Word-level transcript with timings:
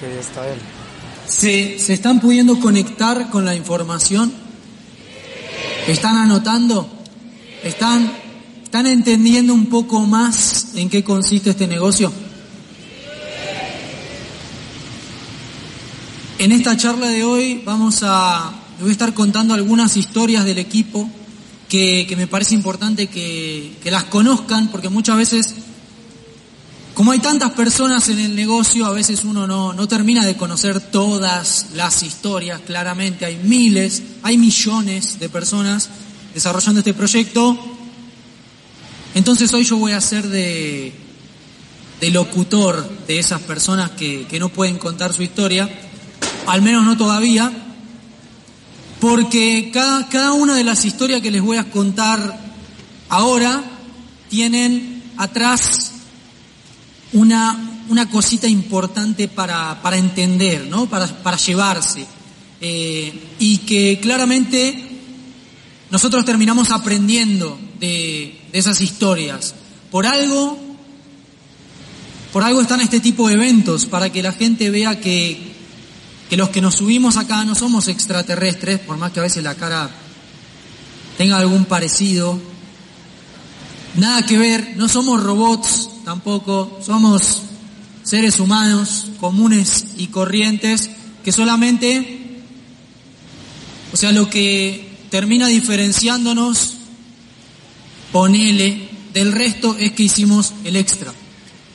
que 0.00 0.18
está 0.18 0.48
Él. 0.48 0.58
¿Se, 1.26 1.78
¿Se 1.78 1.92
están 1.92 2.20
pudiendo 2.20 2.58
conectar 2.58 3.30
con 3.30 3.44
la 3.44 3.54
información? 3.54 4.32
¿Están 5.86 6.16
anotando? 6.16 6.88
¿Están, 7.62 8.10
¿Están 8.64 8.86
entendiendo 8.86 9.52
un 9.52 9.66
poco 9.66 10.00
más 10.00 10.74
en 10.74 10.88
qué 10.88 11.04
consiste 11.04 11.50
este 11.50 11.66
negocio? 11.66 12.12
En 16.38 16.52
esta 16.52 16.76
charla 16.76 17.08
de 17.08 17.22
hoy 17.22 17.62
vamos 17.64 18.00
a, 18.02 18.50
voy 18.80 18.88
a 18.88 18.92
estar 18.92 19.12
contando 19.12 19.52
algunas 19.52 19.98
historias 19.98 20.44
del 20.46 20.58
equipo 20.58 21.08
que, 21.68 22.12
me 22.16 22.26
parece 22.26 22.54
importante 22.54 23.08
que 23.08 23.78
las 23.84 24.04
conozcan 24.04 24.68
porque 24.68 24.88
muchas 24.88 25.18
veces 25.18 25.54
como 27.00 27.12
hay 27.12 27.18
tantas 27.20 27.52
personas 27.52 28.10
en 28.10 28.18
el 28.18 28.36
negocio, 28.36 28.84
a 28.84 28.92
veces 28.92 29.24
uno 29.24 29.46
no, 29.46 29.72
no, 29.72 29.88
termina 29.88 30.22
de 30.22 30.36
conocer 30.36 30.80
todas 30.80 31.68
las 31.72 32.02
historias, 32.02 32.60
claramente 32.60 33.24
hay 33.24 33.40
miles, 33.42 34.02
hay 34.22 34.36
millones 34.36 35.18
de 35.18 35.30
personas 35.30 35.88
desarrollando 36.34 36.80
este 36.80 36.92
proyecto. 36.92 37.58
Entonces 39.14 39.50
hoy 39.54 39.64
yo 39.64 39.78
voy 39.78 39.92
a 39.92 40.00
ser 40.02 40.28
de, 40.28 40.92
de 42.02 42.10
locutor 42.10 42.86
de 43.06 43.18
esas 43.18 43.40
personas 43.40 43.92
que, 43.92 44.26
que 44.26 44.38
no 44.38 44.50
pueden 44.50 44.76
contar 44.76 45.14
su 45.14 45.22
historia, 45.22 45.70
al 46.48 46.60
menos 46.60 46.84
no 46.84 46.98
todavía, 46.98 47.50
porque 49.00 49.70
cada, 49.72 50.06
cada 50.10 50.34
una 50.34 50.54
de 50.54 50.64
las 50.64 50.84
historias 50.84 51.22
que 51.22 51.30
les 51.30 51.40
voy 51.40 51.56
a 51.56 51.70
contar 51.70 52.38
ahora 53.08 53.64
tienen 54.28 55.02
atrás 55.16 55.89
una, 57.12 57.84
una 57.88 58.08
cosita 58.08 58.46
importante 58.46 59.28
para, 59.28 59.80
para 59.82 59.96
entender, 59.96 60.66
¿no? 60.66 60.86
para, 60.86 61.06
para 61.06 61.36
llevarse. 61.36 62.06
Eh, 62.60 63.34
y 63.38 63.58
que 63.58 63.98
claramente 64.00 64.88
nosotros 65.90 66.24
terminamos 66.24 66.70
aprendiendo 66.70 67.58
de, 67.80 68.40
de 68.52 68.58
esas 68.58 68.80
historias. 68.80 69.54
Por 69.90 70.06
algo, 70.06 70.58
por 72.32 72.44
algo 72.44 72.60
están 72.60 72.80
este 72.80 73.00
tipo 73.00 73.28
de 73.28 73.34
eventos, 73.34 73.86
para 73.86 74.10
que 74.10 74.22
la 74.22 74.32
gente 74.32 74.70
vea 74.70 75.00
que, 75.00 75.50
que 76.28 76.36
los 76.36 76.50
que 76.50 76.60
nos 76.60 76.76
subimos 76.76 77.16
acá 77.16 77.44
no 77.44 77.54
somos 77.54 77.88
extraterrestres, 77.88 78.78
por 78.80 78.98
más 78.98 79.10
que 79.10 79.20
a 79.20 79.24
veces 79.24 79.42
la 79.42 79.56
cara 79.56 79.90
tenga 81.18 81.38
algún 81.38 81.64
parecido. 81.64 82.40
Nada 83.96 84.24
que 84.24 84.38
ver, 84.38 84.74
no 84.76 84.88
somos 84.88 85.20
robots, 85.22 85.90
tampoco, 86.10 86.80
somos 86.84 87.38
seres 88.02 88.40
humanos 88.40 89.12
comunes 89.20 89.86
y 89.96 90.08
corrientes 90.08 90.90
que 91.22 91.30
solamente, 91.30 92.42
o 93.92 93.96
sea, 93.96 94.10
lo 94.10 94.28
que 94.28 95.06
termina 95.08 95.46
diferenciándonos, 95.46 96.78
ponele, 98.10 98.88
del 99.14 99.30
resto 99.30 99.76
es 99.78 99.92
que 99.92 100.02
hicimos 100.02 100.52
el 100.64 100.74
extra, 100.74 101.14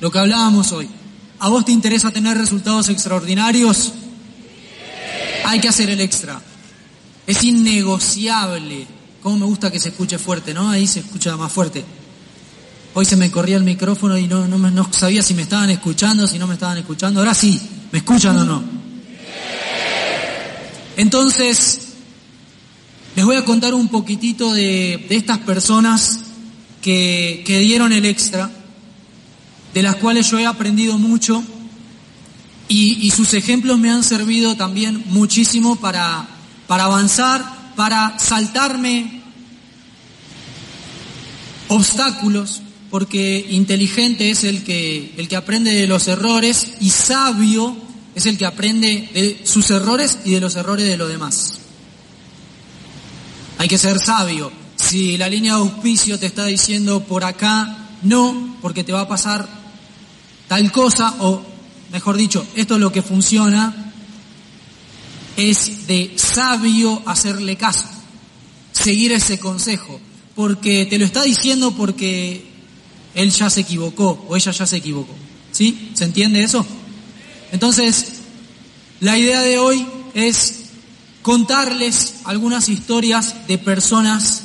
lo 0.01 0.11
que 0.11 0.19
hablábamos 0.19 0.73
hoy. 0.73 0.89
¿A 1.39 1.47
vos 1.47 1.63
te 1.63 1.71
interesa 1.71 2.11
tener 2.11 2.37
resultados 2.37 2.89
extraordinarios? 2.89 3.93
Hay 5.45 5.61
que 5.61 5.69
hacer 5.69 5.89
el 5.89 6.01
extra. 6.01 6.41
Es 7.25 7.41
innegociable. 7.41 8.85
Cómo 9.23 9.37
me 9.37 9.45
gusta 9.45 9.71
que 9.71 9.79
se 9.79 9.89
escuche 9.89 10.17
fuerte, 10.17 10.53
¿no? 10.53 10.69
Ahí 10.69 10.87
se 10.87 10.99
escucha 10.99 11.37
más 11.37 11.53
fuerte. 11.53 11.85
Hoy 12.97 13.03
se 13.03 13.17
me 13.17 13.29
corría 13.29 13.57
el 13.57 13.65
micrófono 13.65 14.17
y 14.17 14.25
no, 14.25 14.47
no, 14.47 14.57
no, 14.57 14.93
sabía 14.93 15.21
si 15.21 15.33
me 15.33 15.41
estaban 15.41 15.69
escuchando, 15.69 16.25
si 16.27 16.39
no 16.39 16.47
me 16.47 16.53
estaban 16.53 16.77
escuchando. 16.77 17.19
Ahora 17.19 17.33
sí, 17.33 17.59
¿me 17.91 17.99
escuchan 17.99 18.37
o 18.37 18.45
no? 18.45 18.63
Entonces, 20.95 21.89
les 23.17 23.25
voy 23.25 23.35
a 23.35 23.43
contar 23.43 23.73
un 23.73 23.89
poquitito 23.89 24.53
de, 24.53 25.05
de 25.09 25.15
estas 25.17 25.39
personas 25.39 26.21
que, 26.81 27.43
que 27.45 27.59
dieron 27.59 27.91
el 27.91 28.05
extra, 28.05 28.49
de 29.73 29.83
las 29.83 29.97
cuales 29.97 30.31
yo 30.31 30.39
he 30.39 30.45
aprendido 30.45 30.97
mucho 30.97 31.43
y, 32.69 33.05
y 33.05 33.11
sus 33.11 33.33
ejemplos 33.33 33.77
me 33.77 33.91
han 33.91 34.05
servido 34.05 34.55
también 34.55 35.03
muchísimo 35.07 35.75
para, 35.75 36.27
para 36.65 36.85
avanzar, 36.85 37.73
para 37.75 38.17
saltarme 38.19 39.21
obstáculos, 41.67 42.61
porque 42.95 43.45
inteligente 43.49 44.31
es 44.31 44.45
el 44.45 44.63
que, 44.63 45.13
el 45.17 45.27
que 45.27 45.35
aprende 45.35 45.73
de 45.73 45.85
los 45.85 46.07
errores 46.07 46.75
y 46.79 46.91
sabio 46.91 47.75
es 48.15 48.25
el 48.25 48.37
que 48.37 48.45
aprende 48.45 49.09
de 49.13 49.41
sus 49.43 49.69
errores 49.69 50.19
y 50.23 50.31
de 50.31 50.39
los 50.39 50.55
errores 50.55 50.87
de 50.87 50.95
los 50.95 51.09
demás. 51.09 51.55
Hay 53.57 53.67
que 53.67 53.77
ser 53.77 53.99
sabio. 53.99 54.49
Si 54.77 55.17
la 55.17 55.27
línea 55.27 55.55
de 55.55 55.59
auspicio 55.59 56.17
te 56.17 56.27
está 56.27 56.45
diciendo 56.45 57.01
por 57.01 57.25
acá, 57.25 57.89
no, 58.03 58.55
porque 58.61 58.85
te 58.85 58.93
va 58.93 59.01
a 59.01 59.07
pasar 59.09 59.45
tal 60.47 60.71
cosa, 60.71 61.15
o 61.19 61.41
mejor 61.91 62.15
dicho, 62.15 62.47
esto 62.55 62.75
es 62.75 62.79
lo 62.79 62.93
que 62.93 63.01
funciona, 63.01 63.91
es 65.35 65.85
de 65.85 66.13
sabio 66.15 67.03
hacerle 67.05 67.57
caso, 67.57 67.89
seguir 68.71 69.11
ese 69.11 69.37
consejo, 69.37 69.99
porque 70.33 70.85
te 70.85 70.97
lo 70.97 71.03
está 71.03 71.23
diciendo 71.23 71.71
porque 71.71 72.54
él 73.15 73.31
ya 73.31 73.49
se 73.49 73.61
equivocó 73.61 74.25
o 74.29 74.35
ella 74.35 74.51
ya 74.51 74.67
se 74.67 74.77
equivocó. 74.77 75.13
¿Sí? 75.51 75.91
¿Se 75.93 76.03
entiende 76.03 76.43
eso? 76.43 76.65
Entonces, 77.51 78.07
la 78.99 79.17
idea 79.17 79.41
de 79.41 79.57
hoy 79.57 79.85
es 80.13 80.65
contarles 81.21 82.15
algunas 82.25 82.69
historias 82.69 83.47
de 83.47 83.57
personas 83.57 84.43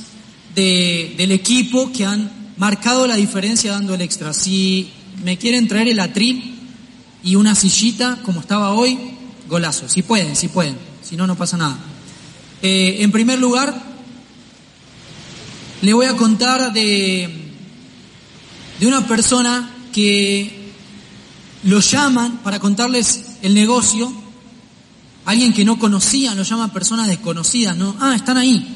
de, 0.55 1.15
del 1.17 1.33
equipo 1.33 1.93
que 1.93 2.07
han 2.07 2.31
marcado 2.57 3.07
la 3.07 3.17
diferencia 3.17 3.73
dando 3.73 3.95
el 3.95 4.03
extra. 4.03 4.33
Si 4.33 4.91
me 5.25 5.37
quieren 5.37 5.67
traer 5.67 5.89
el 5.89 5.99
atril 5.99 6.55
y 7.25 7.35
una 7.35 7.55
sillita 7.55 8.21
como 8.23 8.41
estaba 8.41 8.73
hoy, 8.75 8.99
golazo. 9.49 9.89
Si 9.89 10.03
pueden, 10.03 10.37
si 10.37 10.49
pueden. 10.49 10.77
Si 11.03 11.17
no, 11.17 11.27
no 11.27 11.37
pasa 11.37 11.57
nada. 11.57 11.77
Eh, 12.63 12.99
en 13.01 13.11
primer 13.11 13.39
lugar, 13.39 13.83
le 15.83 15.93
voy 15.93 16.07
a 16.07 16.17
contar 16.17 16.73
de 16.73 17.50
de 18.81 18.87
una 18.87 19.07
persona 19.07 19.71
que 19.93 20.73
lo 21.65 21.81
llaman 21.81 22.39
para 22.39 22.59
contarles 22.59 23.37
el 23.43 23.53
negocio, 23.53 24.11
alguien 25.27 25.53
que 25.53 25.67
no 25.67 25.79
conocían, 25.79 26.35
lo 26.35 26.45
llaman 26.45 26.71
personas 26.71 27.07
desconocidas, 27.07 27.77
¿no? 27.77 27.95
Ah, 28.01 28.15
están 28.17 28.39
ahí, 28.39 28.67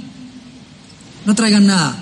no 1.25 1.35
traigan 1.35 1.67
nada. 1.67 1.97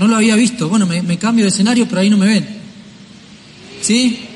No 0.00 0.08
lo 0.08 0.16
había 0.16 0.34
visto, 0.34 0.68
bueno, 0.68 0.86
me, 0.86 1.18
cambio 1.18 1.44
de 1.44 1.50
escenario, 1.50 1.86
pero 1.88 2.00
ahí 2.00 2.10
no 2.10 2.18
me 2.18 2.26
ven. 2.26 2.46
¿Sí? 3.80 4.26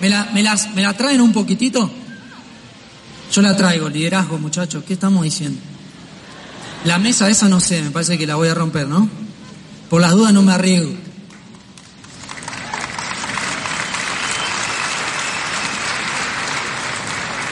¿Me 0.00 0.10
la, 0.10 0.30
me, 0.34 0.42
las, 0.42 0.74
¿Me 0.74 0.82
la 0.82 0.94
traen 0.94 1.20
un 1.20 1.32
poquitito? 1.32 1.88
Yo 3.32 3.42
la 3.42 3.56
traigo, 3.56 3.88
liderazgo, 3.88 4.38
muchachos, 4.38 4.82
¿qué 4.84 4.94
estamos 4.94 5.22
diciendo? 5.22 5.58
La 6.84 6.98
mesa 6.98 7.30
esa 7.30 7.48
no 7.48 7.60
sé, 7.60 7.80
me 7.80 7.92
parece 7.92 8.18
que 8.18 8.26
la 8.26 8.34
voy 8.34 8.48
a 8.48 8.54
romper, 8.54 8.88
¿no? 8.88 9.08
Por 9.88 10.00
las 10.00 10.12
dudas 10.12 10.34
no 10.34 10.42
me 10.42 10.52
arriesgo. 10.52 11.03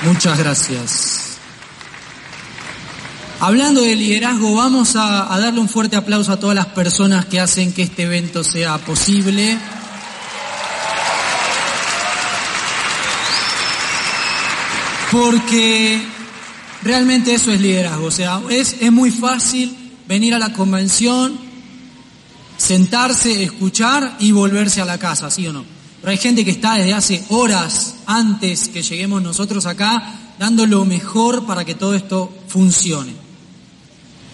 Muchas 0.05 0.37
gracias. 0.37 1.23
Hablando 3.39 3.83
de 3.83 3.95
liderazgo, 3.95 4.55
vamos 4.55 4.97
a, 4.97 5.29
darle 5.39 5.61
un 5.61 5.69
fuerte 5.69 5.95
aplauso 5.95 6.33
a 6.33 6.41
todas 6.41 6.57
las 6.57 6.67
personas 6.67 7.27
que 7.27 7.39
hacen 7.39 7.73
que 7.73 7.83
este 7.83 8.03
evento 8.03 8.43
sea 8.43 8.79
posible. 8.79 9.57
Porque 15.13 16.03
realmente 16.83 17.35
eso 17.35 17.53
es 17.53 17.61
liderazgo. 17.61 18.07
O 18.07 18.11
sea, 18.11 18.41
es, 18.51 18.77
es 18.81 18.91
muy 18.91 19.13
fácil 19.13 19.77
venir 20.09 20.35
a 20.35 20.41
la 20.41 20.53
convención, 20.53 21.39
sentarse, 22.57 23.45
escuchar 23.45 24.17
y 24.19 24.33
volverse 24.33 24.81
a 24.81 24.85
la 24.85 24.99
casa, 24.99 25.31
¿sí 25.31 25.47
o 25.47 25.53
no? 25.53 25.82
Pero 26.03 26.11
hay 26.11 26.19
gente 26.19 26.45
que 26.45 26.51
está 26.51 26.75
desde 26.75 26.95
hace 26.95 27.25
horas 27.29 27.95
antes 28.07 28.67
que 28.67 28.83
lleguemos 28.83 29.23
nosotros 29.23 29.67
acá 29.67 30.19
dando 30.37 30.67
lo 30.67 30.85
mejor 30.85 31.47
para 31.47 31.65
que 31.65 31.77
todo 31.77 31.95
esto 31.95 32.35
funcione. 32.49 33.13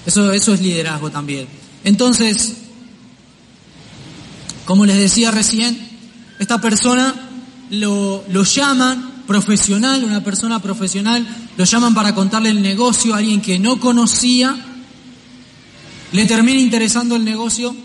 Eso, 0.06 0.32
eso 0.32 0.54
es 0.54 0.62
liderazgo 0.62 1.10
también. 1.10 1.46
Entonces, 1.84 2.54
como 4.64 4.86
les 4.86 4.96
decía 4.96 5.30
recién, 5.30 5.78
esta 6.38 6.58
persona 6.58 7.14
lo, 7.68 8.24
lo 8.30 8.44
llaman 8.44 9.24
profesional, 9.26 10.02
una 10.04 10.24
persona 10.24 10.62
profesional, 10.62 11.26
lo 11.58 11.64
llaman 11.64 11.94
para 11.94 12.14
contarle 12.14 12.48
el 12.48 12.62
negocio 12.62 13.12
a 13.12 13.18
alguien 13.18 13.42
que 13.42 13.58
no 13.58 13.78
conocía, 13.78 14.56
le 16.12 16.24
termina 16.24 16.58
interesando 16.58 17.16
el 17.16 17.24
negocio 17.24 17.76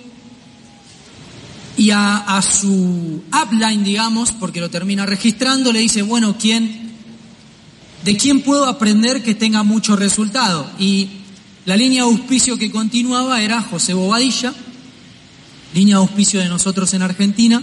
y 1.77 1.89
a, 1.91 2.41
su 2.41 3.23
upline, 3.31 3.83
digamos, 3.83 4.31
porque 4.31 4.59
lo 4.59 4.69
termina 4.69 5.05
registrando, 5.05 5.71
le 5.71 5.79
dice, 5.79 6.01
bueno, 6.01 6.35
¿quién, 6.39 6.91
¿de 8.03 8.17
quién 8.17 8.41
puedo 8.41 8.65
aprender 8.65 9.23
que 9.23 9.35
tenga 9.35 9.63
mucho 9.63 9.95
resultado? 9.95 10.69
Y 10.77 11.09
la 11.65 11.75
línea 11.75 12.03
de 12.03 12.09
auspicio 12.09 12.57
que 12.57 12.71
continuaba 12.71 13.41
era 13.41 13.61
José 13.61 13.93
Bobadilla, 13.93 14.53
línea 15.73 15.95
de 15.97 16.01
auspicio 16.01 16.39
de 16.39 16.49
nosotros 16.49 16.93
en 16.93 17.01
Argentina. 17.01 17.61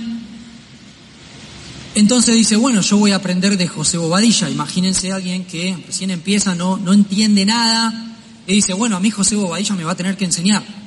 Entonces 1.95 2.35
dice, 2.35 2.57
bueno, 2.57 2.81
yo 2.81 2.97
voy 2.97 3.13
a 3.13 3.17
aprender 3.17 3.57
de 3.57 3.69
José 3.69 3.99
Bobadilla. 3.99 4.49
Imagínense 4.49 5.13
alguien 5.13 5.45
que 5.45 5.77
recién 5.87 6.11
empieza, 6.11 6.55
no, 6.55 6.77
no 6.77 6.93
entiende 6.93 7.45
nada, 7.45 8.11
y 8.47 8.55
dice, 8.55 8.73
bueno, 8.73 8.97
a 8.97 9.01
mí 9.01 9.11
José 9.11 9.37
Bobadilla 9.37 9.75
me 9.77 9.85
va 9.85 9.93
a 9.93 9.97
tener 9.97 10.17
que 10.17 10.25
enseñar. 10.25 10.80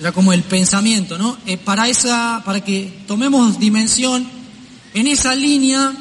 Era 0.00 0.12
como 0.12 0.32
el 0.32 0.42
pensamiento, 0.42 1.18
¿no? 1.18 1.36
Eh, 1.46 1.56
para, 1.56 1.88
esa, 1.88 2.42
para 2.44 2.62
que 2.62 3.02
tomemos 3.06 3.58
dimensión, 3.58 4.28
en 4.94 5.06
esa 5.06 5.34
línea, 5.34 5.92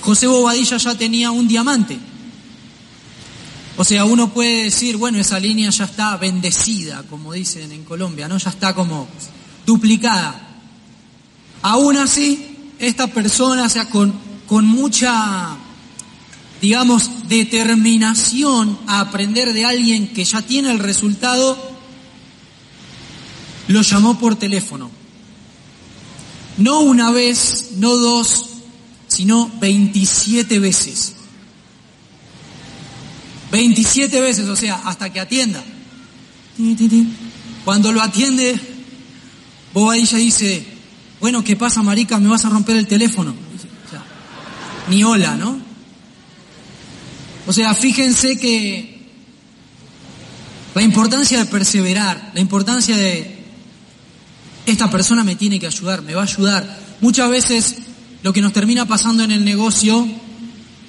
José 0.00 0.26
Bobadilla 0.26 0.76
ya 0.76 0.94
tenía 0.94 1.30
un 1.30 1.48
diamante. 1.48 1.98
O 3.78 3.84
sea, 3.84 4.04
uno 4.04 4.32
puede 4.32 4.64
decir, 4.64 4.96
bueno, 4.96 5.18
esa 5.18 5.38
línea 5.38 5.70
ya 5.70 5.84
está 5.84 6.16
bendecida, 6.16 7.02
como 7.10 7.32
dicen 7.32 7.72
en 7.72 7.84
Colombia, 7.84 8.28
¿no? 8.28 8.38
Ya 8.38 8.50
está 8.50 8.74
como 8.74 9.08
duplicada. 9.66 10.60
Aún 11.62 11.96
así, 11.96 12.72
esta 12.78 13.06
persona, 13.08 13.64
o 13.64 13.68
sea, 13.68 13.90
con, 13.90 14.14
con 14.46 14.64
mucha, 14.64 15.56
digamos, 16.62 17.28
determinación 17.28 18.78
a 18.86 19.00
aprender 19.00 19.52
de 19.52 19.64
alguien 19.66 20.08
que 20.08 20.24
ya 20.24 20.40
tiene 20.42 20.70
el 20.70 20.78
resultado, 20.78 21.75
lo 23.68 23.82
llamó 23.82 24.18
por 24.18 24.36
teléfono. 24.36 24.90
No 26.58 26.80
una 26.80 27.10
vez, 27.10 27.72
no 27.76 27.96
dos, 27.96 28.46
sino 29.08 29.50
27 29.60 30.58
veces. 30.58 31.14
27 33.52 34.20
veces, 34.20 34.48
o 34.48 34.56
sea, 34.56 34.82
hasta 34.84 35.12
que 35.12 35.20
atienda. 35.20 35.62
Cuando 37.64 37.92
lo 37.92 38.02
atiende, 38.02 38.58
Bobadilla 39.74 40.18
dice, 40.18 40.66
bueno, 41.20 41.44
¿qué 41.44 41.56
pasa, 41.56 41.82
marica? 41.82 42.18
¿Me 42.18 42.28
vas 42.28 42.44
a 42.44 42.50
romper 42.50 42.76
el 42.76 42.86
teléfono? 42.86 43.46
ni 44.88 45.02
hola, 45.02 45.36
¿no? 45.36 45.58
O 47.46 47.52
sea, 47.52 47.74
fíjense 47.74 48.38
que 48.38 48.98
la 50.74 50.82
importancia 50.82 51.38
de 51.38 51.46
perseverar, 51.46 52.32
la 52.34 52.40
importancia 52.40 52.96
de 52.96 53.35
esta 54.66 54.90
persona 54.90 55.24
me 55.24 55.36
tiene 55.36 55.58
que 55.58 55.66
ayudar, 55.66 56.02
me 56.02 56.14
va 56.14 56.22
a 56.22 56.24
ayudar. 56.24 56.78
Muchas 57.00 57.30
veces 57.30 57.76
lo 58.22 58.32
que 58.32 58.42
nos 58.42 58.52
termina 58.52 58.86
pasando 58.86 59.22
en 59.22 59.30
el 59.30 59.44
negocio, 59.44 60.06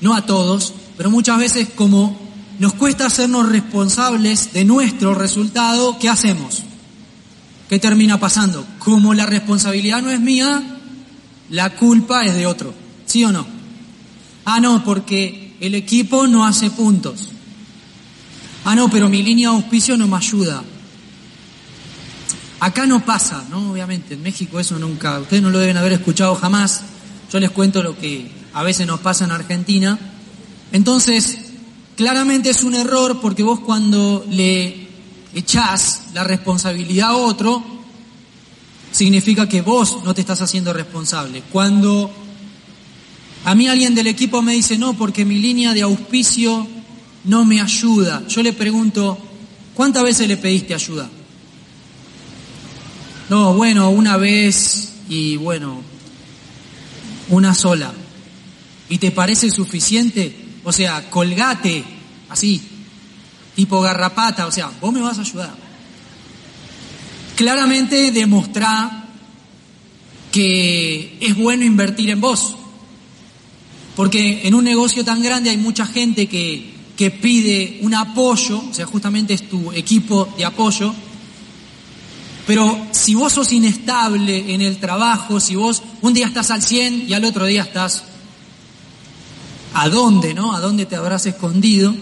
no 0.01 0.15
a 0.15 0.25
todos, 0.25 0.73
pero 0.97 1.11
muchas 1.11 1.37
veces 1.37 1.69
como 1.75 2.19
nos 2.59 2.73
cuesta 2.73 3.05
hacernos 3.05 3.49
responsables 3.49 4.53
de 4.53 4.65
nuestro 4.65 5.13
resultado, 5.13 5.97
¿qué 5.99 6.09
hacemos? 6.09 6.63
¿Qué 7.69 7.79
termina 7.79 8.19
pasando? 8.19 8.65
Como 8.79 9.13
la 9.13 9.25
responsabilidad 9.25 10.01
no 10.01 10.09
es 10.09 10.19
mía, 10.19 10.63
la 11.49 11.75
culpa 11.75 12.25
es 12.25 12.33
de 12.33 12.47
otro. 12.47 12.73
¿Sí 13.05 13.23
o 13.23 13.31
no? 13.31 13.45
Ah, 14.45 14.59
no, 14.59 14.83
porque 14.83 15.55
el 15.59 15.75
equipo 15.75 16.25
no 16.27 16.45
hace 16.45 16.71
puntos. 16.71 17.29
Ah, 18.65 18.75
no, 18.75 18.89
pero 18.89 19.09
mi 19.09 19.21
línea 19.21 19.49
de 19.49 19.55
auspicio 19.55 19.97
no 19.97 20.07
me 20.07 20.17
ayuda. 20.17 20.63
Acá 22.59 22.87
no 22.87 23.05
pasa, 23.05 23.45
¿no? 23.49 23.71
Obviamente, 23.71 24.15
en 24.15 24.23
México 24.23 24.59
eso 24.59 24.79
nunca, 24.79 25.19
ustedes 25.19 25.43
no 25.43 25.51
lo 25.51 25.59
deben 25.59 25.77
haber 25.77 25.93
escuchado 25.93 26.35
jamás. 26.35 26.81
Yo 27.31 27.39
les 27.39 27.51
cuento 27.51 27.83
lo 27.83 27.97
que 27.97 28.31
a 28.53 28.63
veces 28.63 28.87
nos 28.87 28.99
pasa 28.99 29.25
en 29.25 29.31
Argentina. 29.31 29.99
Entonces, 30.71 31.37
claramente 31.95 32.49
es 32.49 32.63
un 32.63 32.73
error 32.73 33.19
porque 33.21 33.43
vos 33.43 33.59
cuando 33.59 34.25
le 34.29 34.87
echás 35.35 36.03
la 36.13 36.23
responsabilidad 36.23 37.09
a 37.09 37.15
otro, 37.15 37.63
significa 38.91 39.47
que 39.47 39.61
vos 39.61 39.99
no 40.03 40.15
te 40.15 40.21
estás 40.21 40.41
haciendo 40.41 40.73
responsable. 40.73 41.43
Cuando 41.51 42.11
a 43.45 43.53
mí 43.53 43.67
alguien 43.67 43.93
del 43.93 44.07
equipo 44.07 44.41
me 44.41 44.53
dice, 44.53 44.79
no, 44.79 44.95
porque 44.95 45.25
mi 45.25 45.37
línea 45.37 45.73
de 45.73 45.83
auspicio 45.83 46.67
no 47.25 47.45
me 47.45 47.61
ayuda, 47.61 48.25
yo 48.27 48.41
le 48.41 48.53
pregunto, 48.53 49.17
¿cuántas 49.75 50.03
veces 50.03 50.27
le 50.27 50.37
pediste 50.37 50.73
ayuda? 50.73 51.09
No, 53.29 53.53
bueno, 53.53 53.89
una 53.89 54.15
vez 54.15 54.93
y 55.09 55.35
bueno, 55.35 55.81
una 57.29 57.53
sola. 57.53 57.93
¿Y 58.89 58.99
te 58.99 59.11
parece 59.11 59.51
suficiente? 59.51 60.33
O 60.63 60.71
sea, 60.71 61.09
colgate, 61.09 61.83
así, 62.29 62.61
tipo 63.55 63.81
garrapata, 63.81 64.47
o 64.47 64.51
sea, 64.51 64.71
vos 64.79 64.93
me 64.93 65.01
vas 65.01 65.17
a 65.17 65.21
ayudar. 65.21 65.53
Claramente 67.35 68.11
demostrá 68.11 69.09
que 70.31 71.17
es 71.19 71.35
bueno 71.35 71.65
invertir 71.65 72.09
en 72.09 72.21
vos. 72.21 72.55
Porque 73.97 74.47
en 74.47 74.53
un 74.53 74.63
negocio 74.63 75.03
tan 75.03 75.21
grande 75.21 75.49
hay 75.49 75.57
mucha 75.57 75.85
gente 75.85 76.27
que, 76.27 76.73
que 76.95 77.11
pide 77.11 77.79
un 77.81 77.93
apoyo, 77.93 78.63
o 78.69 78.73
sea, 78.73 78.85
justamente 78.85 79.33
es 79.33 79.49
tu 79.49 79.71
equipo 79.73 80.33
de 80.37 80.45
apoyo, 80.45 80.93
pero 82.47 82.87
si 82.91 83.13
vos 83.13 83.33
sos 83.33 83.51
inestable 83.51 84.53
en 84.53 84.61
el 84.61 84.77
trabajo, 84.77 85.41
si 85.41 85.57
vos 85.57 85.83
un 86.01 86.13
día 86.13 86.27
estás 86.27 86.49
al 86.49 86.63
100 86.63 87.09
y 87.09 87.13
al 87.13 87.25
otro 87.25 87.45
día 87.45 87.63
estás 87.63 88.05
a 89.73 89.89
dónde, 89.89 90.33
¿no? 90.33 90.55
¿A 90.55 90.61
dónde 90.61 90.85
te 90.85 90.95
habrás 90.95 91.25
escondido? 91.25 91.93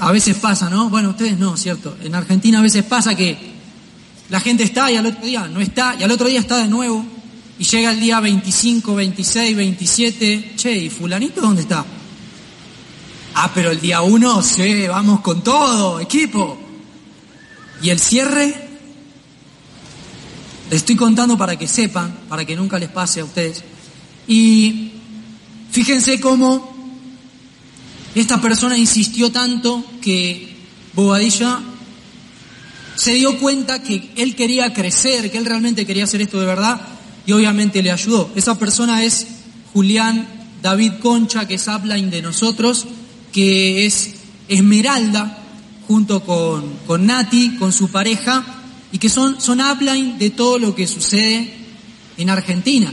A 0.00 0.12
veces 0.12 0.38
pasa, 0.38 0.70
¿no? 0.70 0.88
Bueno, 0.88 1.10
ustedes 1.10 1.38
no, 1.38 1.58
¿cierto? 1.58 1.94
En 2.02 2.14
Argentina 2.14 2.58
a 2.58 2.62
veces 2.62 2.84
pasa 2.84 3.14
que 3.14 3.36
la 4.30 4.40
gente 4.40 4.64
está 4.64 4.90
y 4.90 4.96
al 4.96 5.04
otro 5.04 5.26
día 5.26 5.46
no 5.46 5.60
está 5.60 5.94
y 6.00 6.02
al 6.02 6.10
otro 6.10 6.26
día 6.26 6.40
está 6.40 6.56
de 6.56 6.68
nuevo 6.68 7.04
y 7.58 7.64
llega 7.64 7.90
el 7.90 8.00
día 8.00 8.18
25, 8.18 8.94
26, 8.94 9.56
27, 9.56 10.52
che, 10.56 10.72
¿y 10.72 10.88
fulanito 10.88 11.42
dónde 11.42 11.62
está? 11.62 11.84
Ah, 13.34 13.50
pero 13.54 13.72
el 13.72 13.80
día 13.80 14.00
uno, 14.00 14.42
sí, 14.42 14.86
vamos 14.86 15.20
con 15.20 15.44
todo, 15.44 16.00
equipo. 16.00 16.58
¿Y 17.82 17.90
el 17.90 18.00
cierre? 18.00 18.65
Les 20.70 20.78
estoy 20.78 20.96
contando 20.96 21.38
para 21.38 21.56
que 21.56 21.68
sepan, 21.68 22.12
para 22.28 22.44
que 22.44 22.56
nunca 22.56 22.78
les 22.78 22.88
pase 22.88 23.20
a 23.20 23.24
ustedes. 23.24 23.62
Y 24.26 24.92
fíjense 25.70 26.18
cómo 26.20 26.74
esta 28.14 28.40
persona 28.40 28.76
insistió 28.76 29.30
tanto 29.30 29.84
que 30.00 30.56
Bobadilla 30.94 31.60
se 32.96 33.12
dio 33.12 33.38
cuenta 33.38 33.82
que 33.82 34.10
él 34.16 34.34
quería 34.34 34.72
crecer, 34.72 35.30
que 35.30 35.38
él 35.38 35.44
realmente 35.44 35.86
quería 35.86 36.04
hacer 36.04 36.22
esto 36.22 36.40
de 36.40 36.46
verdad 36.46 36.80
y 37.26 37.32
obviamente 37.32 37.82
le 37.82 37.92
ayudó. 37.92 38.32
Esa 38.34 38.58
persona 38.58 39.04
es 39.04 39.26
Julián 39.72 40.26
David 40.62 40.94
Concha, 41.00 41.46
que 41.46 41.54
es 41.54 41.68
upline 41.68 42.10
de 42.10 42.22
nosotros, 42.22 42.86
que 43.32 43.86
es 43.86 44.14
Esmeralda, 44.48 45.38
junto 45.86 46.24
con, 46.24 46.64
con 46.86 47.06
Nati, 47.06 47.56
con 47.56 47.72
su 47.72 47.88
pareja, 47.88 48.55
y 48.96 48.98
que 48.98 49.10
son, 49.10 49.38
son 49.42 49.60
upline 49.60 50.16
de 50.18 50.30
todo 50.30 50.58
lo 50.58 50.74
que 50.74 50.86
sucede 50.86 51.52
en 52.16 52.30
Argentina. 52.30 52.90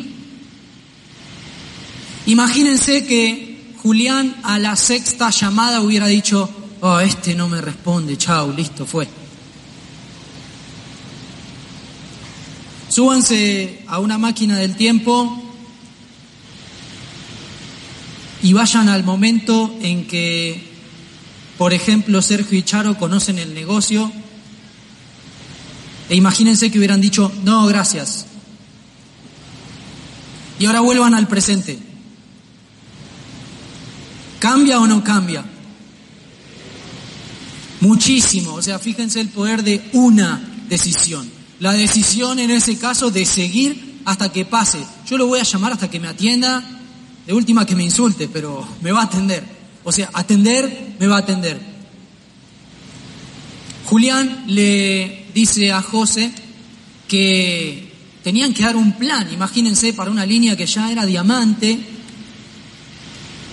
Imagínense 2.25 3.05
que 3.05 3.73
Julián 3.81 4.35
a 4.43 4.59
la 4.59 4.75
sexta 4.75 5.29
llamada 5.29 5.79
hubiera 5.79 6.07
dicho, 6.07 6.49
oh, 6.81 6.99
este 6.99 7.35
no 7.35 7.47
me 7.47 7.61
responde, 7.61 8.17
chao, 8.17 8.51
listo, 8.51 8.85
fue. 8.85 9.07
Súbanse 12.89 13.85
a 13.87 13.99
una 13.99 14.17
máquina 14.17 14.57
del 14.57 14.75
tiempo 14.75 15.41
y 18.41 18.51
vayan 18.51 18.89
al 18.89 19.05
momento 19.05 19.73
en 19.81 20.05
que, 20.05 20.69
por 21.57 21.73
ejemplo, 21.73 22.21
Sergio 22.21 22.57
y 22.59 22.63
Charo 22.63 22.97
conocen 22.97 23.39
el 23.39 23.53
negocio 23.53 24.11
e 26.09 26.15
imagínense 26.15 26.71
que 26.71 26.77
hubieran 26.77 27.01
dicho, 27.01 27.31
no, 27.43 27.65
gracias. 27.67 28.25
Y 30.59 30.65
ahora 30.65 30.81
vuelvan 30.81 31.13
al 31.13 31.27
presente. 31.27 31.79
¿Cambia 34.39 34.79
o 34.79 34.87
no 34.87 35.03
cambia? 35.03 35.43
Muchísimo. 37.79 38.53
O 38.55 38.61
sea, 38.61 38.79
fíjense 38.79 39.19
el 39.21 39.29
poder 39.29 39.63
de 39.63 39.89
una 39.93 40.41
decisión. 40.69 41.29
La 41.59 41.73
decisión 41.73 42.39
en 42.39 42.51
ese 42.51 42.77
caso 42.77 43.09
de 43.09 43.25
seguir 43.25 44.01
hasta 44.05 44.31
que 44.31 44.45
pase. 44.45 44.79
Yo 45.07 45.17
lo 45.17 45.27
voy 45.27 45.39
a 45.39 45.43
llamar 45.43 45.73
hasta 45.73 45.89
que 45.89 45.99
me 45.99 46.07
atienda. 46.07 46.63
De 47.25 47.33
última 47.33 47.65
que 47.65 47.75
me 47.75 47.83
insulte, 47.83 48.27
pero 48.27 48.67
me 48.81 48.91
va 48.91 49.01
a 49.01 49.05
atender. 49.05 49.43
O 49.85 49.91
sea, 49.91 50.09
atender, 50.13 50.95
me 50.99 51.07
va 51.07 51.17
a 51.17 51.19
atender. 51.19 51.72
Julián 53.85 54.45
le 54.47 55.25
dice 55.33 55.71
a 55.71 55.81
José 55.81 56.31
que 57.07 57.91
tenían 58.23 58.53
que 58.53 58.63
dar 58.63 58.75
un 58.75 58.93
plan, 58.93 59.31
imagínense, 59.33 59.93
para 59.93 60.09
una 60.09 60.25
línea 60.25 60.55
que 60.55 60.65
ya 60.65 60.91
era 60.91 61.05
diamante, 61.05 61.77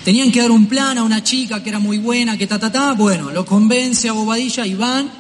tenían 0.05 0.31
que 0.31 0.41
dar 0.41 0.51
un 0.51 0.67
plan 0.67 0.97
a 0.99 1.03
una 1.03 1.23
chica 1.23 1.63
que 1.63 1.69
era 1.69 1.79
muy 1.79 1.99
buena, 1.99 2.39
que 2.39 2.47
ta, 2.47 2.59
ta, 2.59 2.71
ta, 2.71 2.93
bueno, 2.93 3.31
lo 3.31 3.45
convence 3.45 4.09
a 4.09 4.13
Bobadilla 4.13 4.65
y 4.67 4.75
van 4.75 5.11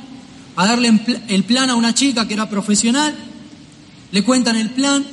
a 0.56 0.66
darle 0.66 1.00
el 1.28 1.44
plan 1.44 1.70
a 1.70 1.74
una 1.74 1.94
chica 1.94 2.26
que 2.28 2.34
era 2.34 2.48
profesional, 2.48 3.14
le 4.12 4.22
cuentan 4.22 4.56
el 4.56 4.70
plan, 4.70 5.04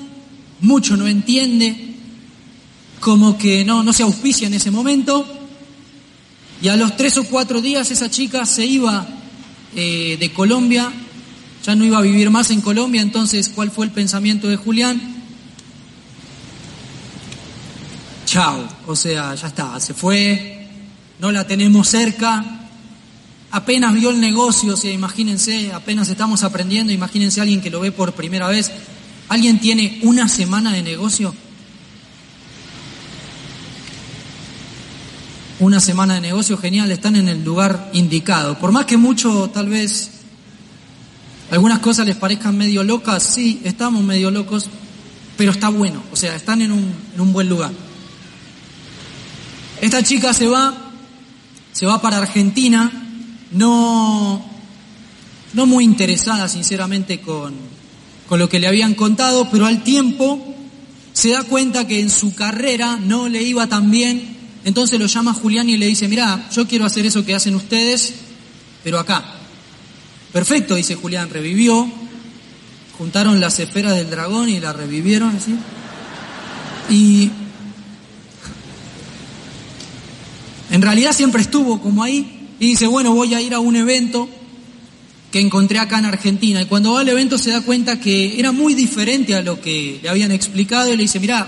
mucho 0.61 0.95
no 0.95 1.07
entiende, 1.07 1.95
como 2.99 3.37
que 3.37 3.65
no, 3.65 3.83
no 3.83 3.93
se 3.93 4.03
auspicia 4.03 4.47
en 4.47 4.53
ese 4.53 4.69
momento, 4.71 5.25
y 6.61 6.67
a 6.67 6.75
los 6.75 6.95
tres 6.95 7.17
o 7.17 7.23
cuatro 7.23 7.61
días 7.61 7.89
esa 7.91 8.09
chica 8.09 8.45
se 8.45 8.65
iba 8.65 9.16
eh, 9.75 10.17
de 10.19 10.31
Colombia, 10.31 10.91
ya 11.63 11.75
no 11.75 11.83
iba 11.83 11.97
a 11.97 12.01
vivir 12.01 12.29
más 12.29 12.49
en 12.51 12.61
Colombia, 12.61 13.01
entonces 13.01 13.49
¿cuál 13.49 13.71
fue 13.71 13.85
el 13.85 13.91
pensamiento 13.91 14.47
de 14.47 14.55
Julián? 14.55 15.15
Chao, 18.25 18.67
o 18.85 18.95
sea, 18.95 19.35
ya 19.35 19.47
está, 19.47 19.79
se 19.79 19.93
fue, 19.93 20.67
no 21.19 21.31
la 21.31 21.47
tenemos 21.47 21.87
cerca, 21.87 22.67
apenas 23.51 23.93
vio 23.93 24.09
el 24.09 24.19
negocio, 24.19 24.73
o 24.73 24.77
sea, 24.77 24.91
imagínense, 24.91 25.71
apenas 25.73 26.09
estamos 26.09 26.43
aprendiendo, 26.43 26.91
imagínense 26.91 27.41
alguien 27.41 27.61
que 27.61 27.69
lo 27.69 27.79
ve 27.79 27.91
por 27.91 28.13
primera 28.13 28.47
vez, 28.47 28.71
¿alguien 29.29 29.59
tiene 29.59 29.99
una 30.03 30.27
semana 30.27 30.73
de 30.73 30.83
negocio? 30.83 31.33
Una 35.59 35.79
semana 35.79 36.15
de 36.15 36.21
negocio 36.21 36.57
genial, 36.57 36.91
están 36.91 37.15
en 37.15 37.27
el 37.27 37.43
lugar 37.43 37.89
indicado. 37.93 38.59
Por 38.59 38.71
más 38.71 38.85
que 38.85 38.97
mucho, 38.97 39.49
tal 39.51 39.69
vez, 39.69 40.11
algunas 41.49 41.79
cosas 41.79 42.05
les 42.05 42.15
parezcan 42.15 42.55
medio 42.55 42.83
locas, 42.83 43.23
sí, 43.23 43.61
estamos 43.63 44.03
medio 44.03 44.29
locos, 44.29 44.69
pero 45.35 45.51
está 45.51 45.69
bueno, 45.69 46.03
o 46.11 46.15
sea, 46.15 46.35
están 46.35 46.61
en 46.61 46.71
un, 46.71 46.93
en 47.13 47.21
un 47.21 47.33
buen 47.33 47.49
lugar. 47.49 47.71
Esta 49.81 50.03
chica 50.03 50.33
se 50.33 50.47
va, 50.47 50.75
se 51.71 51.85
va 51.85 52.01
para 52.01 52.17
Argentina, 52.17 52.91
no, 53.51 54.43
no 55.53 55.65
muy 55.65 55.83
interesada 55.83 56.47
sinceramente 56.49 57.19
con, 57.19 57.55
con 58.27 58.37
lo 58.37 58.47
que 58.47 58.59
le 58.59 58.67
habían 58.67 58.93
contado, 58.93 59.49
pero 59.49 59.65
al 59.65 59.83
tiempo 59.83 60.53
se 61.13 61.31
da 61.31 61.43
cuenta 61.43 61.87
que 61.87 61.99
en 61.99 62.11
su 62.11 62.35
carrera 62.35 62.99
no 63.01 63.27
le 63.27 63.41
iba 63.41 63.65
tan 63.65 63.89
bien 63.89 64.36
entonces 64.67 64.99
lo 64.99 65.05
llama 65.05 65.33
Julián 65.33 65.69
y 65.69 65.77
le 65.77 65.85
dice, 65.85 66.09
mira, 66.09 66.49
yo 66.51 66.67
quiero 66.67 66.83
hacer 66.83 67.05
eso 67.05 67.23
que 67.23 67.33
hacen 67.33 67.55
ustedes, 67.55 68.15
pero 68.83 68.99
acá. 68.99 69.23
Perfecto, 70.33 70.75
dice 70.75 70.95
Julián, 70.95 71.29
revivió, 71.29 71.89
juntaron 72.97 73.39
las 73.39 73.61
esferas 73.61 73.95
del 73.95 74.09
dragón 74.09 74.49
y 74.49 74.59
la 74.59 74.73
revivieron 74.73 75.33
así. 75.37 75.55
Y 76.89 77.31
en 80.69 80.81
realidad 80.81 81.13
siempre 81.13 81.43
estuvo 81.43 81.81
como 81.81 82.03
ahí 82.03 82.49
y 82.59 82.71
dice, 82.71 82.87
bueno, 82.87 83.13
voy 83.13 83.35
a 83.35 83.41
ir 83.41 83.53
a 83.53 83.59
un 83.59 83.77
evento 83.77 84.27
que 85.31 85.39
encontré 85.39 85.79
acá 85.79 85.99
en 85.99 86.05
Argentina. 86.07 86.61
Y 86.61 86.65
cuando 86.65 86.91
va 86.91 86.99
al 86.99 87.07
evento 87.07 87.37
se 87.37 87.51
da 87.51 87.61
cuenta 87.61 88.01
que 88.01 88.37
era 88.37 88.51
muy 88.51 88.73
diferente 88.73 89.33
a 89.33 89.41
lo 89.41 89.61
que 89.61 90.01
le 90.03 90.09
habían 90.09 90.33
explicado 90.33 90.91
y 90.91 90.97
le 90.97 91.03
dice, 91.03 91.21
mira, 91.21 91.47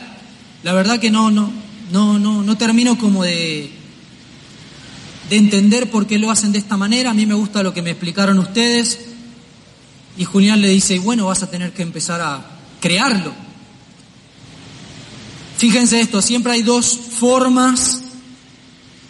la 0.63 0.71
verdad 0.71 1.01
que 1.01 1.11
no, 1.11 1.29
no, 1.31 1.51
no, 1.91 2.19
no, 2.19 2.43
no 2.43 2.57
termino 2.57 2.97
como 2.97 3.23
de, 3.23 3.71
de 5.29 5.37
entender 5.37 5.89
por 5.89 6.07
qué 6.07 6.17
lo 6.17 6.31
hacen 6.31 6.51
de 6.51 6.59
esta 6.59 6.77
manera. 6.77 7.11
A 7.11 7.13
mí 7.13 7.25
me 7.25 7.33
gusta 7.33 7.63
lo 7.63 7.73
que 7.73 7.81
me 7.81 7.91
explicaron 7.91 8.39
ustedes. 8.39 8.99
Y 10.17 10.25
Julián 10.25 10.61
le 10.61 10.69
dice, 10.69 10.99
bueno, 10.99 11.27
vas 11.27 11.43
a 11.43 11.49
tener 11.49 11.71
que 11.73 11.81
empezar 11.81 12.21
a 12.21 12.45
crearlo. 12.79 13.33
Fíjense 15.57 15.99
esto, 15.99 16.21
siempre 16.21 16.53
hay 16.53 16.63
dos 16.63 16.97
formas 16.97 18.01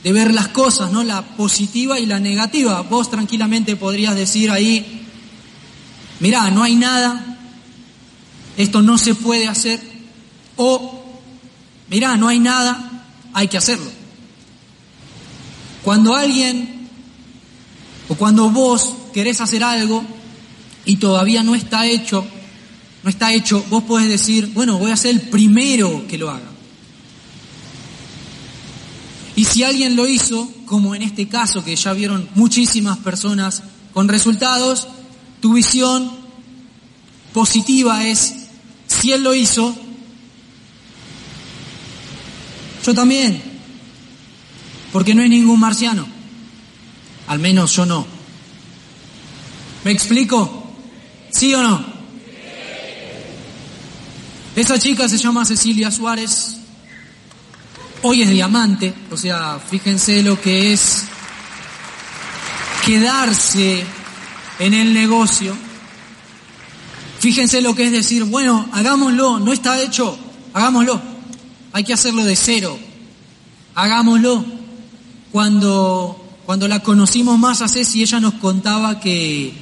de 0.03 0.13
ver 0.13 0.33
las 0.33 0.47
cosas, 0.47 0.91
¿no? 0.91 1.03
La 1.03 1.21
positiva 1.21 1.99
y 1.99 2.05
la 2.05 2.19
negativa. 2.19 2.81
Vos 2.81 3.11
tranquilamente 3.11 3.75
podrías 3.75 4.15
decir 4.15 4.49
ahí, 4.49 5.05
mirá, 6.19 6.49
no 6.49 6.63
hay 6.63 6.75
nada, 6.75 7.37
esto 8.57 8.81
no 8.81 8.97
se 8.97 9.13
puede 9.13 9.47
hacer, 9.47 9.79
o 10.55 10.98
mirá, 11.89 12.17
no 12.17 12.27
hay 12.27 12.39
nada, 12.39 13.05
hay 13.33 13.47
que 13.47 13.57
hacerlo. 13.57 13.89
Cuando 15.83 16.15
alguien 16.15 16.87
o 18.07 18.15
cuando 18.15 18.49
vos 18.49 18.93
querés 19.13 19.41
hacer 19.41 19.63
algo 19.63 20.03
y 20.85 20.97
todavía 20.97 21.43
no 21.43 21.55
está 21.55 21.85
hecho, 21.85 22.25
no 23.03 23.09
está 23.09 23.33
hecho, 23.33 23.63
vos 23.69 23.83
podés 23.83 24.09
decir, 24.09 24.51
bueno, 24.53 24.77
voy 24.77 24.91
a 24.91 24.97
ser 24.97 25.11
el 25.11 25.21
primero 25.21 26.05
que 26.07 26.17
lo 26.17 26.29
haga. 26.29 26.49
Y 29.35 29.45
si 29.45 29.63
alguien 29.63 29.95
lo 29.95 30.07
hizo, 30.07 30.51
como 30.65 30.95
en 30.95 31.01
este 31.01 31.29
caso 31.29 31.63
que 31.63 31.75
ya 31.75 31.93
vieron 31.93 32.27
muchísimas 32.35 32.97
personas 32.97 33.63
con 33.93 34.09
resultados, 34.09 34.87
tu 35.39 35.53
visión 35.53 36.11
positiva 37.31 38.05
es, 38.05 38.35
si 38.87 39.13
él 39.13 39.23
lo 39.23 39.33
hizo, 39.33 39.73
también. 42.93 43.41
Porque 44.91 45.13
no 45.13 45.21
hay 45.21 45.29
ningún 45.29 45.59
marciano. 45.59 46.07
Al 47.27 47.39
menos 47.39 47.75
yo 47.75 47.85
no. 47.85 48.05
¿Me 49.83 49.91
explico? 49.91 50.73
¿Sí 51.31 51.53
o 51.53 51.61
no? 51.61 51.85
Esa 54.55 54.79
chica 54.79 55.07
se 55.07 55.17
llama 55.17 55.45
Cecilia 55.45 55.91
Suárez. 55.91 56.57
Hoy 58.01 58.23
es 58.23 58.29
diamante, 58.29 58.93
o 59.11 59.17
sea, 59.17 59.59
fíjense 59.59 60.23
lo 60.23 60.39
que 60.41 60.73
es 60.73 61.03
quedarse 62.85 63.83
en 64.59 64.73
el 64.73 64.93
negocio. 64.93 65.55
Fíjense 67.19 67.61
lo 67.61 67.75
que 67.75 67.85
es 67.85 67.91
decir, 67.91 68.23
bueno, 68.23 68.69
hagámoslo, 68.71 69.39
no 69.39 69.51
está 69.51 69.81
hecho, 69.81 70.17
hagámoslo. 70.53 71.01
Hay 71.71 71.83
que 71.83 71.93
hacerlo 71.93 72.23
de 72.23 72.35
cero. 72.35 72.77
Hagámoslo. 73.75 74.45
Cuando, 75.31 76.39
cuando 76.45 76.67
la 76.67 76.81
conocimos 76.81 77.37
más 77.37 77.61
a 77.61 77.67
Ceci, 77.67 78.01
ella 78.01 78.19
nos 78.19 78.33
contaba 78.35 78.99
que, 78.99 79.53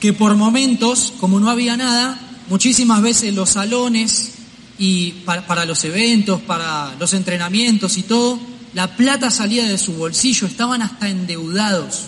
que 0.00 0.14
por 0.14 0.34
momentos, 0.34 1.12
como 1.20 1.38
no 1.40 1.50
había 1.50 1.76
nada, 1.76 2.18
muchísimas 2.48 3.02
veces 3.02 3.34
los 3.34 3.50
salones 3.50 4.32
y 4.78 5.10
para, 5.26 5.46
para 5.46 5.66
los 5.66 5.84
eventos, 5.84 6.40
para 6.40 6.94
los 6.98 7.12
entrenamientos 7.12 7.98
y 7.98 8.02
todo, 8.02 8.40
la 8.72 8.96
plata 8.96 9.30
salía 9.30 9.66
de 9.66 9.76
su 9.76 9.92
bolsillo, 9.92 10.46
estaban 10.46 10.80
hasta 10.80 11.10
endeudados 11.10 12.04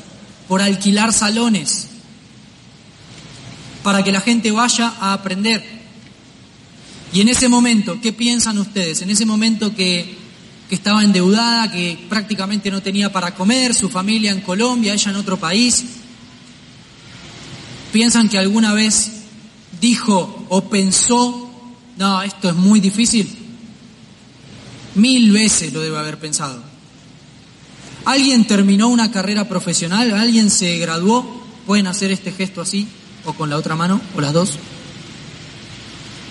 por 0.49 0.63
alquilar 0.63 1.13
salones 1.13 1.89
para 3.83 4.03
que 4.03 4.13
la 4.13 4.21
gente 4.21 4.51
vaya 4.51 4.95
a 5.01 5.13
aprender. 5.13 5.80
Y 7.13 7.21
en 7.21 7.29
ese 7.29 7.49
momento, 7.49 7.99
¿qué 8.01 8.13
piensan 8.13 8.59
ustedes? 8.59 9.03
En 9.03 9.11
ese 9.11 9.27
momento 9.27 9.75
que, 9.75 10.17
que 10.69 10.75
estaba 10.75 11.03
endeudada, 11.03 11.71
que 11.71 11.99
prácticamente 12.09 12.71
no 12.71 12.83
tenía 12.83 13.13
para 13.13 13.35
comer, 13.35 13.75
su 13.75 13.89
familia 13.89 14.31
en 14.31 14.43
Colombia, 14.43 14.95
ella 14.95 15.11
en 15.11 15.17
otro 15.17 15.37
país, 15.37 15.85
¿piensan 17.93 18.29
que 18.29 18.39
alguna 18.39 18.73
vez 18.73 19.11
dijo 19.81 20.47
o 20.49 20.69
pensó, 20.69 21.51
no, 21.97 22.23
esto 22.23 22.51
es 22.51 22.55
muy 22.55 22.79
difícil? 22.79 23.29
Mil 24.95 25.33
veces 25.33 25.73
lo 25.73 25.81
debe 25.81 25.99
haber 25.99 26.19
pensado. 26.19 26.63
¿Alguien 28.05 28.47
terminó 28.47 28.89
una 28.89 29.11
carrera 29.11 29.49
profesional? 29.49 30.13
¿Alguien 30.15 30.51
se 30.51 30.79
graduó? 30.79 31.45
Pueden 31.67 31.87
hacer 31.87 32.11
este 32.11 32.33
gesto 32.33 32.61
así, 32.61 32.87
o 33.25 33.33
con 33.35 33.51
la 33.51 33.57
otra 33.57 33.77
mano, 33.77 34.01
o 34.17 34.21
las 34.21 34.33
dos. 34.33 34.59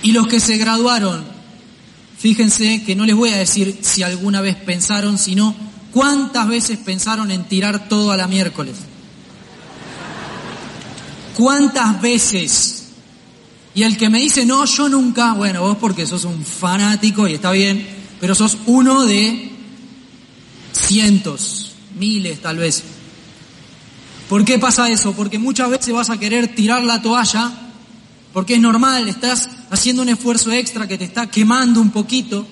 Y 0.01 0.11
los 0.11 0.27
que 0.27 0.39
se 0.39 0.57
graduaron, 0.57 1.25
fíjense 2.17 2.83
que 2.83 2.95
no 2.95 3.05
les 3.05 3.15
voy 3.15 3.29
a 3.31 3.37
decir 3.37 3.79
si 3.81 4.03
alguna 4.03 4.41
vez 4.41 4.55
pensaron, 4.55 5.17
sino 5.17 5.55
cuántas 5.91 6.47
veces 6.47 6.77
pensaron 6.77 7.31
en 7.31 7.43
tirar 7.45 7.89
todo 7.89 8.11
a 8.11 8.17
la 8.17 8.27
miércoles. 8.27 8.75
¿Cuántas 11.35 12.01
veces? 12.01 12.87
Y 13.73 13.83
el 13.83 13.97
que 13.97 14.09
me 14.09 14.19
dice, 14.19 14.45
no, 14.45 14.65
yo 14.65 14.89
nunca, 14.89 15.33
bueno, 15.33 15.61
vos 15.61 15.77
porque 15.79 16.05
sos 16.05 16.25
un 16.25 16.43
fanático 16.43 17.27
y 17.27 17.35
está 17.35 17.51
bien, 17.51 17.85
pero 18.19 18.35
sos 18.35 18.57
uno 18.65 19.05
de 19.05 19.51
cientos, 20.73 21.73
miles 21.97 22.41
tal 22.41 22.57
vez. 22.57 22.83
¿Por 24.27 24.45
qué 24.45 24.59
pasa 24.59 24.89
eso? 24.89 25.13
Porque 25.13 25.39
muchas 25.39 25.69
veces 25.69 25.93
vas 25.93 26.09
a 26.09 26.17
querer 26.17 26.53
tirar 26.55 26.83
la 26.83 27.01
toalla 27.01 27.51
porque 28.33 28.55
es 28.55 28.59
normal, 28.59 29.07
estás 29.07 29.49
haciendo 29.69 30.01
un 30.01 30.09
esfuerzo 30.09 30.51
extra 30.51 30.87
que 30.87 30.97
te 30.97 31.05
está 31.05 31.27
quemando 31.27 31.81
un 31.81 31.89
poquito, 31.89 32.45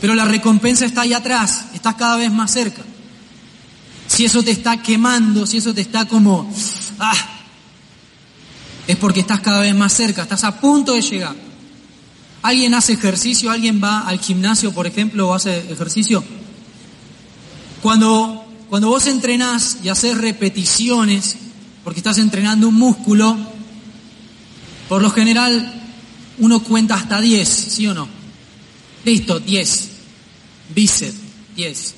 pero 0.00 0.14
la 0.14 0.24
recompensa 0.24 0.84
está 0.84 1.02
ahí 1.02 1.12
atrás, 1.12 1.66
estás 1.74 1.94
cada 1.94 2.16
vez 2.16 2.30
más 2.30 2.50
cerca. 2.50 2.82
Si 4.06 4.24
eso 4.24 4.42
te 4.42 4.50
está 4.50 4.82
quemando, 4.82 5.46
si 5.46 5.58
eso 5.58 5.72
te 5.72 5.80
está 5.80 6.06
como, 6.06 6.52
ah, 6.98 7.16
es 8.86 8.96
porque 8.96 9.20
estás 9.20 9.40
cada 9.40 9.60
vez 9.60 9.74
más 9.74 9.92
cerca, 9.92 10.22
estás 10.22 10.44
a 10.44 10.60
punto 10.60 10.94
de 10.94 11.02
llegar. 11.02 11.34
¿Alguien 12.42 12.74
hace 12.74 12.94
ejercicio? 12.94 13.50
¿Alguien 13.50 13.80
va 13.82 14.00
al 14.00 14.18
gimnasio, 14.18 14.72
por 14.72 14.86
ejemplo, 14.86 15.28
o 15.28 15.34
hace 15.34 15.72
ejercicio? 15.72 16.24
Cuando, 17.80 18.44
cuando 18.68 18.88
vos 18.88 19.06
entrenás 19.06 19.78
y 19.82 19.88
haces 19.88 20.18
repeticiones, 20.18 21.36
porque 21.84 22.00
estás 22.00 22.18
entrenando 22.18 22.68
un 22.68 22.74
músculo, 22.74 23.36
por 24.92 25.00
lo 25.00 25.10
general 25.10 25.72
uno 26.36 26.62
cuenta 26.62 26.96
hasta 26.96 27.18
10, 27.18 27.48
¿sí 27.48 27.86
o 27.86 27.94
no? 27.94 28.06
Listo, 29.06 29.40
10. 29.40 29.88
Bíceps, 30.74 31.16
10. 31.56 31.94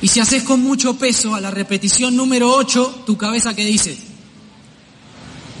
Y 0.00 0.08
si 0.08 0.20
haces 0.20 0.42
con 0.42 0.62
mucho 0.62 0.96
peso 0.96 1.34
a 1.34 1.40
la 1.42 1.50
repetición 1.50 2.16
número 2.16 2.50
8, 2.54 3.02
tu 3.04 3.18
cabeza 3.18 3.52
que 3.52 3.66
dice, 3.66 3.98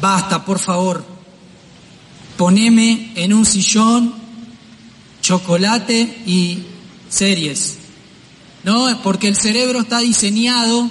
basta, 0.00 0.42
por 0.42 0.58
favor, 0.58 1.04
poneme 2.38 3.12
en 3.14 3.34
un 3.34 3.44
sillón 3.44 4.14
chocolate 5.20 6.22
y 6.24 6.62
series. 7.10 7.76
¿No? 8.64 8.86
Porque 9.02 9.28
el 9.28 9.36
cerebro 9.36 9.80
está 9.80 9.98
diseñado 9.98 10.90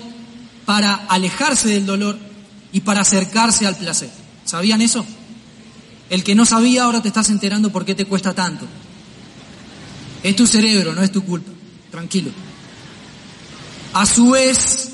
para 0.67 0.93
alejarse 0.93 1.69
del 1.69 1.88
dolor 1.88 2.19
y 2.71 2.81
para 2.81 3.01
acercarse 3.01 3.65
al 3.65 3.75
placer. 3.75 4.18
¿Sabían 4.50 4.82
eso? 4.82 5.06
El 6.10 6.24
que 6.24 6.34
no 6.34 6.44
sabía 6.44 6.86
ahora 6.86 7.03
te 7.03 7.10
estás 7.10 7.29
enterando 7.29 7.72
por 7.72 7.86
qué 7.86 7.94
te 7.94 8.06
cuesta 8.06 8.34
tanto. 8.34 8.65
Es 10.24 10.36
tu 10.36 10.48
cerebro, 10.48 10.96
no 10.96 11.03
es 11.03 11.12
tu 11.12 11.24
culpa. 11.24 11.51
Tranquilo. 11.91 12.32
A 13.94 14.08
su 14.08 14.32
vez, 14.32 14.89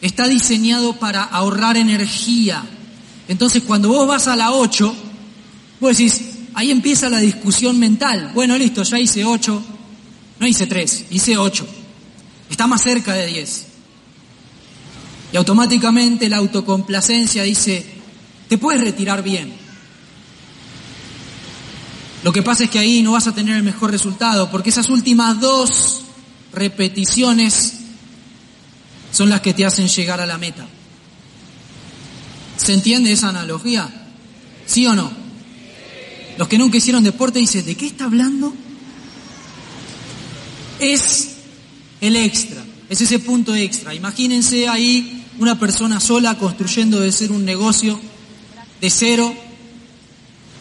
está 0.00 0.28
diseñado 0.28 0.92
para 1.00 1.24
ahorrar 1.24 1.78
energía. 1.78 2.64
Entonces, 3.26 3.64
cuando 3.64 3.88
vos 3.88 4.06
vas 4.06 4.28
a 4.28 4.36
la 4.36 4.52
8, 4.52 4.94
vos 5.80 5.98
decís, 5.98 6.22
ahí 6.54 6.70
empieza 6.70 7.10
la 7.10 7.18
discusión 7.18 7.76
mental. 7.76 8.30
Bueno, 8.34 8.56
listo, 8.56 8.84
ya 8.84 9.00
hice 9.00 9.24
8, 9.24 9.62
no 10.38 10.46
hice 10.46 10.68
3, 10.68 11.06
hice 11.10 11.36
8. 11.36 11.66
Está 12.48 12.68
más 12.68 12.82
cerca 12.82 13.14
de 13.14 13.26
10. 13.26 13.66
Y 15.32 15.36
automáticamente 15.36 16.28
la 16.28 16.36
autocomplacencia 16.36 17.42
dice, 17.42 17.99
te 18.50 18.58
puedes 18.58 18.80
retirar 18.80 19.22
bien. 19.22 19.52
Lo 22.24 22.32
que 22.32 22.42
pasa 22.42 22.64
es 22.64 22.70
que 22.70 22.80
ahí 22.80 23.00
no 23.00 23.12
vas 23.12 23.28
a 23.28 23.32
tener 23.32 23.56
el 23.56 23.62
mejor 23.62 23.92
resultado, 23.92 24.50
porque 24.50 24.70
esas 24.70 24.88
últimas 24.90 25.40
dos 25.40 26.02
repeticiones 26.52 27.74
son 29.12 29.30
las 29.30 29.40
que 29.40 29.54
te 29.54 29.64
hacen 29.64 29.86
llegar 29.86 30.20
a 30.20 30.26
la 30.26 30.36
meta. 30.36 30.66
¿Se 32.56 32.74
entiende 32.74 33.12
esa 33.12 33.28
analogía? 33.28 33.88
¿Sí 34.66 34.84
o 34.84 34.96
no? 34.96 35.12
Los 36.36 36.48
que 36.48 36.58
nunca 36.58 36.78
hicieron 36.78 37.04
deporte 37.04 37.38
dicen, 37.38 37.64
¿de 37.64 37.76
qué 37.76 37.86
está 37.86 38.06
hablando? 38.06 38.52
Es 40.80 41.36
el 42.00 42.16
extra, 42.16 42.64
es 42.88 43.00
ese 43.00 43.20
punto 43.20 43.54
extra. 43.54 43.94
Imagínense 43.94 44.66
ahí 44.66 45.24
una 45.38 45.56
persona 45.56 46.00
sola 46.00 46.36
construyendo 46.36 46.98
de 46.98 47.12
ser 47.12 47.30
un 47.30 47.44
negocio 47.44 48.09
de 48.80 48.90
cero. 48.90 49.34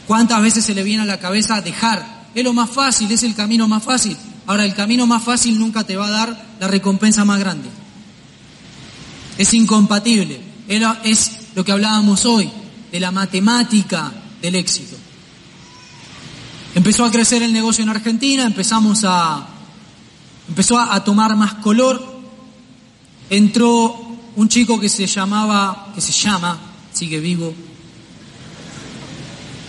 ¿Cuántas 0.08 0.42
veces 0.42 0.66
se 0.66 0.74
le 0.74 0.84
viene 0.84 1.04
a 1.04 1.06
la 1.06 1.20
cabeza 1.20 1.62
dejar? 1.62 2.28
Es 2.34 2.44
lo 2.44 2.54
más 2.54 2.70
fácil, 2.70 3.12
es 3.12 3.24
el 3.24 3.36
camino 3.36 3.68
más 3.68 3.84
fácil. 3.84 4.18
Ahora, 4.48 4.66
el 4.66 4.74
camino 4.74 5.06
más 5.06 5.24
fácil 5.24 5.60
nunca 5.60 5.84
te 5.84 5.96
va 5.96 6.08
a 6.08 6.12
dar 6.12 6.46
la 6.60 6.68
recompensa 6.68 7.26
más 7.26 7.40
grande. 7.40 7.70
Es 9.38 9.54
incompatible. 9.54 10.42
Es 10.68 11.32
lo 11.56 11.64
que 11.64 11.72
hablábamos 11.72 12.26
hoy, 12.26 12.50
de 12.92 13.00
la 13.00 13.12
matemática 13.12 14.12
del 14.42 14.56
éxito. 14.56 14.96
Empezó 16.76 17.06
a 17.06 17.12
crecer 17.12 17.42
el 17.42 17.52
negocio 17.52 17.84
en 17.84 17.90
Argentina, 17.90 18.46
empezamos 18.46 19.04
a, 19.04 19.48
empezó 20.48 20.78
a, 20.80 21.04
tomar 21.04 21.36
más 21.36 21.56
color. 21.56 22.20
Entró 23.30 23.96
un 24.36 24.50
chico 24.50 24.80
que 24.80 24.90
se 24.90 25.08
llamaba, 25.08 25.92
que 25.96 26.02
se 26.02 26.12
llama, 26.12 26.58
sigue 26.94 27.20
vivo, 27.20 27.54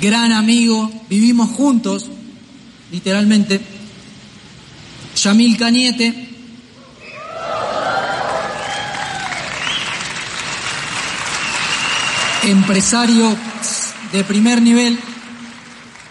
gran 0.00 0.32
amigo, 0.32 0.90
vivimos 1.10 1.50
juntos, 1.50 2.06
literalmente, 2.90 3.60
Yamil 5.14 5.58
Cañete, 5.58 6.28
empresario 12.44 13.36
de 14.12 14.24
primer 14.24 14.62
nivel, 14.62 14.98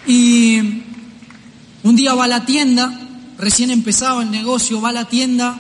y 0.06 0.60
un 1.82 1.96
día 1.96 2.14
va 2.14 2.26
a 2.26 2.28
la 2.28 2.46
tienda, 2.46 2.94
recién 3.40 3.72
empezaba 3.72 4.22
el 4.22 4.30
negocio, 4.30 4.82
va 4.82 4.90
a 4.90 4.94
la 4.94 5.06
tienda, 5.06 5.60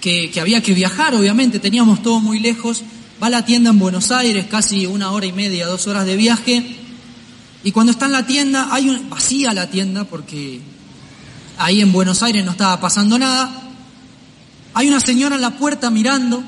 que, 0.00 0.30
que, 0.30 0.40
había 0.40 0.62
que 0.62 0.72
viajar, 0.72 1.14
obviamente, 1.14 1.58
teníamos 1.58 2.02
todo 2.02 2.20
muy 2.20 2.40
lejos, 2.40 2.82
va 3.22 3.26
a 3.26 3.30
la 3.30 3.44
tienda 3.44 3.70
en 3.70 3.78
Buenos 3.78 4.10
Aires, 4.10 4.46
casi 4.50 4.86
una 4.86 5.12
hora 5.12 5.26
y 5.26 5.32
media, 5.32 5.66
dos 5.66 5.86
horas 5.86 6.06
de 6.06 6.16
viaje, 6.16 6.81
y 7.64 7.72
cuando 7.72 7.92
está 7.92 8.06
en 8.06 8.12
la 8.12 8.26
tienda, 8.26 8.68
hay 8.70 9.06
vacía 9.08 9.52
la 9.54 9.70
tienda, 9.70 10.04
porque 10.04 10.60
ahí 11.58 11.80
en 11.80 11.92
Buenos 11.92 12.22
Aires 12.22 12.44
no 12.44 12.52
estaba 12.52 12.80
pasando 12.80 13.18
nada, 13.18 13.50
hay 14.74 14.88
una 14.88 15.00
señora 15.00 15.36
en 15.36 15.42
la 15.42 15.56
puerta 15.58 15.90
mirando, 15.90 16.42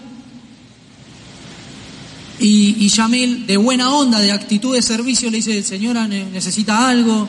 y, 2.38 2.76
y 2.84 2.88
Yamil, 2.88 3.46
de 3.46 3.56
buena 3.56 3.90
onda, 3.90 4.18
de 4.18 4.32
actitud 4.32 4.74
de 4.74 4.82
servicio, 4.82 5.30
le 5.30 5.36
dice, 5.36 5.62
señora, 5.62 6.08
¿necesita 6.08 6.88
algo? 6.88 7.28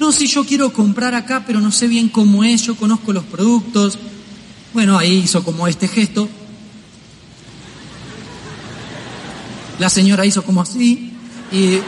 No, 0.00 0.10
si 0.10 0.26
yo 0.26 0.44
quiero 0.44 0.72
comprar 0.72 1.14
acá, 1.14 1.44
pero 1.46 1.60
no 1.60 1.70
sé 1.70 1.86
bien 1.86 2.08
cómo 2.08 2.42
es, 2.42 2.62
yo 2.62 2.74
conozco 2.74 3.12
los 3.12 3.24
productos. 3.24 3.98
Bueno, 4.72 4.98
ahí 4.98 5.22
hizo 5.24 5.44
como 5.44 5.68
este 5.68 5.86
gesto. 5.86 6.28
La 9.78 9.88
señora 9.88 10.26
hizo 10.26 10.42
como 10.42 10.62
así 10.62 11.12
y 11.52 11.78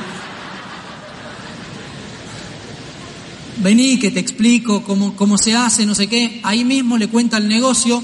vení 3.63 3.99
que 3.99 4.11
te 4.11 4.21
explico 4.21 4.83
cómo, 4.83 5.17
cómo 5.17 5.39
se 5.39 5.55
hace, 5.55 5.87
no 5.87 5.95
sé 5.95 6.07
qué. 6.07 6.41
Ahí 6.43 6.65
mismo 6.65 6.99
le 6.99 7.09
cuenta 7.09 7.39
el 7.39 7.49
negocio. 7.49 8.03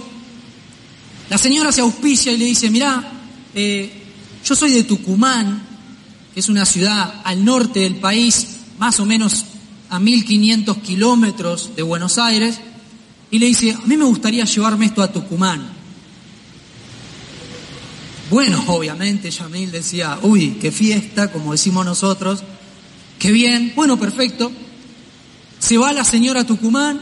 La 1.30 1.38
señora 1.38 1.72
se 1.72 1.80
auspicia 1.80 2.32
y 2.32 2.36
le 2.36 2.44
dice, 2.44 2.70
mirá, 2.70 3.12
eh, 3.54 3.90
yo 4.44 4.54
soy 4.54 4.72
de 4.72 4.84
Tucumán, 4.84 5.62
que 6.34 6.40
es 6.40 6.48
una 6.48 6.64
ciudad 6.64 7.22
al 7.24 7.44
norte 7.44 7.80
del 7.80 7.96
país, 7.96 8.56
más 8.78 8.98
o 9.00 9.06
menos 9.06 9.44
a 9.88 10.00
1500 10.00 10.78
kilómetros 10.78 11.76
de 11.76 11.82
Buenos 11.82 12.18
Aires, 12.18 12.58
y 13.30 13.38
le 13.38 13.46
dice, 13.46 13.72
a 13.72 13.86
mí 13.86 13.96
me 13.96 14.04
gustaría 14.04 14.44
llevarme 14.44 14.86
esto 14.86 15.02
a 15.02 15.12
Tucumán. 15.12 15.72
Bueno, 18.30 18.62
obviamente 18.68 19.30
Yamil 19.30 19.70
decía, 19.70 20.18
uy, 20.22 20.58
qué 20.60 20.72
fiesta, 20.72 21.30
como 21.30 21.52
decimos 21.52 21.84
nosotros, 21.84 22.42
qué 23.18 23.30
bien, 23.30 23.72
bueno, 23.76 23.98
perfecto. 23.98 24.50
Se 25.62 25.78
va 25.78 25.92
la 25.92 26.02
señora 26.02 26.44
Tucumán 26.44 27.00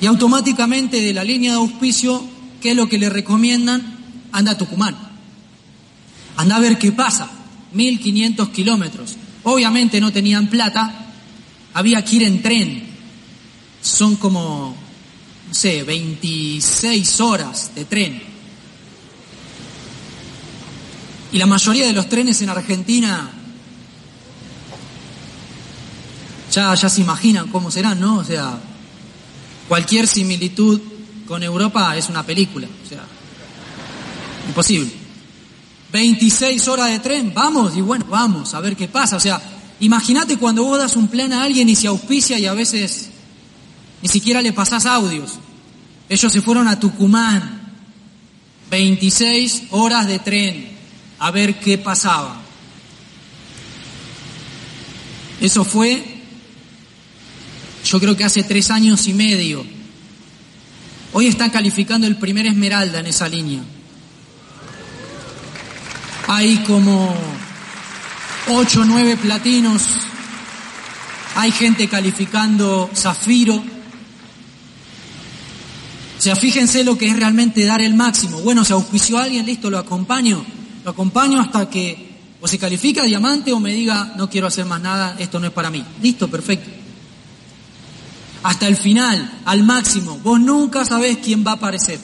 y 0.00 0.06
automáticamente 0.06 0.98
de 0.98 1.12
la 1.12 1.22
línea 1.22 1.52
de 1.52 1.58
auspicio, 1.58 2.24
¿qué 2.62 2.70
es 2.70 2.76
lo 2.76 2.88
que 2.88 2.96
le 2.96 3.10
recomiendan? 3.10 3.98
Anda 4.32 4.52
a 4.52 4.56
Tucumán. 4.56 4.96
Anda 6.38 6.56
a 6.56 6.60
ver 6.60 6.78
qué 6.78 6.90
pasa. 6.90 7.30
1500 7.74 8.48
kilómetros. 8.48 9.16
Obviamente 9.42 10.00
no 10.00 10.10
tenían 10.10 10.48
plata, 10.48 11.12
había 11.74 12.02
que 12.02 12.16
ir 12.16 12.22
en 12.22 12.40
tren. 12.40 12.82
Son 13.82 14.16
como, 14.16 14.74
no 15.48 15.54
sé, 15.54 15.82
26 15.82 17.20
horas 17.20 17.72
de 17.74 17.84
tren. 17.84 18.22
Y 21.30 21.36
la 21.36 21.46
mayoría 21.46 21.86
de 21.86 21.92
los 21.92 22.08
trenes 22.08 22.40
en 22.40 22.48
Argentina 22.48 23.41
ya, 26.52 26.74
ya 26.74 26.88
se 26.88 27.00
imaginan 27.00 27.48
cómo 27.48 27.70
serán, 27.70 27.98
¿no? 28.00 28.18
O 28.18 28.24
sea, 28.24 28.58
cualquier 29.68 30.06
similitud 30.06 30.80
con 31.26 31.42
Europa 31.42 31.96
es 31.96 32.08
una 32.08 32.24
película. 32.24 32.68
O 32.84 32.88
sea, 32.88 33.04
imposible. 34.46 34.92
26 35.90 36.68
horas 36.68 36.88
de 36.88 36.98
tren, 37.00 37.32
vamos, 37.34 37.76
y 37.76 37.80
bueno, 37.80 38.06
vamos, 38.08 38.54
a 38.54 38.60
ver 38.60 38.76
qué 38.76 38.88
pasa. 38.88 39.16
O 39.16 39.20
sea, 39.20 39.40
imagínate 39.80 40.38
cuando 40.38 40.64
vos 40.64 40.78
das 40.78 40.96
un 40.96 41.08
plan 41.08 41.32
a 41.32 41.42
alguien 41.42 41.68
y 41.68 41.76
se 41.76 41.86
auspicia 41.86 42.38
y 42.38 42.46
a 42.46 42.54
veces 42.54 43.10
ni 44.00 44.08
siquiera 44.08 44.40
le 44.40 44.52
pasás 44.52 44.86
audios. 44.86 45.32
Ellos 46.08 46.32
se 46.32 46.42
fueron 46.42 46.68
a 46.68 46.80
Tucumán, 46.80 47.60
26 48.70 49.64
horas 49.70 50.06
de 50.06 50.18
tren, 50.18 50.68
a 51.18 51.30
ver 51.30 51.58
qué 51.60 51.78
pasaba. 51.78 52.40
Eso 55.40 55.64
fue, 55.64 56.11
yo 57.84 58.00
creo 58.00 58.16
que 58.16 58.24
hace 58.24 58.42
tres 58.42 58.70
años 58.70 59.06
y 59.08 59.14
medio. 59.14 59.64
Hoy 61.12 61.26
están 61.26 61.50
calificando 61.50 62.06
el 62.06 62.16
primer 62.16 62.46
Esmeralda 62.46 63.00
en 63.00 63.06
esa 63.06 63.28
línea. 63.28 63.62
hay 66.28 66.58
como 66.58 67.14
ocho 68.48 68.80
o 68.80 68.84
nueve 68.84 69.16
platinos, 69.16 69.82
hay 71.34 71.50
gente 71.52 71.88
calificando 71.88 72.90
zafiro. 72.94 73.56
O 73.56 73.64
sea, 76.22 76.36
fíjense 76.36 76.84
lo 76.84 76.96
que 76.96 77.08
es 77.08 77.16
realmente 77.16 77.64
dar 77.66 77.82
el 77.82 77.94
máximo. 77.94 78.40
Bueno, 78.40 78.64
se 78.64 78.72
auspició 78.72 79.18
a 79.18 79.24
alguien, 79.24 79.44
listo, 79.44 79.68
lo 79.68 79.78
acompaño. 79.78 80.44
Lo 80.84 80.92
acompaño 80.92 81.40
hasta 81.40 81.68
que 81.68 82.12
o 82.40 82.48
se 82.48 82.58
califica 82.58 83.04
diamante 83.04 83.52
o 83.52 83.60
me 83.60 83.72
diga, 83.72 84.14
no 84.16 84.28
quiero 84.28 84.48
hacer 84.48 84.64
más 84.64 84.80
nada, 84.80 85.16
esto 85.18 85.38
no 85.38 85.46
es 85.46 85.52
para 85.52 85.70
mí. 85.70 85.84
Listo, 86.02 86.28
perfecto. 86.28 86.81
Hasta 88.42 88.66
el 88.66 88.76
final, 88.76 89.40
al 89.44 89.62
máximo. 89.62 90.18
Vos 90.18 90.40
nunca 90.40 90.84
sabés 90.84 91.18
quién 91.18 91.44
va 91.46 91.52
a 91.52 91.54
aparecer. 91.54 92.00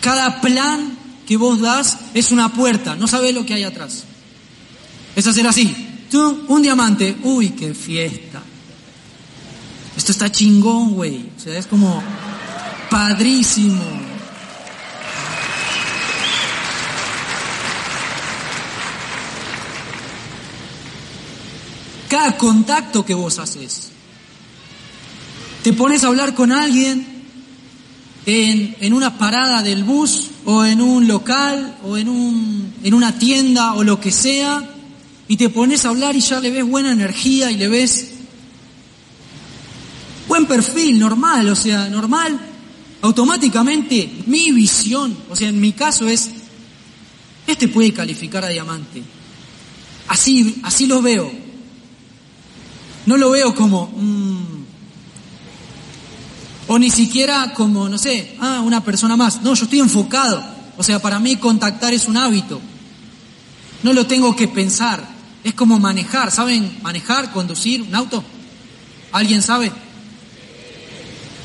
Cada 0.00 0.40
plan 0.40 0.96
que 1.26 1.36
vos 1.36 1.60
das 1.60 1.98
es 2.14 2.30
una 2.30 2.52
puerta, 2.52 2.96
no 2.96 3.06
sabés 3.06 3.34
lo 3.34 3.44
que 3.44 3.54
hay 3.54 3.64
atrás. 3.64 4.04
Es 5.16 5.26
hacer 5.26 5.46
así. 5.46 5.74
Tú, 6.10 6.44
un 6.48 6.62
diamante, 6.62 7.16
uy, 7.22 7.50
qué 7.50 7.74
fiesta. 7.74 8.42
Esto 9.96 10.12
está 10.12 10.30
chingón, 10.30 10.94
güey. 10.94 11.30
O 11.36 11.40
sea, 11.40 11.56
es 11.58 11.66
como 11.66 12.02
padrísimo. 12.90 13.82
Cada 22.08 22.36
contacto 22.36 23.04
que 23.04 23.14
vos 23.14 23.38
haces. 23.38 23.90
Te 25.64 25.72
pones 25.72 26.04
a 26.04 26.08
hablar 26.08 26.34
con 26.34 26.52
alguien 26.52 27.06
en, 28.26 28.76
en, 28.80 28.92
una 28.92 29.16
parada 29.16 29.62
del 29.62 29.82
bus 29.82 30.28
o 30.44 30.62
en 30.62 30.82
un 30.82 31.08
local 31.08 31.78
o 31.82 31.96
en, 31.96 32.10
un, 32.10 32.74
en 32.82 32.92
una 32.92 33.18
tienda 33.18 33.72
o 33.72 33.82
lo 33.82 33.98
que 33.98 34.12
sea 34.12 34.62
y 35.26 35.38
te 35.38 35.48
pones 35.48 35.86
a 35.86 35.88
hablar 35.88 36.14
y 36.16 36.20
ya 36.20 36.38
le 36.40 36.50
ves 36.50 36.68
buena 36.68 36.92
energía 36.92 37.50
y 37.50 37.56
le 37.56 37.68
ves 37.68 38.10
buen 40.28 40.44
perfil, 40.44 40.98
normal, 40.98 41.48
o 41.48 41.56
sea, 41.56 41.88
normal, 41.88 42.38
automáticamente 43.00 44.22
mi 44.26 44.52
visión, 44.52 45.16
o 45.30 45.34
sea, 45.34 45.48
en 45.48 45.58
mi 45.62 45.72
caso 45.72 46.06
es, 46.06 46.28
este 47.46 47.68
puede 47.68 47.94
calificar 47.94 48.44
a 48.44 48.48
diamante. 48.48 49.02
Así, 50.08 50.60
así 50.62 50.86
lo 50.86 51.00
veo. 51.00 51.32
No 53.06 53.16
lo 53.16 53.30
veo 53.30 53.54
como, 53.54 53.86
mmm, 53.86 54.63
o 56.74 56.78
ni 56.80 56.90
siquiera 56.90 57.54
como, 57.54 57.88
no 57.88 57.98
sé, 57.98 58.34
ah, 58.40 58.60
una 58.60 58.82
persona 58.82 59.16
más. 59.16 59.42
No, 59.42 59.54
yo 59.54 59.62
estoy 59.62 59.78
enfocado. 59.78 60.42
O 60.76 60.82
sea, 60.82 61.00
para 61.00 61.20
mí 61.20 61.36
contactar 61.36 61.94
es 61.94 62.08
un 62.08 62.16
hábito. 62.16 62.60
No 63.84 63.92
lo 63.92 64.08
tengo 64.08 64.34
que 64.34 64.48
pensar. 64.48 65.06
Es 65.44 65.54
como 65.54 65.78
manejar. 65.78 66.32
¿Saben 66.32 66.78
manejar, 66.82 67.30
conducir 67.32 67.80
un 67.80 67.94
auto? 67.94 68.24
¿Alguien 69.12 69.40
sabe? 69.40 69.70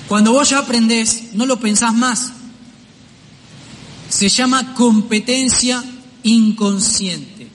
Cuando 0.08 0.32
vos 0.32 0.50
ya 0.50 0.58
aprendés, 0.58 1.26
no 1.34 1.46
lo 1.46 1.60
pensás 1.60 1.94
más. 1.94 2.32
Se 4.10 4.30
llama 4.30 4.74
competencia 4.74 5.84
inconsciente. 6.24 7.50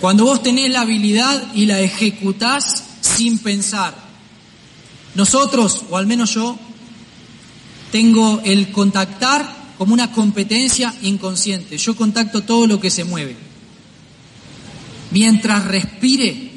Cuando 0.00 0.24
vos 0.24 0.42
tenés 0.42 0.68
la 0.72 0.80
habilidad 0.80 1.54
y 1.54 1.66
la 1.66 1.78
ejecutás 1.78 2.82
sin 3.02 3.38
pensar. 3.38 4.03
Nosotros, 5.14 5.84
o 5.90 5.96
al 5.96 6.06
menos 6.06 6.34
yo, 6.34 6.58
tengo 7.92 8.40
el 8.44 8.72
contactar 8.72 9.64
como 9.78 9.94
una 9.94 10.10
competencia 10.10 10.94
inconsciente. 11.02 11.78
Yo 11.78 11.94
contacto 11.96 12.42
todo 12.42 12.66
lo 12.66 12.80
que 12.80 12.90
se 12.90 13.04
mueve. 13.04 13.36
Mientras 15.10 15.64
respire 15.64 16.50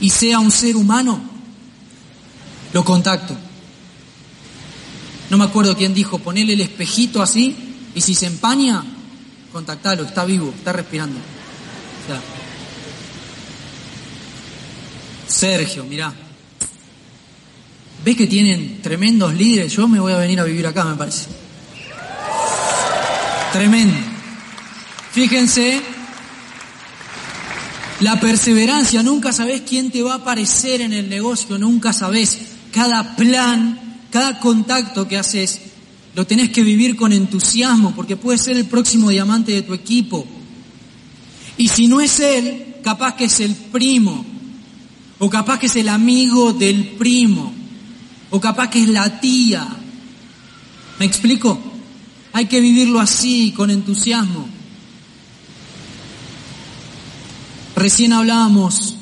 y 0.00 0.10
sea 0.10 0.40
un 0.40 0.50
ser 0.50 0.76
humano, 0.76 1.20
lo 2.72 2.84
contacto. 2.84 3.36
No 5.30 5.38
me 5.38 5.44
acuerdo 5.44 5.76
quién 5.76 5.94
dijo, 5.94 6.18
ponele 6.18 6.52
el 6.52 6.60
espejito 6.60 7.22
así 7.22 7.56
y 7.94 8.00
si 8.02 8.14
se 8.14 8.26
empaña, 8.26 8.84
contactalo, 9.52 10.04
está 10.04 10.26
vivo, 10.26 10.52
está 10.54 10.72
respirando. 10.72 11.18
Sergio, 15.26 15.84
mirá. 15.84 16.12
¿Ves 18.04 18.16
que 18.16 18.26
tienen 18.26 18.80
tremendos 18.82 19.32
líderes? 19.34 19.72
Yo 19.72 19.86
me 19.86 20.00
voy 20.00 20.12
a 20.12 20.16
venir 20.16 20.40
a 20.40 20.44
vivir 20.44 20.66
acá, 20.66 20.84
me 20.84 20.96
parece. 20.96 21.28
Tremendo. 23.52 23.94
Fíjense, 25.12 25.80
la 28.00 28.18
perseverancia, 28.18 29.04
nunca 29.04 29.32
sabes 29.32 29.62
quién 29.68 29.92
te 29.92 30.02
va 30.02 30.14
a 30.14 30.16
aparecer 30.16 30.80
en 30.80 30.92
el 30.92 31.08
negocio, 31.08 31.58
nunca 31.58 31.92
sabes. 31.92 32.38
Cada 32.72 33.14
plan, 33.14 34.00
cada 34.10 34.40
contacto 34.40 35.06
que 35.06 35.18
haces, 35.18 35.60
lo 36.16 36.26
tenés 36.26 36.50
que 36.50 36.64
vivir 36.64 36.96
con 36.96 37.12
entusiasmo, 37.12 37.94
porque 37.94 38.16
puede 38.16 38.38
ser 38.38 38.56
el 38.56 38.64
próximo 38.64 39.10
diamante 39.10 39.52
de 39.52 39.62
tu 39.62 39.74
equipo. 39.74 40.26
Y 41.56 41.68
si 41.68 41.86
no 41.86 42.00
es 42.00 42.18
él, 42.18 42.76
capaz 42.82 43.14
que 43.14 43.26
es 43.26 43.38
el 43.38 43.54
primo, 43.54 44.24
o 45.20 45.30
capaz 45.30 45.60
que 45.60 45.66
es 45.66 45.76
el 45.76 45.88
amigo 45.88 46.52
del 46.52 46.88
primo 46.98 47.61
o 48.32 48.40
capaz 48.40 48.68
que 48.70 48.82
es 48.82 48.88
la 48.88 49.20
tía. 49.20 49.66
¿Me 50.98 51.06
explico? 51.06 51.60
Hay 52.32 52.46
que 52.46 52.60
vivirlo 52.60 52.98
así, 52.98 53.52
con 53.52 53.70
entusiasmo. 53.70 54.48
Recién 57.76 58.14
hablábamos 58.14 58.96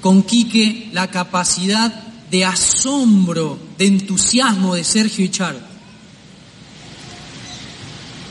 con 0.00 0.22
Quique 0.22 0.88
la 0.92 1.10
capacidad 1.10 1.92
de 2.30 2.44
asombro, 2.44 3.58
de 3.76 3.86
entusiasmo 3.86 4.76
de 4.76 4.84
Sergio 4.84 5.24
y 5.24 5.28
Charo. 5.28 5.58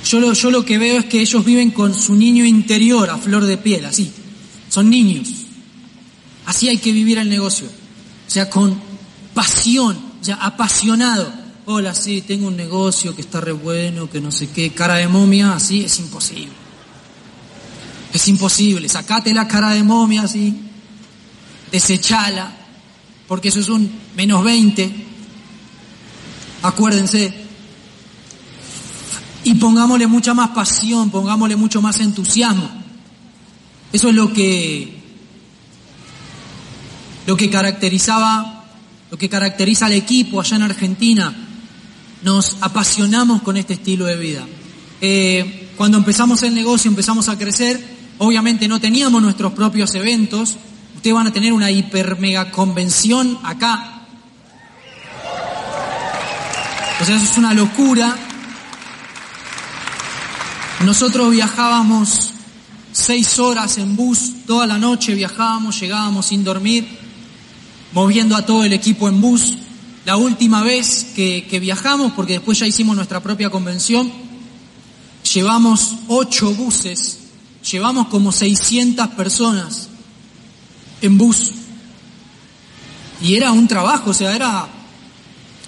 Yo 0.07 0.19
lo, 0.21 0.31
yo 0.33 0.51
lo 0.51 0.65
que 0.65 0.77
veo 0.77 0.99
es 0.99 1.05
que 1.05 1.21
ellos 1.21 1.43
viven 1.43 1.71
con 1.71 1.93
su 1.93 2.15
niño 2.15 2.45
interior 2.45 3.09
a 3.09 3.17
flor 3.17 3.43
de 3.43 3.57
piel, 3.57 3.85
así. 3.85 4.09
Son 4.69 4.89
niños. 4.89 5.27
Así 6.45 6.69
hay 6.69 6.77
que 6.77 6.93
vivir 6.93 7.17
el 7.17 7.29
negocio. 7.29 7.67
O 7.67 8.31
sea, 8.31 8.49
con 8.49 8.90
pasión, 9.33 9.97
ya 10.21 10.35
apasionado. 10.35 11.31
Hola, 11.65 11.93
sí, 11.93 12.21
tengo 12.21 12.47
un 12.47 12.57
negocio 12.57 13.15
que 13.15 13.21
está 13.21 13.39
re 13.39 13.51
bueno, 13.51 14.09
que 14.09 14.19
no 14.19 14.31
sé 14.31 14.49
qué, 14.49 14.71
cara 14.71 14.95
de 14.95 15.07
momia, 15.07 15.53
así, 15.53 15.83
es 15.83 15.99
imposible. 15.99 16.53
Es 18.13 18.27
imposible, 18.27 18.89
sacate 18.89 19.33
la 19.33 19.47
cara 19.47 19.69
de 19.71 19.83
momia 19.83 20.23
así, 20.23 20.53
desechala, 21.71 22.51
porque 23.27 23.49
eso 23.49 23.59
es 23.59 23.69
un 23.69 23.89
menos 24.15 24.43
20. 24.43 25.07
Acuérdense. 26.63 27.33
Y 29.43 29.55
pongámosle 29.55 30.07
mucha 30.07 30.33
más 30.33 30.49
pasión, 30.49 31.09
pongámosle 31.09 31.55
mucho 31.55 31.81
más 31.81 31.99
entusiasmo. 31.99 32.69
Eso 33.93 34.09
es 34.09 34.15
lo 34.15 34.31
que 34.31 35.01
lo 37.25 37.37
que 37.37 37.49
caracterizaba 37.49 38.60
lo 39.11 39.17
que 39.17 39.27
caracteriza 39.27 39.87
al 39.87 39.91
equipo 39.91 40.39
allá 40.39 40.55
en 40.55 40.63
Argentina. 40.63 41.35
Nos 42.23 42.57
apasionamos 42.61 43.41
con 43.41 43.57
este 43.57 43.73
estilo 43.73 44.05
de 44.05 44.15
vida. 44.15 44.47
Eh, 45.01 45.69
cuando 45.75 45.97
empezamos 45.97 46.41
el 46.43 46.55
negocio, 46.55 46.89
empezamos 46.89 47.27
a 47.27 47.37
crecer, 47.37 47.83
obviamente 48.19 48.69
no 48.69 48.79
teníamos 48.79 49.21
nuestros 49.21 49.51
propios 49.51 49.93
eventos. 49.95 50.55
Ustedes 50.95 51.13
van 51.13 51.27
a 51.27 51.33
tener 51.33 51.51
una 51.51 51.69
hiper 51.69 52.19
mega 52.19 52.51
convención 52.51 53.37
acá. 53.43 54.03
O 57.01 57.05
sea, 57.05 57.15
eso 57.17 57.25
es 57.25 57.37
una 57.37 57.53
locura. 57.53 58.15
Nosotros 60.85 61.31
viajábamos 61.31 62.29
seis 62.93 63.39
horas 63.39 63.77
en 63.77 63.97
bus, 63.97 64.45
toda 64.45 64.65
la 64.67 64.77
noche 64.77 65.15
viajábamos, 65.15 65.79
llegábamos 65.79 66.27
sin 66.27 66.43
dormir 66.45 67.00
moviendo 67.93 68.35
a 68.35 68.45
todo 68.45 68.63
el 68.63 68.73
equipo 68.73 69.07
en 69.09 69.21
bus. 69.21 69.55
La 70.05 70.17
última 70.17 70.63
vez 70.63 71.07
que, 71.15 71.59
viajamos, 71.61 72.13
porque 72.13 72.33
después 72.33 72.59
ya 72.59 72.67
hicimos 72.67 72.95
nuestra 72.95 73.21
propia 73.21 73.49
convención, 73.49 74.11
llevamos 75.33 75.95
ocho 76.07 76.53
buses, 76.53 77.19
llevamos 77.69 78.07
como 78.07 78.31
600 78.31 79.07
personas 79.09 79.89
en 81.01 81.17
bus. 81.17 81.51
Y 83.21 83.35
era 83.35 83.51
un 83.51 83.67
trabajo, 83.67 84.09
o 84.09 84.13
sea, 84.13 84.35
era, 84.35 84.67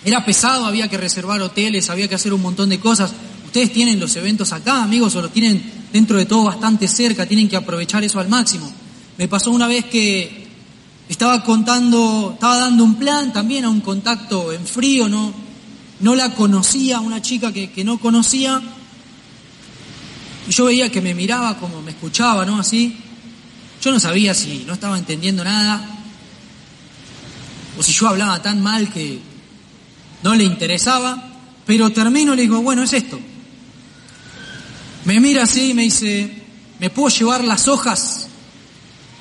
era 0.04 0.26
pesado, 0.26 0.66
había 0.66 0.88
que 0.88 0.98
reservar 0.98 1.40
hoteles, 1.42 1.92
había 1.92 2.08
que 2.08 2.16
hacer 2.16 2.34
un 2.34 2.42
montón 2.42 2.70
de 2.70 2.80
cosas. 2.80 3.12
Ustedes 3.46 3.72
tienen 3.72 4.00
los 4.00 4.16
eventos 4.16 4.52
acá, 4.52 4.82
amigos, 4.82 5.16
o 5.16 5.22
los 5.22 5.32
tienen 5.32 5.62
dentro 5.94 6.18
de 6.18 6.26
todo 6.26 6.46
bastante 6.46 6.88
cerca, 6.88 7.28
tienen 7.28 7.48
que 7.48 7.56
aprovechar 7.56 8.04
eso 8.04 8.20
al 8.20 8.30
máximo. 8.30 8.72
Me 9.20 9.28
pasó 9.28 9.52
una 9.52 9.68
vez 9.68 9.86
que 9.86 10.43
estaba 11.14 11.44
contando, 11.44 12.32
estaba 12.34 12.58
dando 12.58 12.84
un 12.84 12.96
plan 12.96 13.32
también 13.34 13.66
a 13.66 13.70
un 13.70 13.82
contacto 13.82 14.52
en 14.52 14.66
frío, 14.66 15.08
no, 15.08 15.34
no 16.02 16.16
la 16.16 16.36
conocía, 16.36 17.00
una 17.00 17.22
chica 17.22 17.52
que, 17.52 17.72
que 17.72 17.84
no 17.84 18.00
conocía. 18.00 18.62
Y 20.48 20.52
yo 20.52 20.66
veía 20.66 20.92
que 20.92 21.02
me 21.02 21.16
miraba 21.16 21.58
como 21.58 21.82
me 21.82 21.92
escuchaba, 21.92 22.46
¿no? 22.46 22.60
Así. 22.60 22.98
Yo 23.82 23.92
no 23.92 24.00
sabía 24.00 24.34
si 24.34 24.64
no 24.66 24.74
estaba 24.74 24.98
entendiendo 24.98 25.44
nada 25.44 25.94
o 27.78 27.84
si 27.84 27.92
yo 27.92 28.08
hablaba 28.08 28.42
tan 28.42 28.62
mal 28.62 28.90
que 28.92 29.20
no 30.22 30.36
le 30.36 30.44
interesaba, 30.44 31.32
pero 31.66 31.90
termino 31.92 32.34
y 32.34 32.38
le 32.38 32.42
digo, 32.44 32.62
bueno, 32.62 32.84
es 32.84 32.94
esto. 32.94 33.20
Me 35.06 35.20
mira 35.20 35.44
así 35.44 35.72
y 35.72 35.74
me 35.74 35.84
dice, 35.84 36.44
¿me 36.80 36.90
puedo 36.90 37.10
llevar 37.10 37.44
las 37.44 37.68
hojas? 37.68 38.28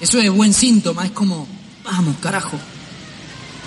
Eso 0.00 0.18
es 0.18 0.30
buen 0.30 0.52
síntoma, 0.52 1.06
es 1.06 1.12
como, 1.12 1.46
vamos, 1.84 2.16
carajo. 2.20 2.58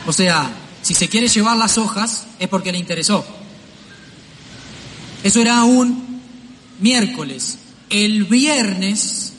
O 0.06 0.14
sea, 0.14 0.50
si 0.82 0.94
se 0.94 1.10
quiere 1.10 1.28
llevar 1.28 1.58
las 1.58 1.78
hojas 1.78 2.26
es 2.40 2.48
porque 2.48 2.72
le 2.72 2.78
interesó. 2.78 3.26
Eso 5.24 5.42
era 5.42 5.64
un 5.64 6.22
miércoles. 6.80 7.58
El 7.90 8.26
viernes 8.26 9.34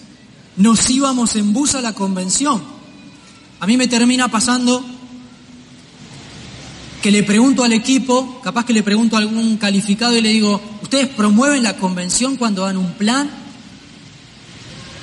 nos 0.57 0.91
íbamos 0.91 1.37
en 1.37 1.53
bus 1.53 1.75
a 1.75 1.81
la 1.81 1.93
convención. 1.93 2.63
A 3.61 3.67
mí 3.67 3.77
me 3.77 3.87
termina 3.87 4.29
pasando 4.29 4.85
que 7.03 7.11
le 7.13 7.23
pregunto 7.23 7.63
al 7.63 7.73
equipo, 7.73 8.41
capaz 8.43 8.65
que 8.65 8.73
le 8.73 8.83
pregunto 8.83 9.17
a 9.17 9.21
algún 9.21 9.59
calificado 9.59 10.17
y 10.17 10.21
le 10.21 10.31
digo, 10.31 10.61
¿ustedes 10.83 11.07
promueven 11.09 11.63
la 11.63 11.77
convención 11.77 12.37
cuando 12.37 12.63
dan 12.63 12.77
un 12.77 12.95
plan? 12.95 13.31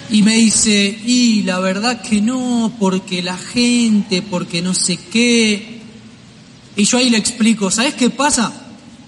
Y 0.09 0.21
me 0.21 0.35
dice, 0.35 0.99
y 1.05 1.43
la 1.43 1.59
verdad 1.59 2.01
que 2.01 2.21
no, 2.21 2.71
porque 2.79 3.23
la 3.23 3.37
gente, 3.37 4.21
porque 4.21 4.61
no 4.61 4.73
sé 4.73 4.97
qué. 4.97 5.81
Y 6.75 6.83
yo 6.83 6.97
ahí 6.97 7.09
le 7.09 7.17
explico, 7.17 7.71
¿sabes 7.71 7.95
qué 7.95 8.09
pasa? 8.09 8.51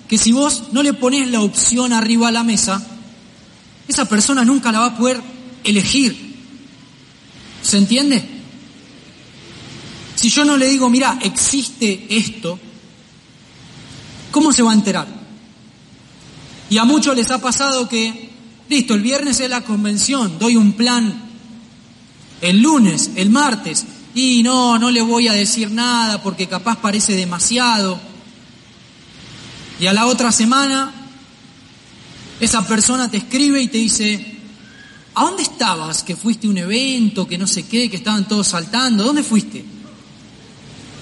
Que 0.07 0.17
si 0.17 0.31
vos 0.31 0.63
no 0.71 0.83
le 0.83 0.93
pones 0.93 1.29
la 1.29 1.41
opción 1.41 1.93
arriba 1.93 2.29
a 2.29 2.31
la 2.31 2.43
mesa, 2.43 2.85
esa 3.87 4.05
persona 4.05 4.43
nunca 4.43 4.71
la 4.71 4.79
va 4.79 4.85
a 4.87 4.97
poder 4.97 5.21
elegir. 5.63 6.35
¿Se 7.61 7.77
entiende? 7.77 8.23
Si 10.15 10.29
yo 10.29 10.45
no 10.45 10.57
le 10.57 10.67
digo, 10.67 10.89
mira, 10.89 11.19
existe 11.21 12.07
esto, 12.09 12.59
¿cómo 14.31 14.53
se 14.53 14.63
va 14.63 14.71
a 14.71 14.75
enterar? 14.75 15.07
Y 16.69 16.77
a 16.77 16.85
muchos 16.85 17.15
les 17.15 17.29
ha 17.31 17.39
pasado 17.39 17.87
que, 17.87 18.24
listo, 18.69 18.93
el 18.93 19.01
viernes 19.01 19.39
es 19.39 19.49
la 19.49 19.61
convención, 19.61 20.37
doy 20.39 20.55
un 20.55 20.73
plan 20.73 21.25
el 22.41 22.61
lunes, 22.61 23.11
el 23.15 23.29
martes, 23.29 23.85
y 24.13 24.43
no, 24.43 24.77
no 24.77 24.91
le 24.91 25.01
voy 25.01 25.27
a 25.27 25.33
decir 25.33 25.71
nada 25.71 26.21
porque 26.21 26.47
capaz 26.47 26.77
parece 26.77 27.15
demasiado. 27.15 27.99
Y 29.79 29.87
a 29.87 29.93
la 29.93 30.05
otra 30.05 30.31
semana, 30.31 30.93
esa 32.39 32.65
persona 32.67 33.09
te 33.09 33.17
escribe 33.17 33.61
y 33.61 33.67
te 33.67 33.77
dice, 33.77 34.37
¿a 35.15 35.23
dónde 35.23 35.43
estabas? 35.43 36.03
Que 36.03 36.15
fuiste 36.15 36.47
a 36.47 36.49
un 36.49 36.57
evento, 36.57 37.27
que 37.27 37.37
no 37.37 37.47
sé 37.47 37.63
qué, 37.63 37.89
que 37.89 37.97
estaban 37.97 38.27
todos 38.27 38.47
saltando, 38.47 39.03
¿dónde 39.03 39.23
fuiste? 39.23 39.65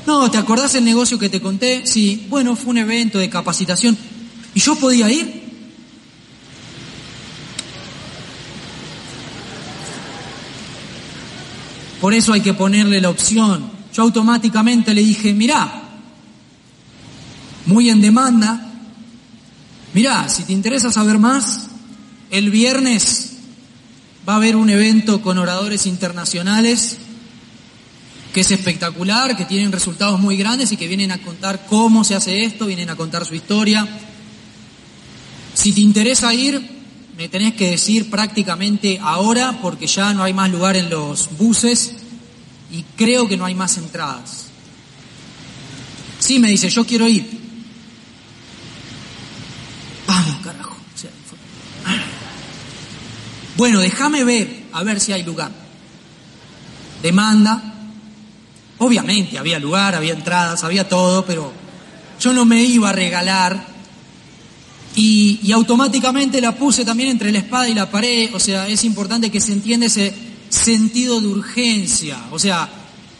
No, 0.07 0.29
¿te 0.29 0.37
acordás 0.37 0.75
el 0.75 0.83
negocio 0.83 1.19
que 1.19 1.29
te 1.29 1.41
conté? 1.41 1.85
Sí, 1.85 2.25
bueno, 2.29 2.55
fue 2.55 2.71
un 2.71 2.77
evento 2.77 3.19
de 3.19 3.29
capacitación. 3.29 3.97
¿Y 4.55 4.59
yo 4.59 4.75
podía 4.75 5.09
ir? 5.11 5.42
Por 12.03 12.13
eso 12.13 12.33
hay 12.33 12.41
que 12.41 12.53
ponerle 12.53 12.99
la 12.99 13.09
opción. 13.09 13.71
Yo 13.93 14.03
automáticamente 14.03 14.93
le 14.93 15.01
dije, 15.01 15.31
mirá, 15.31 15.83
muy 17.65 17.89
en 17.89 18.01
demanda, 18.01 18.73
mirá, 19.93 20.27
si 20.27 20.43
te 20.43 20.51
interesa 20.51 20.91
saber 20.91 21.17
más, 21.17 21.69
el 22.29 22.51
viernes 22.51 23.35
va 24.27 24.33
a 24.33 24.35
haber 24.35 24.57
un 24.57 24.69
evento 24.69 25.21
con 25.21 25.37
oradores 25.37 25.85
internacionales 25.85 26.97
que 28.33 28.41
es 28.41 28.51
espectacular, 28.51 29.37
que 29.37 29.45
tienen 29.45 29.71
resultados 29.71 30.19
muy 30.19 30.35
grandes 30.35 30.73
y 30.73 30.75
que 30.75 30.89
vienen 30.89 31.13
a 31.13 31.21
contar 31.21 31.65
cómo 31.69 32.03
se 32.03 32.15
hace 32.15 32.43
esto, 32.43 32.65
vienen 32.65 32.89
a 32.89 32.97
contar 32.97 33.25
su 33.25 33.33
historia. 33.33 33.87
Si 35.53 35.71
te 35.71 35.79
interesa 35.79 36.33
ir, 36.33 36.72
me 37.17 37.29
tenés 37.29 37.53
que 37.53 37.71
decir 37.71 38.09
prácticamente 38.09 38.99
ahora 39.01 39.59
porque 39.61 39.87
ya 39.87 40.13
no 40.13 40.23
hay 40.23 40.33
más 40.33 40.49
lugar 40.49 40.75
en 40.75 40.89
los 40.89 41.37
buses 41.37 41.95
y 42.71 42.83
creo 42.95 43.27
que 43.27 43.37
no 43.37 43.45
hay 43.45 43.55
más 43.55 43.77
entradas. 43.77 44.47
Sí, 46.19 46.39
me 46.39 46.49
dice, 46.49 46.69
yo 46.69 46.85
quiero 46.85 47.07
ir. 47.07 47.29
Vamos, 50.07 50.37
carajo. 50.43 50.77
Bueno, 53.55 53.79
déjame 53.81 54.23
ver, 54.23 54.63
a 54.71 54.83
ver 54.83 54.99
si 54.99 55.11
hay 55.11 55.23
lugar. 55.23 55.51
Demanda. 57.03 57.61
Obviamente 58.79 59.37
había 59.37 59.59
lugar, 59.59 59.93
había 59.93 60.13
entradas, 60.13 60.63
había 60.63 60.89
todo, 60.89 61.25
pero 61.25 61.53
yo 62.19 62.33
no 62.33 62.45
me 62.45 62.63
iba 62.63 62.89
a 62.89 62.93
regalar 62.93 63.72
y, 64.95 65.51
automáticamente 65.51 66.41
la 66.41 66.55
puse 66.55 66.85
también 66.85 67.09
entre 67.09 67.31
la 67.31 67.39
espada 67.39 67.67
y 67.67 67.73
la 67.73 67.89
pared, 67.89 68.33
o 68.33 68.39
sea, 68.39 68.67
es 68.67 68.83
importante 68.83 69.31
que 69.31 69.41
se 69.41 69.53
entienda 69.53 69.87
ese 69.87 70.13
sentido 70.49 71.19
de 71.19 71.27
urgencia, 71.27 72.17
o 72.31 72.37
sea, 72.37 72.69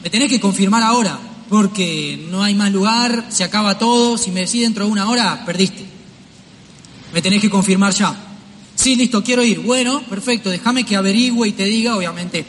me 0.04 0.10
tenés 0.10 0.30
que 0.30 0.40
confirmar 0.40 0.84
ahora, 0.84 1.20
porque 1.50 2.28
no 2.30 2.44
hay 2.44 2.54
más 2.54 2.72
lugar, 2.72 3.26
se 3.30 3.44
acaba 3.44 3.78
todo, 3.78 4.18
si 4.18 4.32
me 4.32 4.42
decís 4.42 4.62
dentro 4.62 4.86
de 4.86 4.92
una 4.92 5.10
hora, 5.10 5.46
perdiste. 5.46 5.86
Me 7.14 7.22
tenés 7.22 7.42
que 7.42 7.50
confirmar 7.50 7.94
ya. 7.94 8.16
Sí, 8.76 8.96
listo, 8.96 9.24
quiero 9.24 9.44
ir. 9.44 9.60
Bueno, 9.60 10.02
perfecto, 10.10 10.50
déjame 10.50 10.84
que 10.84 10.96
averigüe 10.96 11.48
y 11.48 11.52
te 11.52 11.66
diga, 11.66 11.96
obviamente, 11.96 12.44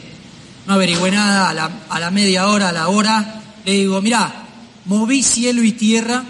no 0.65 0.73
averigüe 0.73 1.11
nada, 1.11 1.49
a 1.49 1.53
la, 1.53 1.71
a 1.87 1.99
la 1.99 2.11
media 2.11 2.47
hora, 2.47 2.69
a 2.69 2.71
la 2.71 2.87
hora, 2.87 3.41
le 3.63 3.73
digo, 3.73 4.01
mira, 4.01 4.47
moví 4.85 5.21
cielo 5.21 5.63
y 5.63 5.71
tierra 5.71 6.23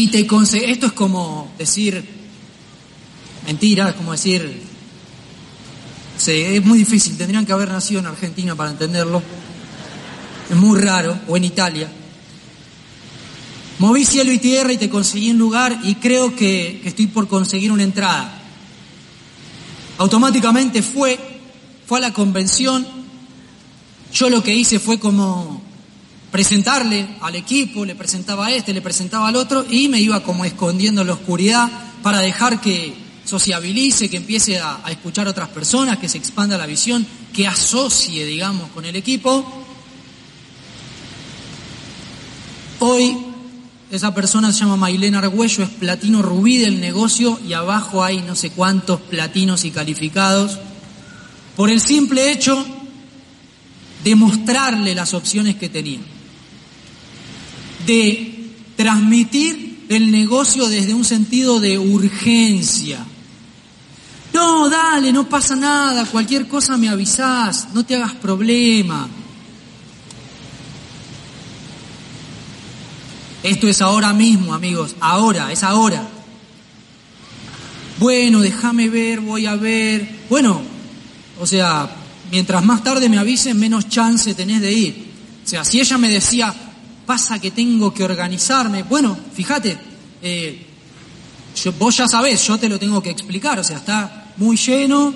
Y 0.00 0.06
te 0.06 0.20
esto 0.20 0.86
es 0.86 0.92
como 0.92 1.52
decir 1.58 2.02
mentira, 3.44 3.90
es 3.90 3.94
como 3.96 4.12
decir, 4.12 4.62
es 6.26 6.64
muy 6.64 6.78
difícil, 6.78 7.18
tendrían 7.18 7.44
que 7.44 7.52
haber 7.52 7.68
nacido 7.68 8.00
en 8.00 8.06
Argentina 8.06 8.54
para 8.54 8.70
entenderlo. 8.70 9.22
Es 10.48 10.56
muy 10.56 10.80
raro, 10.80 11.20
o 11.28 11.36
en 11.36 11.44
Italia. 11.44 11.92
Moví 13.78 14.06
cielo 14.06 14.32
y 14.32 14.38
tierra 14.38 14.72
y 14.72 14.78
te 14.78 14.88
conseguí 14.88 15.32
un 15.32 15.38
lugar 15.38 15.78
y 15.82 15.96
creo 15.96 16.34
que 16.34 16.80
estoy 16.82 17.08
por 17.08 17.28
conseguir 17.28 17.70
una 17.70 17.82
entrada. 17.82 18.40
Automáticamente 19.98 20.80
fue, 20.80 21.20
fue 21.86 21.98
a 21.98 22.00
la 22.00 22.14
convención. 22.14 22.86
Yo 24.14 24.30
lo 24.30 24.42
que 24.42 24.54
hice 24.54 24.80
fue 24.80 24.98
como 24.98 25.69
presentarle 26.30 27.06
al 27.20 27.34
equipo, 27.34 27.84
le 27.84 27.94
presentaba 27.94 28.46
a 28.46 28.52
este, 28.52 28.72
le 28.72 28.82
presentaba 28.82 29.28
al 29.28 29.36
otro 29.36 29.64
y 29.68 29.88
me 29.88 30.00
iba 30.00 30.22
como 30.22 30.44
escondiendo 30.44 31.00
en 31.00 31.08
la 31.08 31.14
oscuridad 31.14 31.68
para 32.02 32.20
dejar 32.20 32.60
que 32.60 32.94
sociabilice, 33.24 34.08
que 34.08 34.16
empiece 34.16 34.58
a, 34.58 34.80
escuchar 34.88 35.26
a 35.26 35.30
otras 35.30 35.48
personas, 35.48 35.98
que 35.98 36.08
se 36.08 36.18
expanda 36.18 36.56
la 36.56 36.66
visión, 36.66 37.06
que 37.32 37.46
asocie, 37.46 38.24
digamos, 38.24 38.70
con 38.70 38.84
el 38.84 38.96
equipo. 38.96 39.44
Hoy 42.80 43.16
esa 43.90 44.14
persona 44.14 44.52
se 44.52 44.60
llama 44.60 44.76
Mailena 44.76 45.18
Argüello, 45.18 45.64
es 45.64 45.70
platino 45.70 46.22
rubí 46.22 46.58
del 46.58 46.80
negocio 46.80 47.38
y 47.46 47.52
abajo 47.52 48.02
hay 48.04 48.22
no 48.22 48.36
sé 48.36 48.50
cuántos 48.50 49.00
platinos 49.00 49.64
y 49.64 49.70
calificados. 49.70 50.58
Por 51.56 51.70
el 51.70 51.80
simple 51.80 52.32
hecho 52.32 52.64
de 54.04 54.14
mostrarle 54.14 54.94
las 54.94 55.12
opciones 55.12 55.56
que 55.56 55.68
tenía 55.68 56.00
de 57.86 58.52
transmitir 58.76 59.86
el 59.88 60.10
negocio 60.10 60.68
desde 60.68 60.94
un 60.94 61.04
sentido 61.04 61.60
de 61.60 61.78
urgencia. 61.78 63.04
No, 64.32 64.70
dale, 64.70 65.12
no 65.12 65.28
pasa 65.28 65.56
nada, 65.56 66.06
cualquier 66.06 66.46
cosa 66.46 66.76
me 66.76 66.88
avisás, 66.88 67.68
no 67.74 67.84
te 67.84 67.96
hagas 67.96 68.14
problema. 68.14 69.08
Esto 73.42 73.68
es 73.68 73.80
ahora 73.80 74.12
mismo, 74.12 74.54
amigos, 74.54 74.94
ahora, 75.00 75.50
es 75.50 75.62
ahora. 75.62 76.08
Bueno, 77.98 78.40
déjame 78.40 78.88
ver, 78.88 79.20
voy 79.20 79.46
a 79.46 79.56
ver. 79.56 80.20
Bueno, 80.28 80.60
o 81.40 81.46
sea, 81.46 81.90
mientras 82.30 82.64
más 82.64 82.84
tarde 82.84 83.08
me 83.08 83.18
avisen, 83.18 83.58
menos 83.58 83.88
chance 83.88 84.34
tenés 84.34 84.60
de 84.60 84.72
ir. 84.72 85.10
O 85.44 85.48
sea, 85.48 85.64
si 85.64 85.80
ella 85.80 85.98
me 85.98 86.08
decía, 86.08 86.54
pasa 87.10 87.40
que 87.40 87.50
tengo 87.50 87.92
que 87.92 88.04
organizarme. 88.04 88.84
Bueno, 88.84 89.18
fíjate, 89.34 89.76
eh, 90.22 90.64
vos 91.76 91.96
ya 91.96 92.06
sabés, 92.06 92.46
yo 92.46 92.56
te 92.56 92.68
lo 92.68 92.78
tengo 92.78 93.02
que 93.02 93.10
explicar, 93.10 93.58
o 93.58 93.64
sea, 93.64 93.78
está 93.78 94.32
muy 94.36 94.56
lleno, 94.56 95.12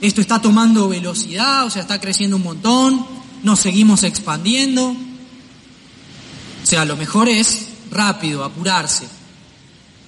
esto 0.00 0.20
está 0.20 0.42
tomando 0.42 0.88
velocidad, 0.88 1.64
o 1.64 1.70
sea, 1.70 1.82
está 1.82 2.00
creciendo 2.00 2.34
un 2.34 2.42
montón, 2.42 3.06
nos 3.44 3.60
seguimos 3.60 4.02
expandiendo. 4.02 4.88
O 4.88 4.96
sea, 6.64 6.84
lo 6.84 6.96
mejor 6.96 7.28
es 7.28 7.68
rápido, 7.92 8.42
apurarse. 8.42 9.06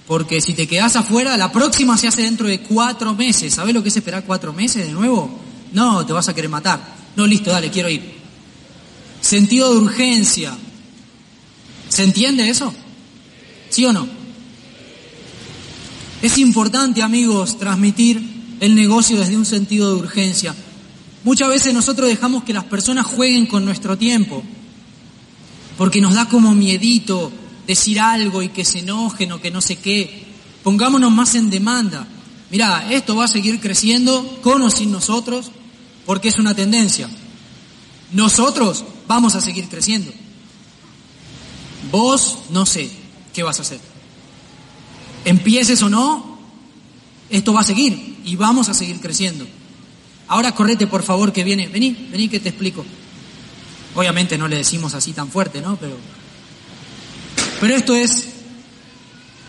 Porque 0.07 0.41
si 0.41 0.53
te 0.53 0.67
quedas 0.67 0.97
afuera, 0.97 1.37
la 1.37 1.53
próxima 1.53 1.95
se 1.97 2.09
hace 2.09 2.23
dentro 2.23 2.49
de 2.49 2.59
cuatro 2.59 3.15
meses. 3.15 3.53
¿Sabes 3.53 3.73
lo 3.73 3.81
que 3.81 3.87
es 3.87 3.95
esperar 3.95 4.25
cuatro 4.25 4.51
meses 4.51 4.85
de 4.85 4.91
nuevo? 4.91 5.39
No, 5.71 6.05
te 6.05 6.11
vas 6.11 6.27
a 6.27 6.35
querer 6.35 6.49
matar. 6.49 6.81
No, 7.15 7.25
listo, 7.25 7.49
dale, 7.49 7.69
quiero 7.69 7.87
ir. 7.87 8.19
Sentido 9.21 9.71
de 9.71 9.79
urgencia. 9.79 10.57
¿Se 11.89 12.03
entiende 12.03 12.49
eso? 12.49 12.73
¿Sí 13.69 13.85
o 13.85 13.93
no? 13.93 14.07
Es 16.21 16.37
importante, 16.37 17.01
amigos, 17.01 17.57
transmitir 17.57 18.21
el 18.59 18.75
negocio 18.75 19.17
desde 19.17 19.37
un 19.37 19.45
sentido 19.45 19.93
de 19.93 20.01
urgencia. 20.01 20.55
Muchas 21.23 21.49
veces 21.49 21.73
nosotros 21.73 22.07
dejamos 22.07 22.43
que 22.43 22.53
las 22.53 22.65
personas 22.65 23.05
jueguen 23.05 23.45
con 23.45 23.65
nuestro 23.65 23.97
tiempo, 23.97 24.43
porque 25.77 26.01
nos 26.01 26.13
da 26.13 26.27
como 26.27 26.53
miedito 26.53 27.31
decir 27.67 27.99
algo 27.99 28.41
y 28.41 28.49
que 28.49 28.65
se 28.65 28.79
enojen 28.79 29.31
o 29.31 29.41
que 29.41 29.51
no 29.51 29.61
sé 29.61 29.75
qué. 29.77 30.25
Pongámonos 30.63 31.11
más 31.11 31.35
en 31.35 31.49
demanda. 31.49 32.07
Mira, 32.51 32.91
esto 32.91 33.15
va 33.15 33.25
a 33.25 33.29
seguir 33.29 33.59
creciendo 33.59 34.39
con 34.41 34.61
o 34.61 34.69
sin 34.69 34.91
nosotros 34.91 35.51
porque 36.05 36.29
es 36.29 36.37
una 36.37 36.55
tendencia. 36.55 37.09
Nosotros 38.11 38.83
vamos 39.07 39.35
a 39.35 39.41
seguir 39.41 39.69
creciendo. 39.69 40.11
Vos 41.91 42.39
no 42.49 42.65
sé 42.65 42.89
qué 43.33 43.43
vas 43.43 43.59
a 43.59 43.63
hacer. 43.63 43.79
Empieces 45.25 45.81
o 45.81 45.89
no, 45.89 46.39
esto 47.29 47.53
va 47.53 47.61
a 47.61 47.63
seguir 47.63 48.19
y 48.25 48.35
vamos 48.35 48.69
a 48.69 48.73
seguir 48.73 48.99
creciendo. 48.99 49.47
Ahora 50.27 50.53
correte 50.53 50.87
por 50.87 51.03
favor 51.03 51.33
que 51.33 51.43
viene, 51.43 51.67
vení, 51.67 51.91
vení 52.11 52.29
que 52.29 52.39
te 52.39 52.49
explico. 52.49 52.85
Obviamente 53.95 54.37
no 54.37 54.47
le 54.47 54.57
decimos 54.57 54.93
así 54.93 55.13
tan 55.13 55.29
fuerte, 55.29 55.61
¿no? 55.61 55.75
Pero 55.77 55.97
pero 57.59 57.75
esto 57.75 57.93
es, 57.93 58.25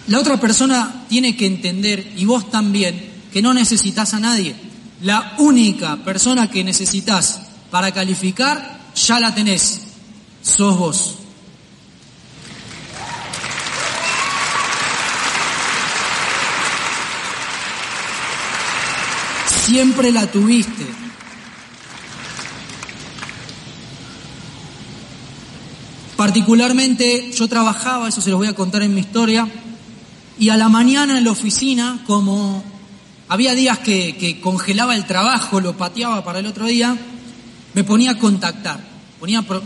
la 0.08 0.18
otra 0.18 0.40
persona 0.40 1.04
tiene 1.08 1.36
que 1.36 1.46
entender, 1.46 2.12
y 2.16 2.24
vos 2.24 2.50
también, 2.50 3.10
que 3.32 3.42
no 3.42 3.54
necesitas 3.54 4.14
a 4.14 4.20
nadie. 4.20 4.54
La 5.02 5.34
única 5.38 5.96
persona 6.04 6.50
que 6.50 6.64
necesitas 6.64 7.40
para 7.70 7.92
calificar, 7.92 8.80
ya 8.96 9.20
la 9.20 9.34
tenés. 9.34 9.82
Sos 10.42 10.76
vos. 10.76 11.14
Siempre 19.70 20.10
la 20.10 20.26
tuviste. 20.26 20.84
Particularmente 26.16 27.30
yo 27.30 27.46
trabajaba, 27.46 28.08
eso 28.08 28.20
se 28.20 28.30
los 28.30 28.40
voy 28.40 28.48
a 28.48 28.56
contar 28.56 28.82
en 28.82 28.92
mi 28.92 28.98
historia, 28.98 29.46
y 30.40 30.48
a 30.48 30.56
la 30.56 30.68
mañana 30.68 31.18
en 31.18 31.24
la 31.24 31.30
oficina, 31.30 32.02
como 32.04 32.64
había 33.28 33.54
días 33.54 33.78
que, 33.78 34.40
congelaba 34.42 34.96
el 34.96 35.06
trabajo, 35.06 35.60
lo 35.60 35.76
pateaba 35.76 36.24
para 36.24 36.40
el 36.40 36.46
otro 36.46 36.66
día, 36.66 36.96
me 37.72 37.84
ponía 37.84 38.10
a 38.10 38.18
contactar, 38.18 38.80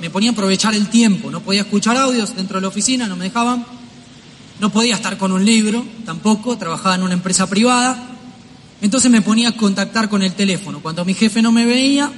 me 0.03 0.11
ponía 0.11 0.29
a 0.29 0.33
aprovechar 0.35 0.75
el 0.75 0.89
tiempo, 0.89 1.31
no 1.31 1.41
podía 1.41 1.63
escuchar 1.63 1.97
audios 1.97 2.37
dentro 2.37 2.59
de 2.59 2.61
la 2.61 2.69
oficina, 2.69 3.07
no 3.07 3.17
me 3.17 3.25
dejaban, 3.25 3.65
no 4.61 4.69
podía 4.69 4.97
estar 4.97 5.17
con 5.17 5.33
un 5.33 5.47
libro 5.47 5.83
tampoco, 6.05 6.59
trabajaba 6.59 6.97
en 6.97 7.05
una 7.05 7.15
empresa 7.15 7.49
privada, 7.49 8.14
entonces 8.81 9.11
me 9.11 9.23
ponía 9.23 9.51
a 9.51 9.57
contactar 9.57 10.09
con 10.09 10.23
el 10.23 10.35
teléfono. 10.35 10.81
Cuando 10.81 11.05
mi 11.05 11.15
jefe 11.15 11.41
no 11.43 11.53
me 11.53 11.65
veía, 11.65 12.11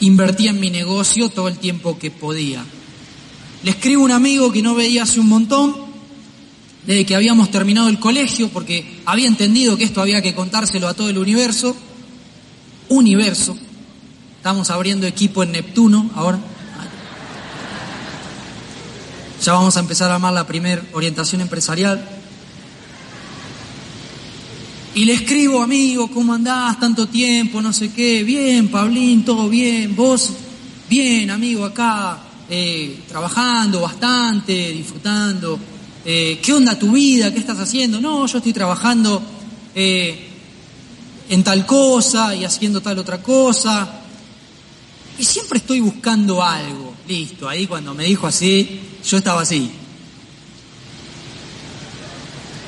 invertía 0.00 0.50
en 0.50 0.60
mi 0.60 0.70
negocio 0.70 1.28
todo 1.28 1.48
el 1.48 1.58
tiempo 1.58 1.98
que 1.98 2.10
podía. 2.10 2.64
Le 3.62 3.70
escribo 3.70 4.02
a 4.02 4.04
un 4.06 4.10
amigo 4.10 4.50
que 4.50 4.62
no 4.62 4.74
veía 4.74 5.04
hace 5.04 5.20
un 5.20 5.28
montón, 5.28 5.76
desde 6.86 7.06
que 7.06 7.14
habíamos 7.14 7.50
terminado 7.50 7.88
el 7.88 8.00
colegio, 8.00 8.48
porque 8.48 9.00
había 9.06 9.28
entendido 9.28 9.76
que 9.76 9.84
esto 9.84 10.00
había 10.00 10.20
que 10.20 10.34
contárselo 10.34 10.88
a 10.88 10.94
todo 10.94 11.08
el 11.08 11.18
universo. 11.18 11.76
Universo. 12.88 13.56
Estamos 14.36 14.70
abriendo 14.70 15.06
equipo 15.06 15.44
en 15.44 15.52
Neptuno 15.52 16.10
ahora. 16.16 16.40
Ya 19.40 19.52
vamos 19.52 19.76
a 19.76 19.80
empezar 19.80 20.10
a 20.10 20.16
armar 20.16 20.32
la 20.32 20.46
primera 20.46 20.82
orientación 20.92 21.40
empresarial. 21.40 22.21
Y 24.94 25.06
le 25.06 25.14
escribo, 25.14 25.62
amigo, 25.62 26.08
¿cómo 26.08 26.34
andás? 26.34 26.78
Tanto 26.78 27.08
tiempo, 27.08 27.62
no 27.62 27.72
sé 27.72 27.90
qué. 27.90 28.22
Bien, 28.24 28.68
Pablín, 28.68 29.24
todo 29.24 29.48
bien. 29.48 29.96
Vos, 29.96 30.32
bien, 30.90 31.30
amigo, 31.30 31.64
acá 31.64 32.18
eh, 32.50 33.00
trabajando 33.08 33.80
bastante, 33.80 34.52
disfrutando. 34.70 35.58
Eh, 36.04 36.38
¿Qué 36.42 36.52
onda 36.52 36.78
tu 36.78 36.92
vida? 36.92 37.32
¿Qué 37.32 37.38
estás 37.38 37.58
haciendo? 37.58 38.02
No, 38.02 38.26
yo 38.26 38.36
estoy 38.36 38.52
trabajando 38.52 39.22
eh, 39.74 40.28
en 41.30 41.42
tal 41.42 41.64
cosa 41.64 42.34
y 42.34 42.44
haciendo 42.44 42.82
tal 42.82 42.98
otra 42.98 43.22
cosa. 43.22 44.02
Y 45.18 45.24
siempre 45.24 45.56
estoy 45.60 45.80
buscando 45.80 46.42
algo. 46.42 46.92
Listo, 47.08 47.48
ahí 47.48 47.66
cuando 47.66 47.94
me 47.94 48.04
dijo 48.04 48.26
así, 48.26 48.78
yo 49.02 49.16
estaba 49.16 49.40
así. 49.40 49.70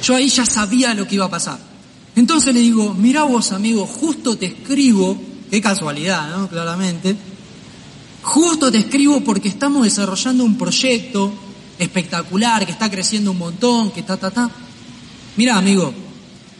Yo 0.02 0.16
ahí 0.16 0.30
ya 0.30 0.46
sabía 0.46 0.94
lo 0.94 1.06
que 1.06 1.16
iba 1.16 1.26
a 1.26 1.30
pasar. 1.30 1.73
Entonces 2.16 2.54
le 2.54 2.60
digo, 2.60 2.94
mira 2.94 3.24
vos 3.24 3.52
amigo, 3.52 3.86
justo 3.86 4.36
te 4.36 4.46
escribo, 4.46 5.20
qué 5.50 5.60
casualidad, 5.60 6.36
¿no? 6.36 6.48
Claramente 6.48 7.16
Justo 8.24 8.72
te 8.72 8.78
escribo 8.78 9.20
porque 9.20 9.48
estamos 9.48 9.84
desarrollando 9.84 10.44
un 10.44 10.56
proyecto 10.56 11.30
espectacular, 11.78 12.64
que 12.64 12.72
está 12.72 12.90
creciendo 12.90 13.32
un 13.32 13.38
montón, 13.38 13.90
que 13.90 14.02
ta, 14.02 14.16
ta, 14.16 14.30
ta. 14.30 14.50
Mira, 15.36 15.58
amigo, 15.58 15.92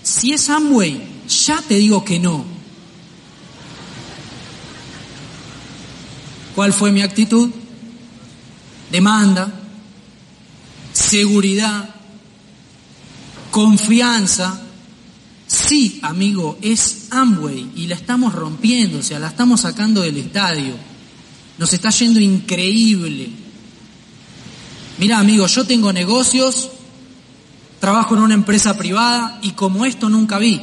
si 0.03 0.35
es 0.35 0.51
Amway, 0.51 1.03
ya 1.27 1.63
te 1.63 1.77
digo 1.77 2.05
que 2.05 2.19
no. 2.19 2.45
¿Cuál 6.55 6.75
fue 6.75 6.93
mi 6.93 7.01
actitud? 7.01 7.49
Demanda, 8.93 9.51
seguridad, 10.93 11.95
confianza. 13.51 14.61
Sí, 15.67 15.99
amigo, 16.03 16.59
es 16.61 17.07
Amway 17.11 17.71
y 17.75 17.87
la 17.87 17.95
estamos 17.95 18.35
rompiendo, 18.35 18.99
o 18.99 19.03
sea, 19.03 19.19
la 19.19 19.29
estamos 19.29 19.63
sacando 19.63 20.03
del 20.03 20.19
estadio. 20.19 20.75
Nos 21.57 21.73
está 21.73 21.89
yendo 21.89 22.21
increíble. 22.21 23.31
Mira, 24.99 25.19
amigo, 25.19 25.47
yo 25.47 25.65
tengo 25.65 25.91
negocios, 25.91 26.69
trabajo 27.81 28.15
en 28.15 28.23
una 28.23 28.35
empresa 28.35 28.77
privada 28.77 29.39
y 29.41 29.53
como 29.53 29.87
esto 29.87 30.11
nunca 30.11 30.39
vi. 30.39 30.61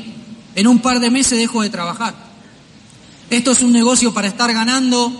En 0.53 0.67
un 0.67 0.79
par 0.79 0.99
de 0.99 1.09
meses 1.09 1.39
dejo 1.39 1.63
de 1.63 1.69
trabajar. 1.71 2.13
Esto 3.31 3.51
es 3.53 3.61
un 3.61 3.71
negocio 3.71 4.13
para 4.13 4.27
estar 4.27 4.53
ganando 4.53 5.11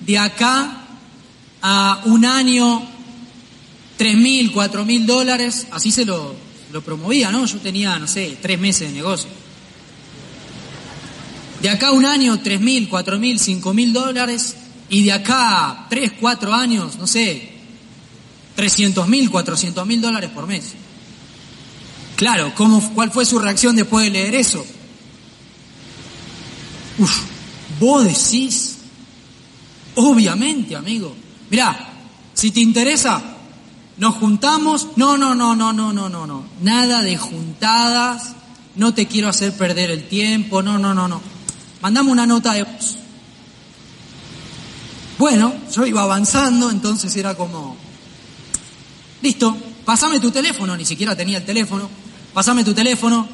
de 0.00 0.18
acá 0.18 0.84
a 1.62 2.02
un 2.06 2.24
año 2.24 2.82
tres 3.96 4.16
mil, 4.16 4.50
cuatro 4.50 4.84
mil 4.84 5.06
dólares, 5.06 5.68
así 5.70 5.92
se 5.92 6.04
lo, 6.04 6.34
lo 6.76 6.82
promovía, 6.82 7.30
¿no? 7.30 7.46
Yo 7.46 7.58
tenía, 7.58 7.98
no 7.98 8.06
sé, 8.06 8.36
tres 8.40 8.58
meses 8.58 8.88
de 8.88 8.94
negocio. 8.94 9.30
De 11.62 11.70
acá 11.70 11.92
un 11.92 12.04
año, 12.04 12.38
tres 12.40 12.60
mil, 12.60 12.88
cuatro 12.88 13.18
mil, 13.18 13.40
cinco 13.40 13.72
mil 13.72 13.92
dólares, 13.92 14.56
y 14.90 15.04
de 15.04 15.12
acá 15.12 15.86
tres, 15.88 16.12
cuatro 16.20 16.52
años, 16.52 16.96
no 16.96 17.06
sé, 17.06 17.54
300 18.56 19.08
mil, 19.08 19.30
400 19.30 19.86
mil 19.86 20.00
dólares 20.00 20.30
por 20.30 20.46
mes. 20.46 20.72
Claro, 22.16 22.52
¿cómo, 22.54 22.80
¿cuál 22.94 23.10
fue 23.10 23.24
su 23.26 23.38
reacción 23.38 23.76
después 23.76 24.04
de 24.04 24.10
leer 24.10 24.34
eso? 24.34 24.64
Uf, 26.98 27.18
vos 27.78 28.04
decís, 28.04 28.76
obviamente, 29.94 30.76
amigo. 30.76 31.14
Mirá, 31.50 31.92
si 32.32 32.50
te 32.50 32.60
interesa, 32.60 33.35
nos 33.98 34.16
juntamos. 34.16 34.88
No, 34.96 35.16
no, 35.16 35.34
no, 35.34 35.54
no, 35.54 35.72
no, 35.72 35.92
no, 35.92 36.08
no, 36.08 36.26
no. 36.26 36.44
Nada 36.60 37.02
de 37.02 37.16
juntadas. 37.16 38.34
No 38.74 38.92
te 38.94 39.06
quiero 39.06 39.28
hacer 39.28 39.56
perder 39.56 39.90
el 39.90 40.08
tiempo. 40.08 40.62
No, 40.62 40.78
no, 40.78 40.94
no, 40.94 41.08
no. 41.08 41.20
Mandame 41.80 42.10
una 42.10 42.26
nota 42.26 42.52
de 42.52 42.64
voz. 42.64 42.98
Bueno, 45.18 45.54
yo 45.72 45.86
iba 45.86 46.02
avanzando, 46.02 46.70
entonces 46.70 47.14
era 47.16 47.34
como, 47.34 47.74
listo, 49.22 49.56
pasame 49.84 50.20
tu 50.20 50.30
teléfono, 50.30 50.76
ni 50.76 50.84
siquiera 50.84 51.16
tenía 51.16 51.38
el 51.38 51.44
teléfono, 51.44 51.88
pasame 52.34 52.64
tu 52.64 52.74
teléfono, 52.74 53.26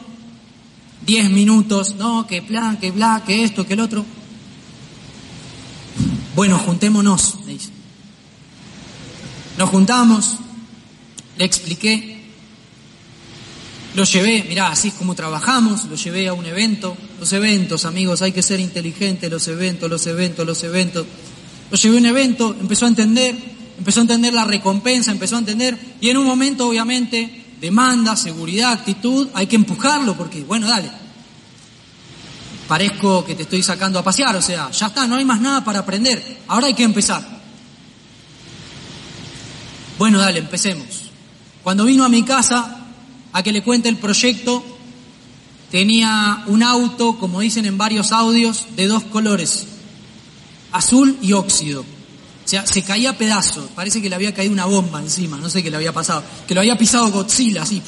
diez 1.05 1.29
minutos, 1.29 1.97
no, 1.97 2.25
que 2.27 2.41
plan, 2.41 2.77
que 2.77 2.93
bla, 2.93 3.25
que 3.27 3.43
esto, 3.43 3.67
que 3.67 3.73
el 3.75 3.81
otro. 3.81 4.05
Bueno, 6.37 6.57
juntémonos, 6.59 7.41
me 7.47 7.55
dice. 7.55 7.71
Nos 9.59 9.69
juntamos, 9.69 10.39
le 11.37 11.45
expliqué, 11.45 12.23
lo 13.95 14.05
llevé, 14.05 14.45
mirá, 14.49 14.69
así 14.69 14.89
es 14.89 14.95
como 14.95 15.15
trabajamos, 15.15 15.85
lo 15.85 15.97
llevé 15.97 16.29
a 16.29 16.33
un 16.33 16.47
evento, 16.47 16.97
los 17.21 17.31
eventos, 17.33 17.85
amigos, 17.85 18.23
hay 18.23 18.33
que 18.33 18.43
ser 18.43 18.59
inteligentes, 18.59 19.31
los 19.31 19.47
eventos, 19.49 19.91
los 19.91 20.07
eventos, 20.07 20.47
los 20.47 20.63
eventos. 20.65 21.07
Lo 21.71 21.77
llevé 21.77 21.97
a 21.97 22.01
un 22.01 22.07
evento, 22.07 22.57
empezó 22.59 22.87
a 22.87 22.89
entender, 22.89 23.37
empezó 23.77 24.01
a 24.01 24.03
entender 24.03 24.33
la 24.33 24.45
recompensa, 24.45 25.11
empezó 25.11 25.37
a 25.37 25.41
entender, 25.41 25.79
y 26.01 26.09
en 26.09 26.17
un 26.17 26.27
momento, 26.27 26.69
obviamente, 26.69 27.45
demanda, 27.61 28.17
seguridad, 28.17 28.73
actitud, 28.73 29.29
hay 29.35 29.47
que 29.47 29.57
empujarlo 29.57 30.17
porque, 30.17 30.43
bueno, 30.43 30.67
dale. 30.67 30.91
Parezco 32.67 33.25
que 33.27 33.35
te 33.35 33.43
estoy 33.43 33.63
sacando 33.63 33.99
a 33.99 34.03
pasear, 34.03 34.35
o 34.37 34.43
sea, 34.43 34.71
ya 34.71 34.87
está, 34.87 35.07
no 35.07 35.17
hay 35.17 35.25
más 35.27 35.41
nada 35.41 35.63
para 35.63 35.81
aprender, 35.81 36.39
ahora 36.49 36.69
hay 36.69 36.75
que 36.75 36.85
empezar. 36.85 37.43
Bueno, 39.99 40.19
dale, 40.19 40.39
empecemos. 40.39 41.02
Cuando 41.63 41.85
vino 41.85 42.05
a 42.05 42.09
mi 42.09 42.25
casa 42.25 42.87
a 43.33 43.43
que 43.43 43.53
le 43.53 43.63
cuente 43.63 43.89
el 43.89 43.97
proyecto, 43.97 44.65
tenía 45.71 46.45
un 46.49 46.63
auto, 46.63 47.19
como 47.19 47.41
dicen 47.41 47.67
en 47.67 47.79
varios 47.79 48.13
audios, 48.13 48.67
de 48.77 48.87
dos 48.87 49.05
colores, 49.05 49.67
azul 50.73 51.17
y 51.23 51.33
óxido. 51.33 51.83
O 51.83 52.49
sea, 52.49 52.67
se 52.67 52.83
caía 52.83 53.17
pedazos, 53.17 53.71
parece 53.75 54.03
que 54.03 54.09
le 54.09 54.17
había 54.17 54.35
caído 54.35 54.53
una 54.53 54.67
bomba 54.67 55.01
encima, 55.01 55.39
no 55.39 55.49
sé 55.49 55.63
qué 55.63 55.71
le 55.71 55.77
había 55.77 55.93
pasado, 55.93 56.25
que 56.47 56.55
lo 56.55 56.61
había 56.61 56.77
pisado 56.77 57.11
Godzilla, 57.11 57.63
así, 57.63 57.81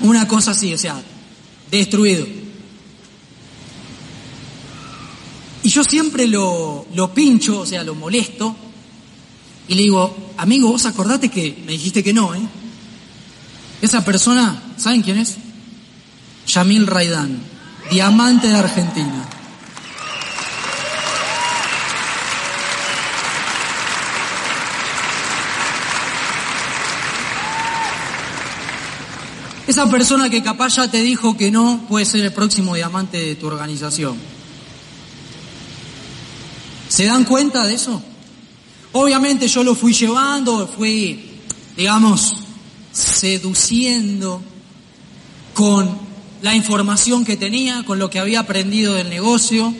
una 0.00 0.28
cosa 0.28 0.52
así, 0.52 0.72
o 0.72 0.78
sea, 0.78 1.02
destruido. 1.70 2.24
Y 5.64 5.68
yo 5.68 5.82
siempre 5.82 6.28
lo, 6.28 6.86
lo 6.94 7.12
pincho, 7.12 7.60
o 7.60 7.66
sea, 7.66 7.82
lo 7.82 7.96
molesto, 7.96 8.56
y 9.68 9.74
le 9.74 9.82
digo, 9.82 10.16
amigo, 10.38 10.70
vos 10.70 10.86
acordate 10.86 11.28
que 11.28 11.62
me 11.66 11.72
dijiste 11.72 12.02
que 12.02 12.14
no, 12.14 12.34
¿eh? 12.34 12.40
Esa 13.82 14.04
persona, 14.04 14.60
¿saben 14.78 15.02
quién 15.02 15.18
es? 15.18 15.36
Yamil 16.46 16.86
Raidán, 16.86 17.38
diamante 17.90 18.48
de 18.48 18.56
Argentina. 18.56 19.28
Esa 29.66 29.90
persona 29.90 30.30
que 30.30 30.42
capaz 30.42 30.76
ya 30.76 30.90
te 30.90 31.02
dijo 31.02 31.36
que 31.36 31.50
no 31.50 31.84
puede 31.90 32.06
ser 32.06 32.24
el 32.24 32.32
próximo 32.32 32.74
diamante 32.74 33.18
de 33.18 33.34
tu 33.34 33.46
organización. 33.46 34.16
¿Se 36.88 37.04
dan 37.04 37.24
cuenta 37.24 37.66
de 37.66 37.74
eso? 37.74 38.02
Obviamente 39.00 39.46
yo 39.46 39.62
lo 39.62 39.76
fui 39.76 39.92
llevando, 39.92 40.66
fui, 40.66 41.20
digamos, 41.76 42.34
seduciendo 42.90 44.42
con 45.54 45.96
la 46.42 46.56
información 46.56 47.24
que 47.24 47.36
tenía, 47.36 47.84
con 47.84 48.00
lo 48.00 48.10
que 48.10 48.18
había 48.18 48.40
aprendido 48.40 48.94
del 48.94 49.08
negocio. 49.08 49.72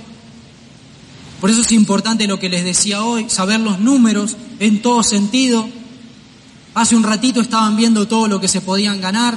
Por 1.40 1.50
eso 1.50 1.62
es 1.62 1.72
importante 1.72 2.28
lo 2.28 2.38
que 2.38 2.48
les 2.48 2.62
decía 2.62 3.02
hoy, 3.02 3.28
saber 3.28 3.58
los 3.58 3.80
números 3.80 4.36
en 4.60 4.82
todo 4.82 5.02
sentido. 5.02 5.68
Hace 6.74 6.94
un 6.94 7.02
ratito 7.02 7.40
estaban 7.40 7.76
viendo 7.76 8.06
todo 8.06 8.28
lo 8.28 8.40
que 8.40 8.46
se 8.46 8.60
podían 8.60 9.00
ganar. 9.00 9.36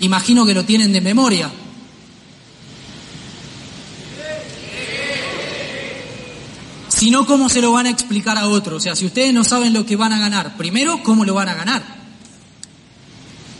Imagino 0.00 0.46
que 0.46 0.54
lo 0.54 0.64
tienen 0.64 0.94
de 0.94 1.02
memoria. 1.02 1.50
Si 6.98 7.12
no, 7.12 7.26
¿cómo 7.26 7.48
se 7.48 7.60
lo 7.60 7.70
van 7.70 7.86
a 7.86 7.90
explicar 7.90 8.36
a 8.38 8.48
otros? 8.48 8.78
O 8.78 8.80
sea, 8.80 8.96
si 8.96 9.06
ustedes 9.06 9.32
no 9.32 9.44
saben 9.44 9.72
lo 9.72 9.86
que 9.86 9.94
van 9.94 10.12
a 10.12 10.18
ganar, 10.18 10.56
primero, 10.56 11.00
¿cómo 11.04 11.24
lo 11.24 11.32
van 11.32 11.48
a 11.48 11.54
ganar? 11.54 11.84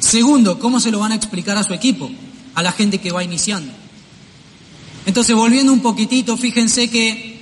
Segundo, 0.00 0.58
¿cómo 0.58 0.80
se 0.80 0.90
lo 0.90 0.98
van 0.98 1.12
a 1.12 1.14
explicar 1.14 1.56
a 1.56 1.62
su 1.62 1.72
equipo, 1.72 2.10
a 2.56 2.64
la 2.64 2.72
gente 2.72 2.98
que 2.98 3.12
va 3.12 3.22
iniciando? 3.22 3.72
Entonces, 5.06 5.36
volviendo 5.36 5.72
un 5.72 5.78
poquitito, 5.78 6.36
fíjense 6.36 6.90
que 6.90 7.40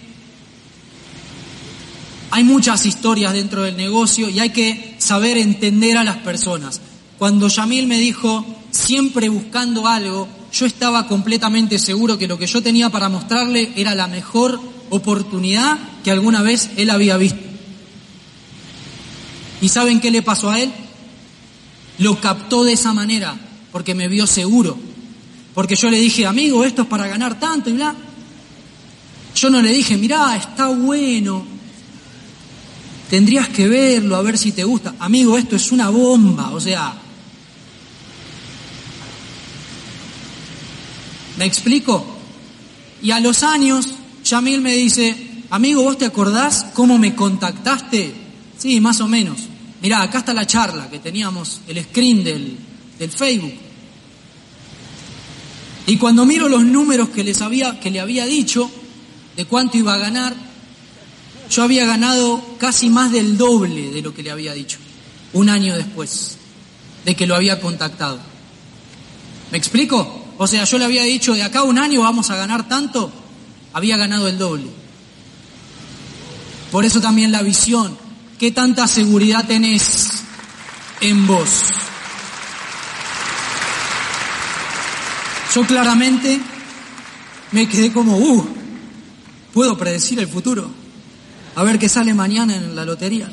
hay 2.30 2.44
muchas 2.44 2.84
historias 2.84 3.32
dentro 3.32 3.62
del 3.62 3.78
negocio 3.78 4.28
y 4.28 4.38
hay 4.38 4.50
que 4.50 4.96
saber 4.98 5.38
entender 5.38 5.96
a 5.96 6.04
las 6.04 6.18
personas. 6.18 6.82
Cuando 7.16 7.48
Yamil 7.48 7.86
me 7.86 7.96
dijo, 7.96 8.44
siempre 8.70 9.30
buscando 9.30 9.88
algo, 9.88 10.28
yo 10.52 10.66
estaba 10.66 11.08
completamente 11.08 11.78
seguro 11.78 12.18
que 12.18 12.28
lo 12.28 12.36
que 12.36 12.46
yo 12.46 12.62
tenía 12.62 12.90
para 12.90 13.08
mostrarle 13.08 13.72
era 13.76 13.94
la 13.94 14.08
mejor 14.08 14.75
oportunidad 14.90 15.78
que 16.04 16.10
alguna 16.10 16.42
vez 16.42 16.70
él 16.76 16.90
había 16.90 17.16
visto. 17.16 17.40
¿Y 19.60 19.68
saben 19.68 20.00
qué 20.00 20.10
le 20.10 20.22
pasó 20.22 20.50
a 20.50 20.60
él? 20.60 20.70
Lo 21.98 22.20
captó 22.20 22.64
de 22.64 22.72
esa 22.72 22.92
manera, 22.92 23.36
porque 23.72 23.94
me 23.94 24.08
vio 24.08 24.26
seguro. 24.26 24.76
Porque 25.54 25.76
yo 25.76 25.88
le 25.88 25.98
dije, 25.98 26.26
amigo, 26.26 26.64
esto 26.64 26.82
es 26.82 26.88
para 26.88 27.06
ganar 27.08 27.40
tanto 27.40 27.70
y 27.70 27.72
bla. 27.72 27.94
Yo 29.34 29.50
no 29.50 29.62
le 29.62 29.72
dije, 29.72 29.96
mirá, 29.96 30.36
está 30.36 30.68
bueno. 30.68 31.44
Tendrías 33.08 33.48
que 33.48 33.68
verlo, 33.68 34.16
a 34.16 34.22
ver 34.22 34.36
si 34.36 34.52
te 34.52 34.64
gusta. 34.64 34.94
Amigo, 34.98 35.38
esto 35.38 35.56
es 35.56 35.72
una 35.72 35.90
bomba, 35.90 36.50
o 36.50 36.60
sea. 36.60 36.94
¿Me 41.38 41.44
explico? 41.44 42.04
Y 43.02 43.10
a 43.10 43.20
los 43.20 43.42
años 43.42 43.88
Yamil 44.26 44.60
me 44.60 44.74
dice, 44.74 45.16
amigo, 45.50 45.82
¿vos 45.82 45.98
te 45.98 46.04
acordás 46.04 46.66
cómo 46.74 46.98
me 46.98 47.14
contactaste? 47.14 48.12
Sí, 48.58 48.80
más 48.80 49.00
o 49.00 49.08
menos. 49.08 49.38
Mirá, 49.80 50.02
acá 50.02 50.18
está 50.18 50.34
la 50.34 50.46
charla 50.46 50.90
que 50.90 50.98
teníamos, 50.98 51.60
el 51.68 51.82
screen 51.84 52.24
del, 52.24 52.58
del 52.98 53.10
Facebook. 53.10 53.54
Y 55.86 55.96
cuando 55.98 56.26
miro 56.26 56.48
los 56.48 56.64
números 56.64 57.10
que, 57.10 57.22
les 57.22 57.40
había, 57.40 57.78
que 57.78 57.90
le 57.90 58.00
había 58.00 58.26
dicho 58.26 58.68
de 59.36 59.44
cuánto 59.44 59.78
iba 59.78 59.94
a 59.94 59.98
ganar, 59.98 60.34
yo 61.48 61.62
había 61.62 61.86
ganado 61.86 62.56
casi 62.58 62.90
más 62.90 63.12
del 63.12 63.36
doble 63.36 63.92
de 63.92 64.02
lo 64.02 64.12
que 64.12 64.24
le 64.24 64.32
había 64.32 64.52
dicho, 64.52 64.78
un 65.34 65.48
año 65.48 65.76
después 65.76 66.38
de 67.04 67.14
que 67.14 67.28
lo 67.28 67.36
había 67.36 67.60
contactado. 67.60 68.18
¿Me 69.52 69.58
explico? 69.58 70.24
O 70.38 70.46
sea, 70.48 70.64
yo 70.64 70.78
le 70.78 70.84
había 70.84 71.04
dicho, 71.04 71.34
de 71.34 71.44
acá 71.44 71.60
a 71.60 71.64
un 71.64 71.78
año 71.78 72.00
vamos 72.00 72.30
a 72.30 72.36
ganar 72.36 72.68
tanto, 72.68 73.12
había 73.76 73.98
ganado 73.98 74.26
el 74.26 74.38
doble. 74.38 74.70
Por 76.72 76.86
eso 76.86 77.02
también 77.02 77.30
la 77.30 77.42
visión. 77.42 77.94
¿Qué 78.38 78.50
tanta 78.50 78.88
seguridad 78.88 79.46
tenés 79.46 80.22
en 81.02 81.26
vos? 81.26 81.50
Yo 85.54 85.66
claramente 85.66 86.40
me 87.52 87.68
quedé 87.68 87.92
como, 87.92 88.16
uh, 88.16 88.48
puedo 89.52 89.76
predecir 89.76 90.20
el 90.20 90.28
futuro. 90.28 90.70
A 91.54 91.62
ver 91.62 91.78
qué 91.78 91.90
sale 91.90 92.14
mañana 92.14 92.56
en 92.56 92.74
la 92.74 92.86
lotería. 92.86 93.30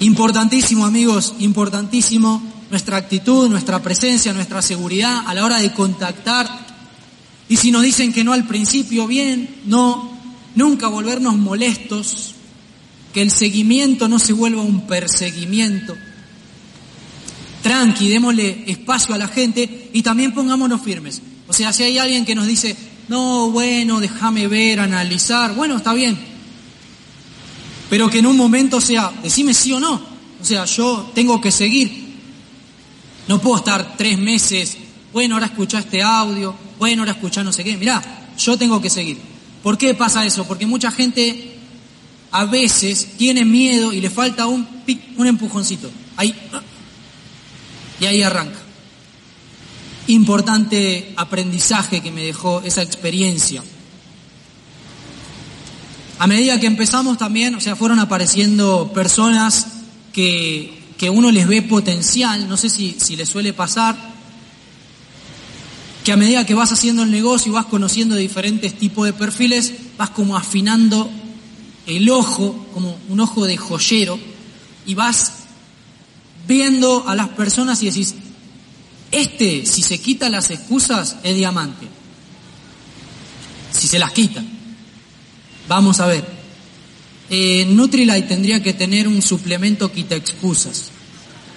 Importantísimo, 0.00 0.86
amigos, 0.86 1.34
importantísimo 1.40 2.42
nuestra 2.70 2.96
actitud, 2.96 3.50
nuestra 3.50 3.82
presencia, 3.82 4.32
nuestra 4.32 4.62
seguridad 4.62 5.24
a 5.26 5.34
la 5.34 5.44
hora 5.44 5.58
de 5.58 5.74
contactar 5.74 6.71
y 7.52 7.58
si 7.58 7.70
nos 7.70 7.82
dicen 7.82 8.14
que 8.14 8.24
no 8.24 8.32
al 8.32 8.46
principio, 8.46 9.06
bien, 9.06 9.56
no, 9.66 10.10
nunca 10.54 10.88
volvernos 10.88 11.36
molestos, 11.36 12.34
que 13.12 13.20
el 13.20 13.30
seguimiento 13.30 14.08
no 14.08 14.18
se 14.18 14.32
vuelva 14.32 14.62
un 14.62 14.86
perseguimiento. 14.86 15.94
Tranqui, 17.62 18.08
démosle 18.08 18.64
espacio 18.68 19.14
a 19.14 19.18
la 19.18 19.28
gente 19.28 19.90
y 19.92 20.00
también 20.00 20.32
pongámonos 20.32 20.80
firmes. 20.80 21.20
O 21.46 21.52
sea, 21.52 21.74
si 21.74 21.82
hay 21.82 21.98
alguien 21.98 22.24
que 22.24 22.34
nos 22.34 22.46
dice, 22.46 22.74
no, 23.08 23.50
bueno, 23.50 24.00
déjame 24.00 24.48
ver, 24.48 24.80
analizar, 24.80 25.54
bueno, 25.54 25.76
está 25.76 25.92
bien. 25.92 26.18
Pero 27.90 28.08
que 28.08 28.20
en 28.20 28.28
un 28.28 28.36
momento 28.38 28.80
sea, 28.80 29.12
decime 29.22 29.52
sí 29.52 29.74
o 29.74 29.78
no. 29.78 29.92
O 30.40 30.44
sea, 30.44 30.64
yo 30.64 31.10
tengo 31.14 31.38
que 31.38 31.50
seguir. 31.50 32.16
No 33.28 33.42
puedo 33.42 33.58
estar 33.58 33.94
tres 33.98 34.16
meses, 34.16 34.78
bueno, 35.12 35.34
ahora 35.34 35.46
escucha 35.46 35.78
este 35.78 36.02
audio, 36.02 36.54
bueno, 36.78 37.02
ahora 37.02 37.12
escuchar 37.12 37.44
no 37.44 37.52
sé 37.52 37.62
qué. 37.62 37.76
Mirá, 37.76 38.02
yo 38.38 38.56
tengo 38.56 38.80
que 38.80 38.90
seguir. 38.90 39.18
¿Por 39.62 39.78
qué 39.78 39.94
pasa 39.94 40.24
eso? 40.24 40.44
Porque 40.46 40.66
mucha 40.66 40.90
gente 40.90 41.58
a 42.30 42.46
veces 42.46 43.16
tiene 43.18 43.44
miedo 43.44 43.92
y 43.92 44.00
le 44.00 44.10
falta 44.10 44.46
un, 44.46 44.66
un 45.16 45.26
empujoncito. 45.26 45.90
Ahí. 46.16 46.34
Y 48.00 48.06
ahí 48.06 48.22
arranca. 48.22 48.58
Importante 50.08 51.12
aprendizaje 51.16 52.00
que 52.00 52.10
me 52.10 52.22
dejó 52.22 52.62
esa 52.62 52.82
experiencia. 52.82 53.62
A 56.18 56.26
medida 56.26 56.58
que 56.58 56.66
empezamos 56.66 57.18
también, 57.18 57.54
o 57.54 57.60
sea, 57.60 57.76
fueron 57.76 57.98
apareciendo 57.98 58.92
personas 58.94 59.66
que, 60.12 60.82
que 60.96 61.10
uno 61.10 61.30
les 61.30 61.46
ve 61.46 61.62
potencial, 61.62 62.48
no 62.48 62.56
sé 62.56 62.70
si, 62.70 62.96
si 62.98 63.16
les 63.16 63.28
suele 63.28 63.52
pasar, 63.52 64.11
que 66.04 66.12
a 66.12 66.16
medida 66.16 66.44
que 66.44 66.54
vas 66.54 66.72
haciendo 66.72 67.04
el 67.04 67.10
negocio 67.10 67.50
y 67.50 67.54
vas 67.54 67.66
conociendo 67.66 68.16
diferentes 68.16 68.76
tipos 68.76 69.06
de 69.06 69.12
perfiles, 69.12 69.72
vas 69.96 70.10
como 70.10 70.36
afinando 70.36 71.10
el 71.86 72.10
ojo, 72.10 72.66
como 72.74 72.98
un 73.08 73.20
ojo 73.20 73.44
de 73.46 73.56
joyero, 73.56 74.18
y 74.84 74.94
vas 74.94 75.32
viendo 76.48 77.08
a 77.08 77.14
las 77.14 77.28
personas 77.28 77.82
y 77.82 77.86
decís, 77.86 78.14
este, 79.12 79.64
si 79.66 79.82
se 79.82 80.00
quita 80.00 80.28
las 80.28 80.50
excusas, 80.50 81.16
es 81.22 81.36
diamante. 81.36 81.86
Si 83.70 83.86
se 83.86 83.98
las 83.98 84.12
quita. 84.12 84.42
Vamos 85.68 86.00
a 86.00 86.06
ver. 86.06 86.24
Eh, 87.30 87.64
Nutrilite 87.70 88.22
tendría 88.22 88.62
que 88.62 88.74
tener 88.74 89.06
un 89.06 89.22
suplemento 89.22 89.92
quita 89.92 90.16
excusas. 90.16 90.90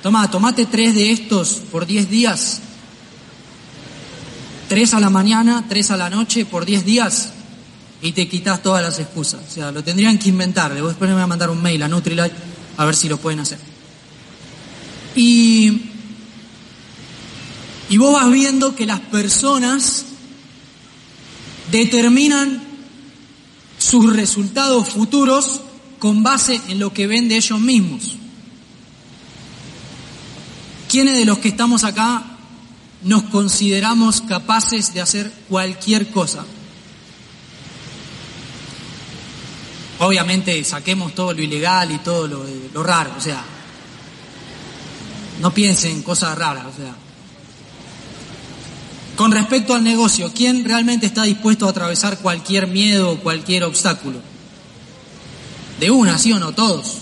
Toma, 0.04 0.30
tomate 0.30 0.66
tres 0.66 0.94
de 0.94 1.12
estos 1.12 1.62
por 1.72 1.86
diez 1.86 2.10
días. 2.10 2.62
Tres 4.68 4.94
a 4.94 5.00
la 5.00 5.10
mañana, 5.10 5.66
tres 5.70 5.92
a 5.92 5.98
la 5.98 6.10
noche 6.10 6.46
por 6.46 6.66
diez 6.66 6.86
días 6.86 7.30
y 8.02 8.12
te 8.12 8.28
quitas 8.28 8.62
todas 8.64 8.84
las 8.84 9.00
excusas. 9.00 9.42
O 9.48 9.52
sea, 9.52 9.72
lo 9.72 9.84
tendrían 9.84 10.18
que 10.18 10.30
inventar. 10.30 10.74
Después 10.74 11.00
me 11.02 11.14
voy 11.14 11.24
a 11.24 11.28
mandar 11.28 11.50
un 11.50 11.62
mail 11.62 11.84
a 11.84 11.88
Nutrilite 11.88 12.36
a 12.78 12.86
ver 12.86 12.96
si 12.96 13.08
lo 13.08 13.18
pueden 13.18 13.40
hacer. 13.40 13.60
Y, 15.16 15.82
y 17.90 17.98
vos 17.98 18.14
vas 18.14 18.32
viendo 18.32 18.76
que 18.76 18.86
las 18.86 19.00
personas 19.00 20.06
determinan 21.72 22.62
sus 23.78 24.14
resultados 24.16 24.90
futuros 24.90 25.62
con 26.00 26.24
base 26.24 26.60
en 26.68 26.80
lo 26.80 26.94
que 26.94 27.08
ven 27.08 27.30
de 27.30 27.38
ellos 27.38 27.60
mismos. 27.60 28.18
¿Quiénes 30.90 31.18
de 31.18 31.26
los 31.26 31.40
que 31.40 31.50
estamos 31.50 31.84
acá 31.84 32.35
nos 33.06 33.24
consideramos 33.24 34.22
capaces 34.22 34.94
de 34.94 35.02
hacer 35.02 35.32
cualquier 35.48 36.10
cosa? 36.10 36.46
Obviamente 40.00 40.62
saquemos 40.64 41.16
todo 41.16 41.34
lo 41.34 41.42
ilegal 41.42 41.92
y 41.92 42.00
todo 42.00 42.28
lo, 42.28 42.46
lo 42.74 42.84
raro, 42.84 43.12
o 43.18 43.22
sea, 43.22 43.42
no 45.40 45.54
piensen 45.54 45.92
en 45.92 46.04
cosas 46.04 46.38
raras, 46.38 46.66
o 46.66 46.76
sea. 46.76 46.96
Con 49.16 49.32
respecto 49.32 49.74
al 49.74 49.84
negocio, 49.84 50.32
¿quién 50.36 50.66
realmente 50.66 51.06
está 51.06 51.24
dispuesto 51.24 51.68
a 51.68 51.70
atravesar 51.70 52.18
cualquier 52.20 52.68
miedo 52.68 53.12
o 53.12 53.20
cualquier 53.20 53.64
obstáculo? 53.64 54.20
De 55.80 55.90
una, 55.90 56.18
sí 56.18 56.34
o 56.34 56.40
no, 56.40 56.54
todos. 56.54 56.98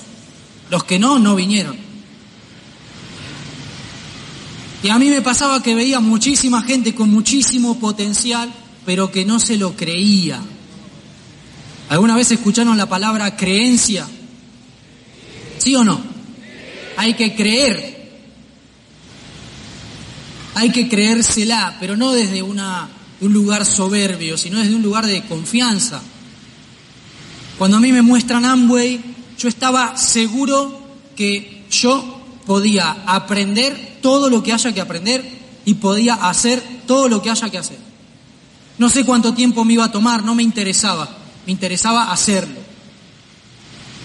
Los 0.69 0.83
que 0.83 0.99
no, 0.99 1.17
no 1.17 1.35
vinieron. 1.35 1.82
Y 4.83 4.89
a 4.89 4.99
mí 4.99 5.09
me 5.09 5.21
pasaba 5.21 5.63
que 5.63 5.73
veía 5.75 6.01
muchísima 6.01 6.61
gente 6.61 6.93
con 6.93 7.09
muchísimo 7.09 7.79
potencial, 7.79 8.53
pero 8.85 9.09
que 9.09 9.23
no 9.23 9.39
se 9.39 9.55
lo 9.55 9.77
creía. 9.77 10.41
¿Alguna 11.87 12.17
vez 12.17 12.31
escucharon 12.31 12.77
la 12.77 12.89
palabra 12.89 13.37
creencia? 13.37 14.05
¿Sí 15.57 15.73
o 15.75 15.85
no? 15.85 16.01
Hay 16.97 17.13
que 17.13 17.33
creer. 17.33 18.11
Hay 20.55 20.69
que 20.71 20.89
creérsela, 20.89 21.77
pero 21.79 21.95
no 21.95 22.11
desde 22.11 22.43
un 22.43 22.59
lugar 23.21 23.65
soberbio, 23.65 24.37
sino 24.37 24.59
desde 24.59 24.75
un 24.75 24.83
lugar 24.83 25.05
de 25.05 25.23
confianza. 25.23 26.01
Cuando 27.57 27.77
a 27.77 27.79
mí 27.79 27.93
me 27.93 28.01
muestran 28.01 28.43
Amway, 28.43 28.99
yo 29.39 29.47
estaba 29.47 29.95
seguro 29.95 30.85
que 31.15 31.63
yo 31.71 32.21
podía 32.45 33.03
aprender 33.05 33.92
todo 34.03 34.29
lo 34.29 34.43
que 34.43 34.53
haya 34.53 34.71
que 34.71 34.81
aprender 34.81 35.27
y 35.65 35.73
podía 35.75 36.13
hacer 36.13 36.61
todo 36.85 37.09
lo 37.09 37.23
que 37.23 37.31
haya 37.31 37.49
que 37.49 37.57
hacer. 37.57 37.79
No 38.77 38.89
sé 38.89 39.03
cuánto 39.03 39.33
tiempo 39.33 39.65
me 39.65 39.73
iba 39.73 39.85
a 39.85 39.91
tomar, 39.91 40.23
no 40.23 40.35
me 40.35 40.43
interesaba 40.43 41.23
me 41.45 41.51
interesaba 41.51 42.11
hacerlo. 42.11 42.59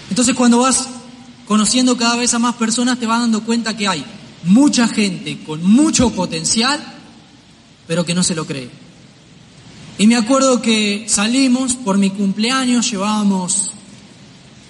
Entonces 0.09 0.35
cuando 0.35 0.59
vas 0.59 0.87
conociendo 1.47 1.97
cada 1.97 2.15
vez 2.15 2.33
a 2.33 2.39
más 2.39 2.55
personas 2.55 2.99
te 2.99 3.05
vas 3.05 3.19
dando 3.19 3.43
cuenta 3.43 3.75
que 3.75 3.87
hay 3.87 4.03
mucha 4.43 4.87
gente 4.87 5.39
con 5.45 5.63
mucho 5.63 6.11
potencial, 6.11 6.81
pero 7.87 8.05
que 8.05 8.13
no 8.13 8.23
se 8.23 8.35
lo 8.35 8.45
cree. 8.45 8.69
Y 9.97 10.07
me 10.07 10.15
acuerdo 10.15 10.61
que 10.61 11.05
salimos 11.07 11.75
por 11.75 11.97
mi 11.97 12.09
cumpleaños, 12.09 12.89
llevábamos 12.89 13.71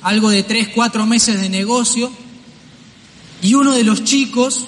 algo 0.02 0.30
de 0.30 0.44
tres, 0.44 0.70
cuatro 0.70 1.06
meses 1.06 1.40
de 1.40 1.50
negocio, 1.50 2.12
y 3.42 3.54
uno 3.54 3.74
de 3.74 3.84
los 3.84 4.04
chicos, 4.04 4.68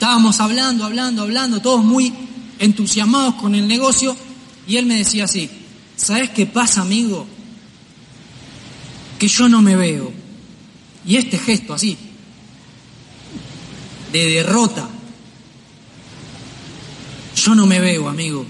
estábamos 0.00 0.40
hablando, 0.40 0.86
hablando, 0.86 1.20
hablando, 1.20 1.60
todos 1.60 1.84
muy 1.84 2.10
entusiasmados 2.58 3.34
con 3.34 3.54
el 3.54 3.68
negocio, 3.68 4.16
y 4.66 4.78
él 4.78 4.86
me 4.86 4.96
decía 4.96 5.24
así, 5.24 5.50
¿Sabes 5.94 6.30
qué 6.30 6.46
pasa, 6.46 6.80
amigo? 6.80 7.26
Que 9.18 9.28
yo 9.28 9.50
no 9.50 9.60
me 9.60 9.76
veo. 9.76 10.10
Y 11.04 11.16
este 11.16 11.36
gesto 11.36 11.74
así, 11.74 11.98
de 14.10 14.30
derrota, 14.30 14.88
yo 17.36 17.54
no 17.54 17.66
me 17.66 17.78
veo, 17.78 18.08
amigo. 18.08 18.46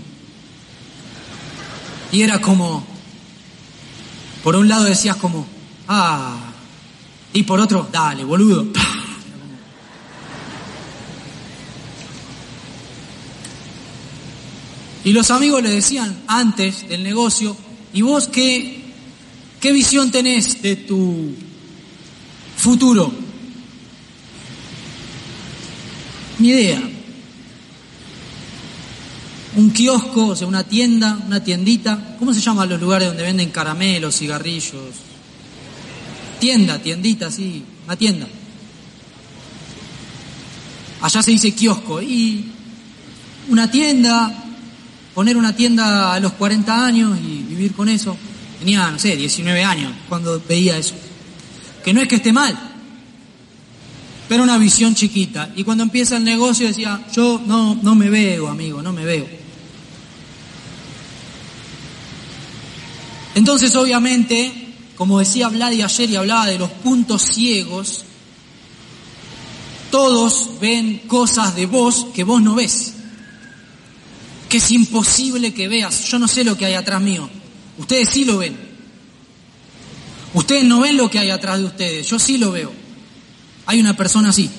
Y 2.13 2.23
era 2.23 2.41
como, 2.41 2.87
por 4.45 4.55
un 4.55 4.69
lado 4.69 4.85
decías 4.85 5.17
como, 5.17 5.49
ah, 5.89 6.37
y 7.33 7.43
por 7.43 7.59
otro, 7.59 7.89
dale, 7.91 8.23
boludo. 8.23 8.69
Y 15.05 15.13
los 15.13 15.31
amigos 15.31 15.63
le 15.63 15.71
decían 15.71 16.23
antes 16.27 16.89
del 16.89 17.03
negocio, 17.03 17.57
¿y 17.93 18.03
vos 18.03 18.29
qué, 18.29 18.83
qué 19.61 19.73
visión 19.73 20.11
tenés 20.11 20.61
de 20.61 20.77
tu 20.77 21.35
futuro? 22.57 23.13
Mi 26.39 26.49
idea. 26.49 26.83
Un 29.57 29.71
kiosco, 29.71 30.29
o 30.29 30.37
sea, 30.37 30.47
una 30.47 30.65
tienda, 30.65 31.19
una 31.27 31.43
tiendita. 31.43 32.17
¿Cómo 32.19 32.33
se 32.33 32.41
llaman 32.41 32.69
los 32.69 32.81
lugares 32.81 33.09
donde 33.09 33.23
venden 33.23 33.51
caramelos, 33.51 34.17
cigarrillos? 34.17 34.95
Tienda, 36.39 36.79
tiendita, 36.79 37.31
sí, 37.31 37.63
una 37.85 37.97
tienda. 37.97 38.27
Allá 41.01 41.23
se 41.23 41.31
dice 41.31 41.53
kiosco. 41.53 42.01
Y 42.01 42.45
una 43.49 43.71
tienda, 43.71 44.39
poner 45.15 45.37
una 45.37 45.55
tienda 45.55 46.15
a 46.15 46.21
los 46.21 46.33
40 46.33 46.87
años 46.87 47.19
y 47.19 47.43
vivir 47.43 47.73
con 47.73 47.89
eso. 47.89 48.17
Tenía, 48.59 48.91
no 48.91 48.99
sé, 48.99 49.17
19 49.17 49.65
años 49.65 49.93
cuando 50.09 50.41
veía 50.49 50.77
eso. 50.77 50.95
Que 51.85 51.93
no 51.93 52.01
es 52.01 52.09
que 52.09 52.17
esté 52.17 52.33
mal, 52.33 52.57
pero 54.29 54.43
una 54.43 54.59
visión 54.59 54.95
chiquita. 54.95 55.51
Y 55.57 55.65
cuando 55.65 55.83
empieza 55.83 56.17
el 56.17 56.25
negocio 56.25 56.69
decía, 56.69 57.05
yo 57.13 57.41
no, 57.47 57.79
no 57.83 57.95
me 57.95 58.11
veo, 58.11 58.49
amigo, 58.49 58.83
no 58.83 58.93
me 58.93 59.05
veo. 59.05 59.27
Entonces, 63.35 63.75
obviamente, 63.77 64.75
como 64.97 65.19
decía 65.19 65.49
Vladi 65.49 65.83
ayer 65.83 66.11
y 66.11 66.17
hablaba 66.17 66.47
de 66.47 66.59
los 66.59 66.71
puntos 66.71 67.23
ciegos, 67.23 68.05
todos 69.91 70.61
ven 70.61 70.99
cosas 71.07 71.57
de 71.57 71.67
vos 71.67 72.09
que 72.15 72.23
vos 72.23 72.43
no 72.43 72.55
ves 72.55 72.95
que 74.51 74.59
es 74.59 74.71
imposible 74.73 75.55
que 75.55 75.69
veas. 75.69 76.05
Yo 76.05 76.19
no 76.19 76.29
sé 76.29 76.45
lo 76.45 76.59
que 76.59 76.67
hay 76.67 76.75
atrás 76.75 77.01
mío. 77.01 77.31
Ustedes 77.79 78.11
sí 78.11 78.25
lo 78.25 78.37
ven. 78.37 78.59
Ustedes 80.35 80.65
no 80.65 80.81
ven 80.81 80.97
lo 80.97 81.09
que 81.09 81.21
hay 81.21 81.31
atrás 81.31 81.59
de 81.59 81.65
ustedes. 81.65 82.07
Yo 82.09 82.19
sí 82.19 82.37
lo 82.37 82.51
veo. 82.51 82.73
Hay 83.65 83.81
una 83.81 83.97
persona 83.97 84.31
así. 84.31 84.51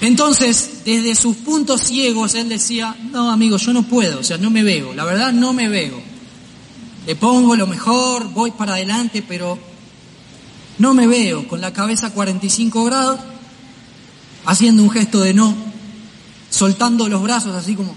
Entonces, 0.00 0.80
desde 0.84 1.14
sus 1.14 1.36
puntos 1.36 1.82
ciegos, 1.82 2.34
él 2.34 2.48
decía, 2.48 2.96
no, 3.12 3.30
amigo, 3.30 3.56
yo 3.58 3.72
no 3.72 3.84
puedo, 3.84 4.18
o 4.18 4.24
sea, 4.24 4.36
no 4.36 4.50
me 4.50 4.64
veo, 4.64 4.92
la 4.94 5.04
verdad 5.04 5.32
no 5.32 5.52
me 5.52 5.68
veo. 5.68 6.02
Le 7.06 7.14
pongo 7.14 7.54
lo 7.54 7.68
mejor, 7.68 8.28
voy 8.30 8.50
para 8.50 8.74
adelante, 8.74 9.22
pero 9.22 9.56
no 10.78 10.92
me 10.92 11.06
veo 11.06 11.46
con 11.46 11.60
la 11.60 11.72
cabeza 11.72 12.08
a 12.08 12.10
45 12.10 12.84
grados 12.84 13.20
haciendo 14.44 14.82
un 14.82 14.90
gesto 14.90 15.20
de 15.20 15.34
no, 15.34 15.54
soltando 16.50 17.08
los 17.08 17.22
brazos 17.22 17.54
así 17.54 17.74
como, 17.74 17.94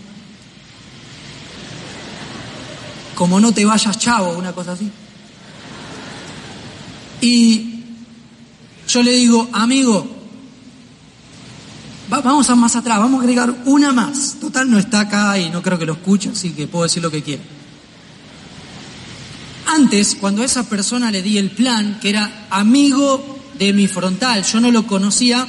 como 3.16 3.40
no 3.40 3.54
te 3.54 3.66
vayas 3.66 3.98
chavo, 3.98 4.34
una 4.38 4.54
cosa 4.54 4.74
así. 4.74 4.92
Y 7.22 7.84
yo 8.88 9.02
le 9.02 9.14
digo, 9.14 9.50
amigo, 9.52 10.08
vamos 12.10 12.50
a 12.50 12.56
más 12.56 12.76
atrás, 12.76 13.00
vamos 13.00 13.20
a 13.20 13.24
agregar 13.24 13.54
una 13.66 13.92
más. 13.92 14.38
Total 14.40 14.70
no 14.70 14.78
está 14.78 15.02
acá 15.02 15.40
y 15.40 15.50
no 15.50 15.62
creo 15.62 15.80
que 15.80 15.86
lo 15.86 15.94
escuche, 15.94 16.30
así 16.30 16.52
que 16.52 16.68
puedo 16.68 16.84
decir 16.84 17.02
lo 17.02 17.12
que 17.12 17.24
quiera. 17.24 17.44
Antes, 19.68 20.16
cuando 20.16 20.44
a 20.44 20.46
esa 20.46 20.70
persona 20.70 21.10
le 21.10 21.22
di 21.22 21.38
el 21.38 21.52
plan, 21.52 22.00
que 22.00 22.10
era 22.10 22.48
amigo 22.52 23.40
de 23.58 23.74
mi 23.74 23.88
frontal, 23.88 24.44
yo 24.44 24.60
no 24.60 24.72
lo 24.72 24.86
conocía, 24.86 25.48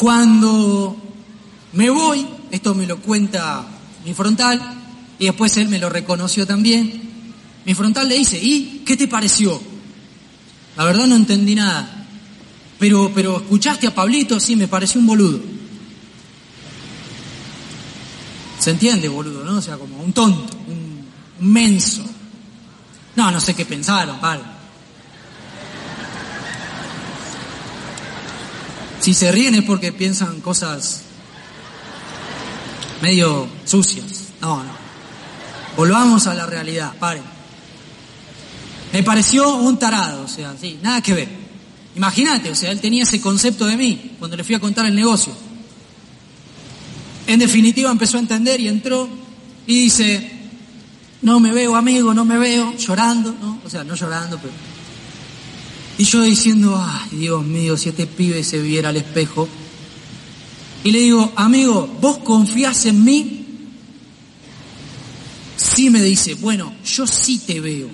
cuando 0.00 0.96
me 1.74 1.90
voy, 1.90 2.26
esto 2.50 2.74
me 2.74 2.86
lo 2.86 3.02
cuenta 3.02 3.66
mi 4.02 4.14
frontal, 4.14 4.58
y 5.18 5.26
después 5.26 5.54
él 5.58 5.68
me 5.68 5.78
lo 5.78 5.90
reconoció 5.90 6.46
también, 6.46 7.02
mi 7.66 7.74
frontal 7.74 8.08
le 8.08 8.16
dice, 8.16 8.38
¿y 8.42 8.82
qué 8.86 8.96
te 8.96 9.08
pareció? 9.08 9.60
La 10.78 10.86
verdad 10.86 11.06
no 11.06 11.16
entendí 11.16 11.54
nada. 11.54 12.06
Pero, 12.78 13.12
pero 13.14 13.36
escuchaste 13.36 13.88
a 13.88 13.94
Pablito, 13.94 14.40
sí, 14.40 14.56
me 14.56 14.68
pareció 14.68 15.02
un 15.02 15.06
boludo. 15.06 15.38
Se 18.58 18.70
entiende, 18.70 19.06
boludo, 19.06 19.44
¿no? 19.44 19.58
O 19.58 19.62
sea, 19.62 19.76
como 19.76 20.02
un 20.02 20.14
tonto, 20.14 20.56
un, 20.66 21.04
menso. 21.46 22.02
No, 23.16 23.30
no 23.30 23.38
sé 23.38 23.52
qué 23.52 23.66
pensaron, 23.66 24.18
padre. 24.18 24.59
Si 29.00 29.14
se 29.14 29.32
ríen 29.32 29.54
es 29.54 29.64
porque 29.64 29.92
piensan 29.92 30.40
cosas 30.40 31.02
medio 33.00 33.48
sucias. 33.64 34.28
No, 34.40 34.62
no. 34.62 34.72
Volvamos 35.76 36.26
a 36.26 36.34
la 36.34 36.46
realidad, 36.46 36.92
paren. 36.98 37.22
Me 38.92 39.02
pareció 39.02 39.56
un 39.56 39.78
tarado, 39.78 40.24
o 40.24 40.28
sea, 40.28 40.54
sí, 40.60 40.78
nada 40.82 41.00
que 41.00 41.14
ver. 41.14 41.28
Imagínate, 41.96 42.50
o 42.50 42.54
sea, 42.54 42.70
él 42.70 42.80
tenía 42.80 43.04
ese 43.04 43.20
concepto 43.20 43.66
de 43.66 43.76
mí 43.76 44.12
cuando 44.18 44.36
le 44.36 44.44
fui 44.44 44.54
a 44.54 44.60
contar 44.60 44.86
el 44.86 44.94
negocio. 44.94 45.32
En 47.26 47.38
definitiva 47.38 47.90
empezó 47.90 48.16
a 48.16 48.20
entender 48.20 48.60
y 48.60 48.68
entró 48.68 49.08
y 49.66 49.84
dice, 49.84 50.30
no 51.22 51.40
me 51.40 51.52
veo 51.52 51.76
amigo, 51.76 52.12
no 52.12 52.24
me 52.24 52.38
veo, 52.38 52.76
llorando, 52.76 53.34
¿no? 53.40 53.60
O 53.64 53.70
sea, 53.70 53.84
no 53.84 53.94
llorando, 53.94 54.38
pero... 54.38 54.52
Y 56.00 56.04
yo 56.04 56.22
diciendo, 56.22 56.82
ay 56.82 57.18
Dios 57.18 57.44
mío, 57.44 57.76
si 57.76 57.90
este 57.90 58.06
pibe 58.06 58.42
se 58.42 58.58
viera 58.62 58.88
al 58.88 58.96
espejo. 58.96 59.46
Y 60.82 60.92
le 60.92 61.00
digo, 61.00 61.30
amigo, 61.36 61.94
¿vos 62.00 62.16
confías 62.20 62.86
en 62.86 63.04
mí? 63.04 63.44
Sí 65.58 65.90
me 65.90 66.02
dice, 66.02 66.32
bueno, 66.36 66.72
yo 66.86 67.06
sí 67.06 67.40
te 67.40 67.60
veo. 67.60 67.90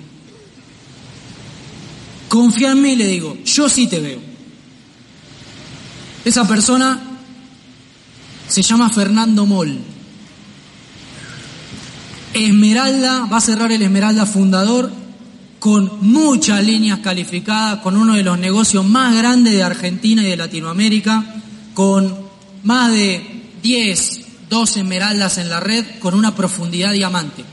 Confía 2.29 2.71
en 2.71 2.81
mí, 2.81 2.95
le 2.95 3.07
digo, 3.07 3.39
yo 3.43 3.67
sí 3.67 3.87
te 3.87 3.99
veo. 3.99 4.21
Esa 6.23 6.47
persona 6.47 7.01
se 8.47 8.61
llama 8.61 8.89
Fernando 8.89 9.45
Moll. 9.45 9.79
Esmeralda, 12.33 13.25
va 13.25 13.35
a 13.35 13.41
cerrar 13.41 13.69
el 13.73 13.81
Esmeralda 13.81 14.25
fundador 14.25 15.06
con 15.59 15.99
muchas 16.01 16.63
líneas 16.63 16.99
calificadas, 16.99 17.79
con 17.79 17.97
uno 17.97 18.15
de 18.15 18.23
los 18.23 18.37
negocios 18.37 18.85
más 18.85 19.15
grandes 19.15 19.53
de 19.53 19.63
Argentina 19.63 20.21
y 20.21 20.27
de 20.27 20.37
Latinoamérica, 20.37 21.23
con 21.73 22.15
más 22.63 22.91
de 22.91 23.49
10, 23.61 24.49
12 24.49 24.79
esmeraldas 24.81 25.37
en 25.37 25.49
la 25.49 25.59
red, 25.59 25.85
con 25.99 26.13
una 26.13 26.35
profundidad 26.35 26.93
diamante. 26.93 27.43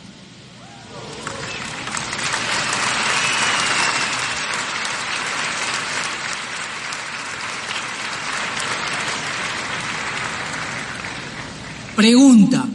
Pregunta, 11.96 12.66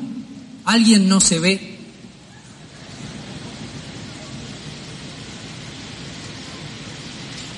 ¿alguien 0.63 1.09
no 1.09 1.19
se 1.19 1.39
ve? 1.39 1.78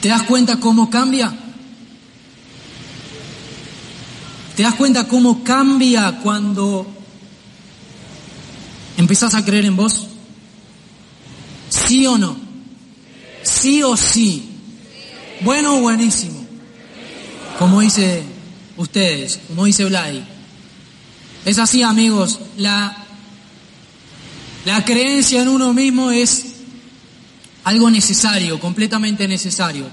¿Te 0.01 0.09
das 0.09 0.23
cuenta 0.23 0.59
cómo 0.59 0.89
cambia? 0.89 1.31
¿Te 4.55 4.63
das 4.63 4.73
cuenta 4.73 5.07
cómo 5.07 5.43
cambia 5.43 6.19
cuando 6.23 6.87
empezás 8.97 9.35
a 9.35 9.45
creer 9.45 9.65
en 9.65 9.75
vos? 9.75 10.07
¿Sí 11.69 12.07
o 12.07 12.17
no? 12.17 12.35
¿Sí 13.43 13.83
o 13.83 13.95
sí? 13.95 14.49
Bueno 15.41 15.77
o 15.77 15.81
buenísimo. 15.81 16.45
Como 17.59 17.81
dice 17.81 18.23
ustedes, 18.77 19.39
como 19.47 19.65
dice 19.65 19.85
Blay. 19.85 20.25
Es 21.45 21.59
así, 21.59 21.83
amigos. 21.83 22.39
La, 22.57 23.05
la 24.65 24.83
creencia 24.83 25.43
en 25.43 25.47
uno 25.47 25.73
mismo 25.73 26.09
es 26.09 26.50
algo 27.63 27.89
necesario, 27.89 28.59
completamente 28.59 29.27
necesario. 29.27 29.85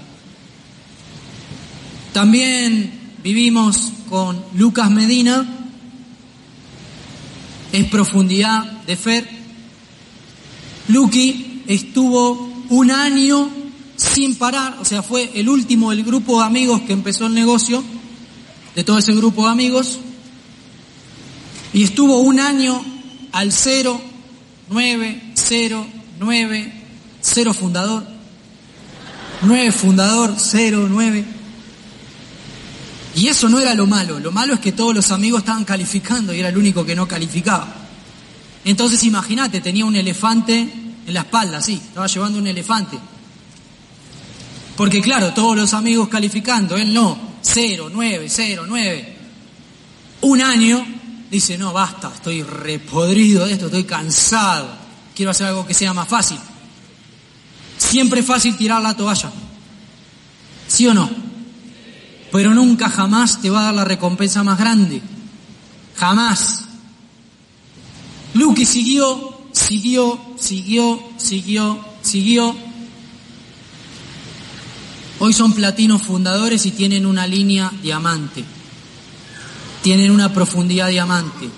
También 2.13 2.91
vivimos 3.23 3.77
con 4.09 4.43
Lucas 4.55 4.89
Medina, 4.89 5.47
es 7.71 7.85
profundidad 7.85 8.63
de 8.83 8.95
fe. 8.95 9.25
Lucky 10.87 11.63
estuvo 11.67 12.51
un 12.69 12.91
año 12.91 13.49
sin 13.95 14.35
parar, 14.35 14.77
o 14.81 14.85
sea, 14.85 15.03
fue 15.03 15.29
el 15.35 15.49
último 15.49 15.91
del 15.91 16.03
grupo 16.03 16.39
de 16.39 16.45
amigos 16.45 16.81
que 16.81 16.93
empezó 16.93 17.27
el 17.27 17.33
negocio, 17.33 17.83
de 18.75 18.83
todo 18.83 18.97
ese 18.97 19.13
grupo 19.13 19.45
de 19.45 19.51
amigos, 19.51 19.99
y 21.73 21.83
estuvo 21.83 22.19
un 22.19 22.39
año 22.39 22.83
al 23.31 23.51
cero, 23.51 24.01
nueve, 24.69 25.21
cero, 25.35 25.85
nueve, 26.19 26.78
cero 27.29 27.53
fundador, 27.53 28.03
nueve 29.41 29.71
fundador, 29.71 30.35
cero, 30.37 30.87
nueve. 30.89 31.25
Y 33.15 33.27
eso 33.27 33.49
no 33.49 33.59
era 33.59 33.73
lo 33.75 33.85
malo, 33.85 34.19
lo 34.19 34.31
malo 34.31 34.53
es 34.53 34.59
que 34.59 34.71
todos 34.71 34.95
los 34.95 35.11
amigos 35.11 35.39
estaban 35.39 35.65
calificando 35.65 36.33
y 36.33 36.39
era 36.39 36.49
el 36.49 36.57
único 36.57 36.85
que 36.85 36.95
no 36.95 37.07
calificaba. 37.07 37.67
Entonces 38.65 39.03
imagínate, 39.03 39.61
tenía 39.61 39.85
un 39.85 39.95
elefante 39.95 40.59
en 40.59 41.13
la 41.13 41.21
espalda, 41.21 41.61
sí, 41.61 41.81
estaba 41.83 42.07
llevando 42.07 42.39
un 42.39 42.47
elefante. 42.47 42.97
Porque 44.75 45.01
claro, 45.01 45.33
todos 45.33 45.57
los 45.57 45.73
amigos 45.73 46.07
calificando, 46.07 46.77
él 46.77 46.93
no, 46.93 47.17
cero, 47.41 47.89
nueve, 47.91 48.27
cero, 48.29 48.63
nueve. 48.67 49.17
Un 50.21 50.41
año 50.41 50.85
dice, 51.29 51.57
no, 51.57 51.73
basta, 51.73 52.11
estoy 52.13 52.43
repodrido 52.43 53.45
de 53.45 53.53
esto, 53.53 53.65
estoy 53.65 53.83
cansado, 53.83 54.69
quiero 55.15 55.31
hacer 55.31 55.47
algo 55.47 55.65
que 55.65 55.73
sea 55.73 55.93
más 55.93 56.07
fácil. 56.07 56.37
Siempre 57.79 58.19
es 58.19 58.25
fácil 58.27 58.55
tirar 58.55 58.83
la 58.83 58.95
toalla, 58.95 59.31
¿sí 60.67 60.85
o 60.85 60.93
no? 60.93 61.09
Pero 62.31 62.53
nunca 62.53 62.89
jamás 62.89 63.41
te 63.41 63.49
va 63.49 63.61
a 63.61 63.65
dar 63.65 63.73
la 63.73 63.85
recompensa 63.85 64.43
más 64.43 64.59
grande, 64.59 65.01
jamás. 65.95 66.65
Luke 68.35 68.63
siguió, 68.67 69.41
siguió, 69.51 70.19
siguió, 70.37 71.01
siguió, 71.17 71.83
siguió. 72.03 72.55
Hoy 75.17 75.33
son 75.33 75.53
platinos 75.53 76.03
fundadores 76.03 76.67
y 76.67 76.71
tienen 76.71 77.07
una 77.07 77.25
línea 77.25 77.71
diamante 77.81 78.45
tienen 79.81 80.11
una 80.11 80.33
profundidad 80.33 80.89
diamante. 80.89 81.49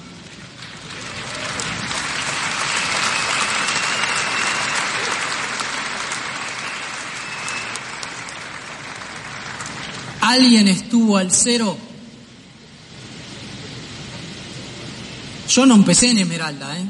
¿Alguien 10.32 10.70
estuvo 10.70 11.18
al 11.18 11.30
cero? 11.30 11.78
Yo 15.50 15.66
no 15.66 15.76
empecé 15.76 16.12
en 16.12 16.20
Esmeralda, 16.20 16.80
¿eh? 16.80 16.86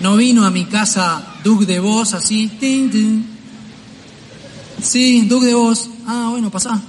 No 0.00 0.16
vino 0.16 0.46
a 0.46 0.50
mi 0.50 0.64
casa 0.64 1.34
Duke 1.44 1.66
de 1.66 1.80
Voz 1.80 2.14
así. 2.14 2.50
Sí, 4.82 5.26
Duke 5.28 5.44
de 5.44 5.54
Voz. 5.54 5.90
Ah, 6.06 6.28
bueno, 6.30 6.50
pasá. 6.50 6.80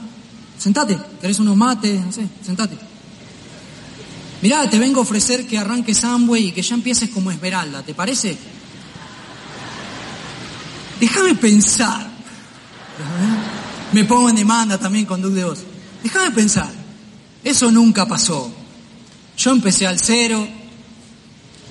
Sentate, 0.58 0.98
¿querés 1.20 1.40
unos 1.40 1.58
mates? 1.58 2.00
No 2.00 2.14
sé, 2.14 2.30
sentate. 2.46 2.78
Mirá, 4.42 4.70
te 4.70 4.80
vengo 4.80 5.02
a 5.02 5.04
ofrecer 5.04 5.46
que 5.46 5.58
arranques 5.58 6.02
Amway 6.06 6.48
y 6.48 6.52
que 6.54 6.62
ya 6.62 6.76
empieces 6.76 7.10
como 7.10 7.30
Esmeralda, 7.30 7.84
¿te 7.84 7.94
parece? 7.94 8.38
Déjame 10.98 11.36
pensar. 11.36 12.16
Me 13.96 14.04
pongo 14.04 14.30
en 14.30 14.36
demanda 14.36 14.78
también 14.78 15.06
con 15.06 15.22
Duke 15.22 15.36
de 15.36 15.46
Voz. 15.46 15.60
Déjame 16.04 16.32
pensar. 16.32 16.70
Eso 17.42 17.72
nunca 17.72 18.06
pasó. 18.06 18.54
Yo 19.38 19.52
empecé 19.52 19.88
al 19.88 20.02
cero, 20.02 20.46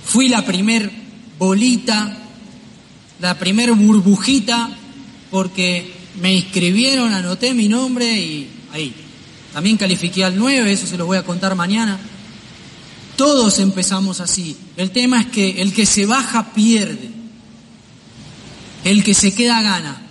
fui 0.07 0.31
la 0.31 0.43
primer 0.43 0.91
bolita, 1.39 2.16
la 3.20 3.39
primer 3.39 3.72
burbujita, 3.72 4.70
porque 5.31 5.93
me 6.18 6.33
inscribieron, 6.33 7.12
anoté 7.12 7.53
mi 7.53 7.68
nombre 7.68 8.18
y 8.18 8.49
ahí. 8.72 8.95
También 9.53 9.77
califiqué 9.77 10.25
al 10.25 10.39
9, 10.39 10.72
eso 10.72 10.87
se 10.87 10.97
lo 10.97 11.05
voy 11.05 11.18
a 11.18 11.25
contar 11.25 11.55
mañana. 11.55 12.01
Todos 13.18 13.59
empezamos 13.59 14.22
así. 14.22 14.57
El 14.79 14.93
tema 14.93 15.20
es 15.20 15.27
que 15.27 15.61
el 15.61 15.75
que 15.75 15.85
se 15.85 16.07
baja 16.07 16.55
pierde. 16.55 17.11
El 18.83 19.05
que 19.05 19.12
se 19.12 19.35
queda 19.35 19.61
gana. 19.61 20.03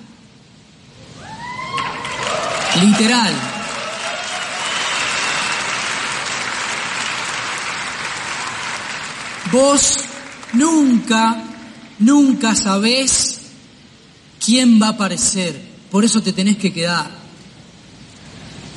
Literal. 2.81 3.33
Vos 9.51 9.99
nunca, 10.53 11.43
nunca 11.99 12.55
sabés 12.55 13.41
quién 14.43 14.81
va 14.81 14.87
a 14.87 14.91
aparecer. 14.91 15.73
Por 15.91 16.03
eso 16.03 16.23
te 16.23 16.33
tenés 16.33 16.57
que 16.57 16.73
quedar 16.73 17.23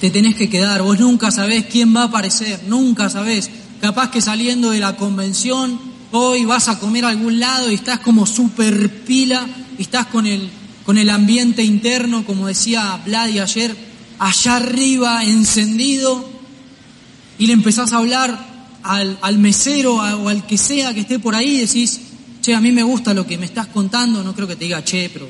te 0.01 0.11
tenés 0.11 0.35
que 0.37 0.49
quedar. 0.49 0.83
Vos 0.83 0.99
nunca 0.99 1.31
sabés 1.31 1.67
quién 1.67 1.95
va 1.95 2.03
a 2.03 2.07
aparecer, 2.07 2.61
nunca 2.67 3.09
sabés. 3.09 3.51
Capaz 3.81 4.11
que 4.11 4.21
saliendo 4.21 4.71
de 4.71 4.81
la 4.81 4.97
convención, 4.97 5.79
hoy 6.13 6.45
vas 6.45 6.69
a 6.69 6.79
comer 6.79 7.05
a 7.05 7.09
algún 7.09 7.41
lado 7.41 7.71
y 7.71 7.75
estás 7.75 8.01
como 8.01 8.27
super 8.27 9.05
pila, 9.05 9.47
y 9.79 9.83
estás 9.83 10.07
con 10.07 10.27
el, 10.27 10.51
con 10.87 10.99
el 10.99 11.11
ambiente 11.11 11.65
interno, 11.65 12.25
como 12.25 12.47
decía 12.47 13.03
Vladi 13.05 13.41
ayer, 13.41 13.77
allá 14.21 14.57
arriba, 14.57 15.25
encendido, 15.25 16.31
y 17.39 17.49
le 17.49 17.53
empezás 17.53 17.93
a 17.93 17.99
hablar 17.99 18.71
al, 18.85 19.19
al 19.21 19.39
mesero 19.39 19.97
o 19.97 20.29
al 20.29 20.47
que 20.47 20.57
sea 20.57 20.95
que 20.95 21.01
esté 21.01 21.19
por 21.19 21.35
ahí 21.35 21.59
decís, 21.59 22.01
che, 22.41 22.55
a 22.55 22.61
mí 22.61 22.71
me 22.71 22.85
gusta 22.85 23.13
lo 23.13 23.27
que 23.27 23.37
me 23.37 23.47
estás 23.47 23.67
contando, 23.67 24.23
no 24.23 24.33
creo 24.33 24.47
que 24.47 24.55
te 24.55 24.67
diga, 24.67 24.85
che, 24.85 25.11
pero, 25.13 25.29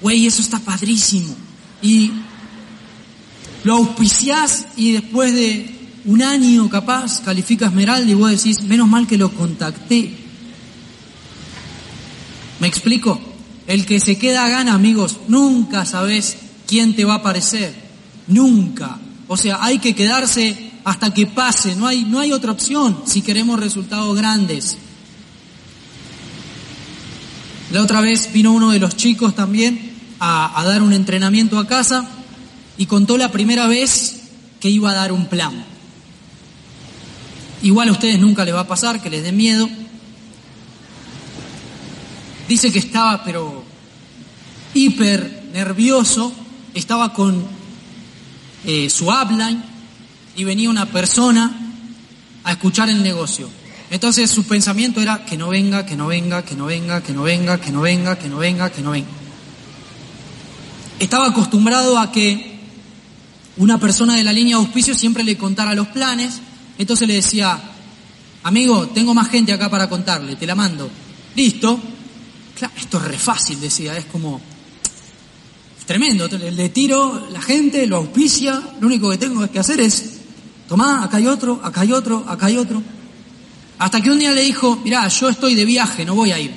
güey, 0.00 0.26
eso 0.26 0.40
está 0.40 0.58
padrísimo. 0.58 1.36
Y 1.82 2.10
lo 3.64 3.74
auspiciás 3.74 4.68
y 4.74 4.92
después 4.92 5.34
de 5.34 5.78
un 6.06 6.22
año 6.22 6.70
capaz 6.70 7.20
califica 7.20 7.66
Esmeralda 7.66 8.10
y 8.10 8.14
vos 8.14 8.30
decís, 8.30 8.62
menos 8.62 8.88
mal 8.88 9.06
que 9.06 9.18
lo 9.18 9.30
contacté. 9.30 10.10
¿Me 12.60 12.66
explico? 12.66 13.27
El 13.68 13.84
que 13.84 14.00
se 14.00 14.18
queda 14.18 14.48
gana, 14.48 14.72
amigos, 14.72 15.18
nunca 15.28 15.84
sabes 15.84 16.38
quién 16.66 16.96
te 16.96 17.04
va 17.04 17.14
a 17.14 17.16
aparecer. 17.18 17.74
Nunca. 18.26 18.98
O 19.28 19.36
sea, 19.36 19.58
hay 19.62 19.78
que 19.78 19.94
quedarse 19.94 20.72
hasta 20.84 21.12
que 21.12 21.26
pase, 21.26 21.76
no 21.76 21.86
hay, 21.86 22.04
no 22.04 22.18
hay 22.18 22.32
otra 22.32 22.52
opción 22.52 23.02
si 23.04 23.20
queremos 23.20 23.60
resultados 23.60 24.16
grandes. 24.16 24.78
La 27.70 27.82
otra 27.82 28.00
vez 28.00 28.32
vino 28.32 28.52
uno 28.52 28.70
de 28.70 28.78
los 28.78 28.96
chicos 28.96 29.34
también 29.34 29.92
a, 30.18 30.58
a 30.58 30.64
dar 30.64 30.82
un 30.82 30.94
entrenamiento 30.94 31.58
a 31.58 31.66
casa 31.66 32.08
y 32.78 32.86
contó 32.86 33.18
la 33.18 33.30
primera 33.30 33.66
vez 33.66 34.22
que 34.60 34.70
iba 34.70 34.92
a 34.92 34.94
dar 34.94 35.12
un 35.12 35.26
plan. 35.26 35.62
Igual 37.62 37.90
a 37.90 37.92
ustedes 37.92 38.18
nunca 38.18 38.46
les 38.46 38.54
va 38.54 38.60
a 38.60 38.66
pasar, 38.66 39.02
que 39.02 39.10
les 39.10 39.22
dé 39.22 39.32
miedo. 39.32 39.68
Dice 42.48 42.72
que 42.72 42.78
estaba, 42.78 43.22
pero 43.24 43.62
hiper 44.74 45.50
nervioso, 45.52 46.32
estaba 46.74 47.12
con 47.12 47.44
eh, 48.64 48.88
su 48.90 49.08
upline 49.08 49.62
y 50.36 50.44
venía 50.44 50.70
una 50.70 50.86
persona 50.86 51.50
a 52.44 52.52
escuchar 52.52 52.88
el 52.88 53.02
negocio. 53.02 53.48
Entonces 53.90 54.30
su 54.30 54.44
pensamiento 54.44 55.00
era 55.00 55.24
que 55.24 55.36
no 55.36 55.48
venga, 55.48 55.84
que 55.86 55.96
no 55.96 56.06
venga, 56.06 56.44
que 56.44 56.54
no 56.54 56.66
venga, 56.66 57.02
que 57.02 57.12
no 57.12 57.22
venga, 57.22 57.60
que 57.60 57.70
no 57.70 57.80
venga, 57.82 58.18
que 58.18 58.28
no 58.28 58.38
venga, 58.38 58.70
que 58.70 58.82
no 58.82 58.90
venga. 58.90 59.08
Estaba 60.98 61.28
acostumbrado 61.28 61.98
a 61.98 62.10
que 62.10 62.58
una 63.56 63.78
persona 63.78 64.16
de 64.16 64.24
la 64.24 64.32
línea 64.32 64.56
de 64.56 64.62
auspicio 64.62 64.94
siempre 64.94 65.22
le 65.24 65.36
contara 65.36 65.74
los 65.74 65.88
planes 65.88 66.40
entonces 66.78 67.08
le 67.08 67.14
decía, 67.14 67.60
amigo, 68.44 68.86
tengo 68.88 69.12
más 69.12 69.28
gente 69.28 69.52
acá 69.52 69.68
para 69.68 69.88
contarle, 69.88 70.36
te 70.36 70.46
la 70.46 70.54
mando. 70.54 70.88
Listo. 71.34 71.78
Claro, 72.58 72.74
esto 72.76 72.98
es 72.98 73.04
re 73.04 73.18
fácil, 73.18 73.60
decía, 73.60 73.96
es 73.96 74.06
como 74.06 74.40
tremendo. 75.86 76.28
Le 76.28 76.68
tiro 76.68 77.28
la 77.30 77.40
gente, 77.40 77.86
lo 77.86 77.96
auspicia, 77.96 78.60
lo 78.80 78.86
único 78.86 79.10
que 79.10 79.16
tengo 79.16 79.50
que 79.50 79.58
hacer 79.58 79.80
es, 79.80 80.18
tomá, 80.68 81.04
acá 81.04 81.16
hay 81.16 81.26
otro, 81.26 81.60
acá 81.62 81.80
hay 81.80 81.92
otro, 81.92 82.24
acá 82.28 82.46
hay 82.46 82.58
otro. 82.58 82.82
Hasta 83.78 84.00
que 84.00 84.10
un 84.10 84.18
día 84.18 84.32
le 84.32 84.42
dijo, 84.42 84.76
mirá, 84.84 85.08
yo 85.08 85.28
estoy 85.28 85.54
de 85.54 85.64
viaje, 85.64 86.04
no 86.04 86.14
voy 86.14 86.32
a 86.32 86.38
ir. 86.38 86.52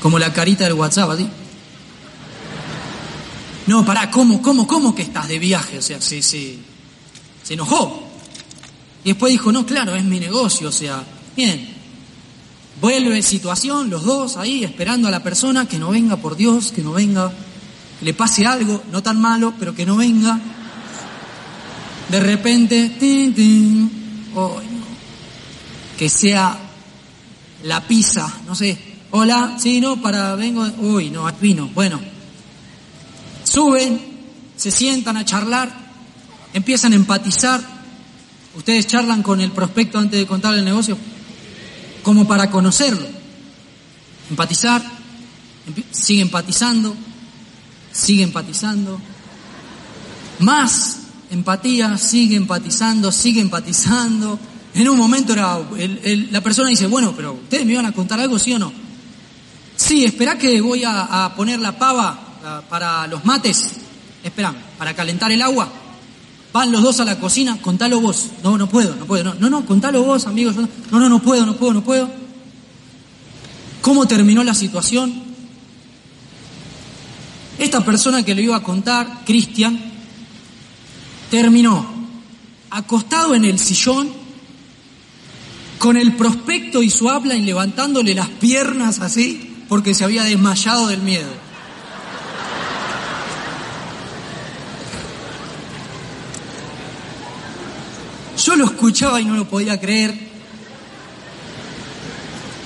Como 0.00 0.18
la 0.18 0.32
carita 0.32 0.64
del 0.64 0.74
WhatsApp, 0.74 1.10
así. 1.10 1.28
No, 3.66 3.84
pará, 3.84 4.10
¿cómo, 4.10 4.40
cómo, 4.40 4.66
cómo 4.66 4.94
que 4.94 5.02
estás 5.02 5.26
de 5.28 5.38
viaje? 5.38 5.78
O 5.78 5.82
sea, 5.82 6.00
sí, 6.00 6.22
sí. 6.22 6.60
Se 7.42 7.54
enojó. 7.54 8.08
Y 9.04 9.10
después 9.10 9.32
dijo, 9.32 9.52
no, 9.52 9.66
claro, 9.66 9.94
es 9.94 10.04
mi 10.04 10.20
negocio, 10.20 10.68
o 10.68 10.72
sea, 10.72 11.04
bien. 11.36 11.75
Vuelve 12.80 13.22
situación, 13.22 13.88
los 13.88 14.04
dos 14.04 14.36
ahí 14.36 14.62
esperando 14.62 15.08
a 15.08 15.10
la 15.10 15.22
persona 15.22 15.66
que 15.66 15.78
no 15.78 15.90
venga, 15.90 16.16
por 16.16 16.36
Dios, 16.36 16.72
que 16.72 16.82
no 16.82 16.92
venga, 16.92 17.32
le 18.02 18.12
pase 18.12 18.46
algo, 18.46 18.82
no 18.92 19.02
tan 19.02 19.20
malo, 19.20 19.54
pero 19.58 19.74
que 19.74 19.86
no 19.86 19.96
venga. 19.96 20.38
De 22.10 22.20
repente, 22.20 22.92
que 25.98 26.08
sea 26.08 26.58
la 27.64 27.80
pizza, 27.86 28.32
no 28.46 28.54
sé, 28.54 28.78
hola, 29.10 29.56
sí, 29.58 29.80
no, 29.80 30.00
para, 30.02 30.34
vengo, 30.34 30.66
uy, 30.78 31.10
no, 31.10 31.26
vino, 31.40 31.70
bueno. 31.74 31.98
Suben, 33.42 34.00
se 34.56 34.70
sientan 34.70 35.16
a 35.16 35.24
charlar, 35.24 35.72
empiezan 36.52 36.92
a 36.92 36.96
empatizar. 36.96 37.60
Ustedes 38.54 38.86
charlan 38.86 39.22
con 39.22 39.40
el 39.40 39.50
prospecto 39.52 39.98
antes 39.98 40.20
de 40.20 40.26
contar 40.26 40.54
el 40.54 40.64
negocio, 40.64 40.98
como 42.06 42.24
para 42.24 42.52
conocerlo. 42.52 43.04
Empatizar, 44.30 44.80
sigue 45.90 46.22
empatizando, 46.22 46.94
sigue 47.90 48.22
empatizando. 48.22 49.00
Más 50.38 51.00
empatía, 51.32 51.98
sigue 51.98 52.36
empatizando, 52.36 53.10
sigue 53.10 53.40
empatizando. 53.40 54.38
En 54.74 54.88
un 54.88 54.96
momento 54.96 55.32
era, 55.32 55.58
la 56.30 56.40
persona 56.42 56.68
dice, 56.68 56.86
bueno, 56.86 57.12
pero 57.16 57.32
ustedes 57.32 57.66
me 57.66 57.72
iban 57.72 57.86
a 57.86 57.92
contar 57.92 58.20
algo, 58.20 58.38
¿sí 58.38 58.52
o 58.52 58.60
no? 58.60 58.72
Sí, 59.74 60.04
espera 60.04 60.38
que 60.38 60.60
voy 60.60 60.84
a, 60.86 61.32
poner 61.34 61.58
la 61.58 61.76
pava 61.76 62.62
para 62.70 63.08
los 63.08 63.24
mates. 63.24 63.72
Espera, 64.22 64.54
para 64.78 64.94
calentar 64.94 65.32
el 65.32 65.42
agua. 65.42 65.68
Van 66.56 66.72
los 66.72 66.82
dos 66.82 67.00
a 67.00 67.04
la 67.04 67.20
cocina, 67.20 67.58
contalo 67.60 68.00
vos. 68.00 68.30
No, 68.42 68.56
no 68.56 68.66
puedo, 68.66 68.96
no 68.96 69.04
puedo. 69.04 69.22
No, 69.24 69.34
no, 69.34 69.50
no 69.50 69.66
contalo 69.66 70.02
vos, 70.02 70.26
amigos. 70.26 70.56
No, 70.56 70.66
no, 70.90 71.06
no 71.06 71.20
puedo, 71.20 71.44
no 71.44 71.54
puedo, 71.54 71.74
no 71.74 71.84
puedo. 71.84 72.08
¿Cómo 73.82 74.08
terminó 74.08 74.42
la 74.42 74.54
situación? 74.54 75.12
Esta 77.58 77.84
persona 77.84 78.22
que 78.22 78.34
le 78.34 78.40
iba 78.40 78.56
a 78.56 78.62
contar, 78.62 79.20
Cristian, 79.26 79.78
terminó 81.30 81.86
acostado 82.70 83.34
en 83.34 83.44
el 83.44 83.58
sillón 83.58 84.08
con 85.78 85.98
el 85.98 86.16
prospecto 86.16 86.82
y 86.82 86.88
su 86.88 87.10
habla 87.10 87.34
y 87.34 87.42
levantándole 87.42 88.14
las 88.14 88.30
piernas 88.30 89.00
así 89.00 89.56
porque 89.68 89.92
se 89.92 90.04
había 90.04 90.24
desmayado 90.24 90.86
del 90.86 91.02
miedo. 91.02 91.28
Yo 98.46 98.54
lo 98.54 98.66
escuchaba 98.66 99.20
y 99.20 99.24
no 99.24 99.34
lo 99.34 99.48
podía 99.48 99.80
creer. 99.80 100.16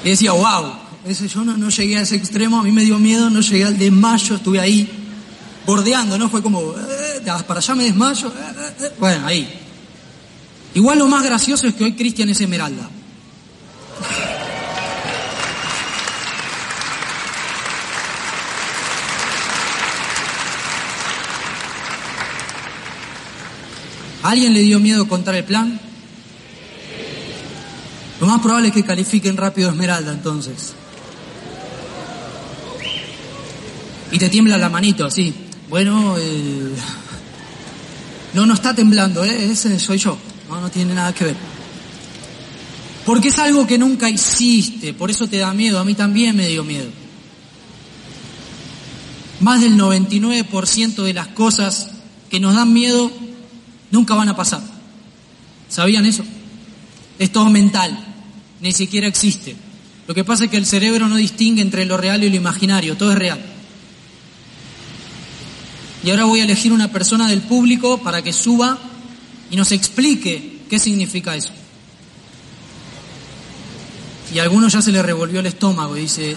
Y 0.05 0.11
decía, 0.11 0.33
wow, 0.33 0.75
ese, 1.07 1.27
yo 1.27 1.43
no, 1.43 1.57
no, 1.57 1.71
llegué 1.71 1.97
a 1.97 2.03
ese 2.03 2.17
extremo, 2.17 2.61
a 2.61 2.63
mí 2.63 2.71
me 2.71 2.85
dio 2.85 2.99
miedo, 2.99 3.31
no 3.31 3.41
llegué 3.41 3.65
al 3.65 3.79
desmayo, 3.79 4.37
estuve 4.37 4.61
ahí 4.61 4.91
bordeando, 5.65 6.19
¿no? 6.19 6.29
Fue 6.29 6.43
como, 6.43 6.61
eh, 6.61 7.23
para 7.47 7.61
allá 7.61 7.75
me 7.75 7.85
desmayo, 7.85 8.29
eh, 8.29 8.75
eh, 8.79 8.93
bueno, 8.99 9.27
ahí. 9.27 9.49
Igual 10.75 10.99
lo 10.99 11.07
más 11.07 11.25
gracioso 11.25 11.67
es 11.67 11.75
que 11.75 11.85
hoy 11.85 11.95
Cristian 11.95 12.29
es 12.29 12.39
Esmeralda. 12.43 12.91
Alguien 24.23 24.53
le 24.53 24.61
dio 24.61 24.79
miedo 24.81 25.09
contar 25.09 25.35
el 25.35 25.45
plan? 25.45 25.81
Lo 28.21 28.27
más 28.27 28.41
probable 28.41 28.69
es 28.69 28.75
que 28.75 28.85
califiquen 28.85 29.37
rápido 29.37 29.71
Esmeralda 29.71 30.13
entonces. 30.13 30.75
Y 34.13 34.19
te 34.19 34.29
tiembla 34.29 34.59
la 34.59 34.69
manito 34.69 35.07
así. 35.07 35.33
Bueno, 35.69 36.17
eh... 36.19 36.75
no, 38.35 38.45
no 38.45 38.55
está 38.55 38.75
temblando, 38.75 39.25
¿eh? 39.25 39.53
ese 39.53 39.79
soy 39.79 39.99
yo. 39.99 40.19
No, 40.49 40.61
no 40.61 40.71
tiene 40.71 40.95
nada 40.95 41.15
que 41.15 41.25
ver. 41.27 41.37
Porque 43.07 43.29
es 43.29 43.39
algo 43.39 43.67
que 43.67 43.79
nunca 43.79 44.11
hiciste, 44.11 44.93
por 44.93 45.11
eso 45.11 45.27
te 45.27 45.39
da 45.39 45.55
miedo. 45.55 45.79
A 45.79 45.85
mí 45.85 45.95
también 45.95 46.37
me 46.37 46.49
dio 46.49 46.65
miedo. 46.65 46.91
Más 49.41 49.63
del 49.63 49.79
99% 49.79 51.03
de 51.03 51.15
las 51.15 51.29
cosas 51.29 51.89
que 52.29 52.41
nos 52.41 52.55
dan 52.55 52.73
miedo 52.73 53.11
Nunca 53.91 54.15
van 54.15 54.29
a 54.29 54.37
pasar. 54.37 54.61
¿Sabían 55.69 56.07
eso? 56.07 56.25
Es 57.19 57.31
todo 57.33 57.51
mental, 57.51 57.97
ni 58.61 58.73
siquiera 58.73 59.07
existe. 59.07 59.57
Lo 60.07 60.15
que 60.15 60.25
pasa 60.25 60.45
es 60.45 60.51
que 60.51 60.57
el 60.57 60.67
cerebro 60.67 61.09
no 61.09 61.17
distingue 61.17 61.63
entre 61.63 61.85
lo 61.85 61.97
real 61.97 62.25
y 62.25 62.31
lo 62.31 62.37
imaginario, 62.37 62.97
todo 62.97 63.13
es 63.13 63.19
real. 63.19 63.41
Y 66.03 66.11
ahora 66.11 66.25
voy 66.25 66.41
a 66.41 66.45
elegir 66.45 66.73
una 66.73 66.91
persona 66.91 67.29
del 67.29 67.43
público 67.43 67.99
para 67.99 68.23
que 68.23 68.33
suba 68.33 68.79
y 69.51 69.57
nos 69.57 69.71
explique 69.73 70.63
qué 70.69 70.79
significa 70.79 71.37
eso. 71.37 71.51
Y 74.35 74.39
a 74.39 74.45
algunos 74.45 74.73
ya 74.73 74.81
se 74.81 74.93
le 74.93 75.03
revolvió 75.03 75.41
el 75.41 75.47
estómago 75.47 75.97
y 75.97 76.03
dice, 76.03 76.37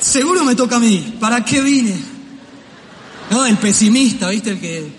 seguro 0.00 0.44
me 0.44 0.54
toca 0.54 0.76
a 0.76 0.80
mí, 0.80 1.16
¿para 1.20 1.44
qué 1.44 1.60
vine? 1.60 1.94
No, 3.30 3.44
el 3.46 3.58
pesimista, 3.58 4.28
¿viste? 4.30 4.50
El 4.50 4.60
que 4.60 4.97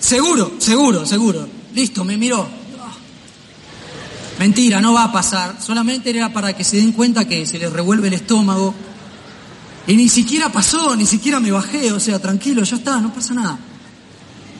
Seguro, 0.00 0.54
seguro, 0.58 1.06
seguro. 1.06 1.46
Listo, 1.74 2.04
me 2.04 2.16
miró. 2.16 2.48
Mentira, 4.38 4.80
no 4.80 4.94
va 4.94 5.04
a 5.04 5.12
pasar. 5.12 5.56
Solamente 5.60 6.08
era 6.08 6.32
para 6.32 6.54
que 6.56 6.64
se 6.64 6.78
den 6.78 6.92
cuenta 6.92 7.28
que 7.28 7.44
se 7.44 7.58
les 7.58 7.70
revuelve 7.70 8.08
el 8.08 8.14
estómago. 8.14 8.74
Y 9.86 9.94
ni 9.96 10.08
siquiera 10.08 10.50
pasó, 10.50 10.96
ni 10.96 11.04
siquiera 11.04 11.40
me 11.40 11.50
bajé, 11.50 11.92
o 11.92 12.00
sea, 12.00 12.18
tranquilo, 12.18 12.62
ya 12.62 12.76
está, 12.76 13.00
no 13.00 13.12
pasa 13.12 13.34
nada. 13.34 13.58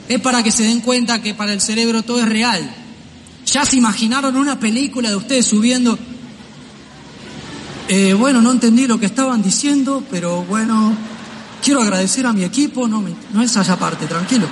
Es 0.07 0.19
para 0.21 0.43
que 0.43 0.51
se 0.51 0.63
den 0.63 0.81
cuenta 0.81 1.21
que 1.21 1.33
para 1.33 1.53
el 1.53 1.61
cerebro 1.61 2.03
todo 2.03 2.19
es 2.19 2.29
real. 2.29 2.69
Ya 3.45 3.65
se 3.65 3.77
imaginaron 3.77 4.35
una 4.35 4.59
película 4.59 5.09
de 5.09 5.15
ustedes 5.15 5.45
subiendo. 5.45 5.97
Eh, 7.87 8.13
bueno, 8.13 8.41
no 8.41 8.51
entendí 8.51 8.87
lo 8.87 8.99
que 8.99 9.05
estaban 9.07 9.41
diciendo, 9.41 10.03
pero 10.11 10.43
bueno, 10.43 10.93
quiero 11.63 11.81
agradecer 11.81 12.25
a 12.25 12.33
mi 12.33 12.43
equipo. 12.43 12.87
No, 12.87 13.03
no 13.33 13.41
es 13.41 13.57
allá 13.57 13.73
aparte, 13.73 14.05
tranquilo. 14.05 14.47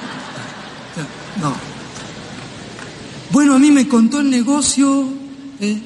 No. 1.42 1.56
Bueno, 3.32 3.56
a 3.56 3.60
mí 3.60 3.72
me 3.72 3.88
contó 3.88 4.20
el 4.20 4.30
negocio. 4.30 5.08
Eh. 5.62 5.80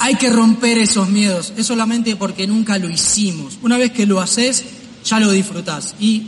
Hay 0.00 0.16
que 0.16 0.30
romper 0.30 0.78
esos 0.78 1.08
miedos. 1.08 1.52
Es 1.56 1.66
solamente 1.66 2.16
porque 2.16 2.46
nunca 2.46 2.78
lo 2.78 2.88
hicimos. 2.88 3.58
Una 3.62 3.78
vez 3.78 3.92
que 3.92 4.06
lo 4.06 4.20
haces, 4.20 4.64
ya 5.04 5.20
lo 5.20 5.30
disfrutás. 5.30 5.94
Y 6.00 6.26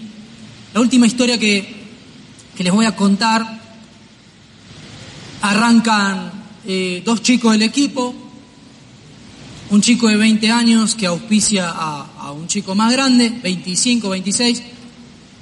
la 0.74 0.80
última 0.80 1.06
historia 1.06 1.38
que, 1.38 1.74
que 2.56 2.62
les 2.62 2.72
voy 2.72 2.86
a 2.86 2.94
contar 2.94 3.60
arrancan 5.40 6.32
eh, 6.66 7.02
dos 7.04 7.20
chicos 7.20 7.52
del 7.52 7.62
equipo, 7.62 8.14
un 9.70 9.80
chico 9.80 10.08
de 10.08 10.16
20 10.16 10.50
años 10.50 10.94
que 10.94 11.06
auspicia 11.06 11.68
a, 11.68 12.12
a, 12.18 12.32
un 12.32 12.46
chico 12.46 12.74
más 12.74 12.92
grande, 12.92 13.30
25, 13.42 14.08
26, 14.08 14.62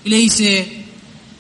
y 0.04 0.08
le 0.08 0.16
dice, 0.16 0.81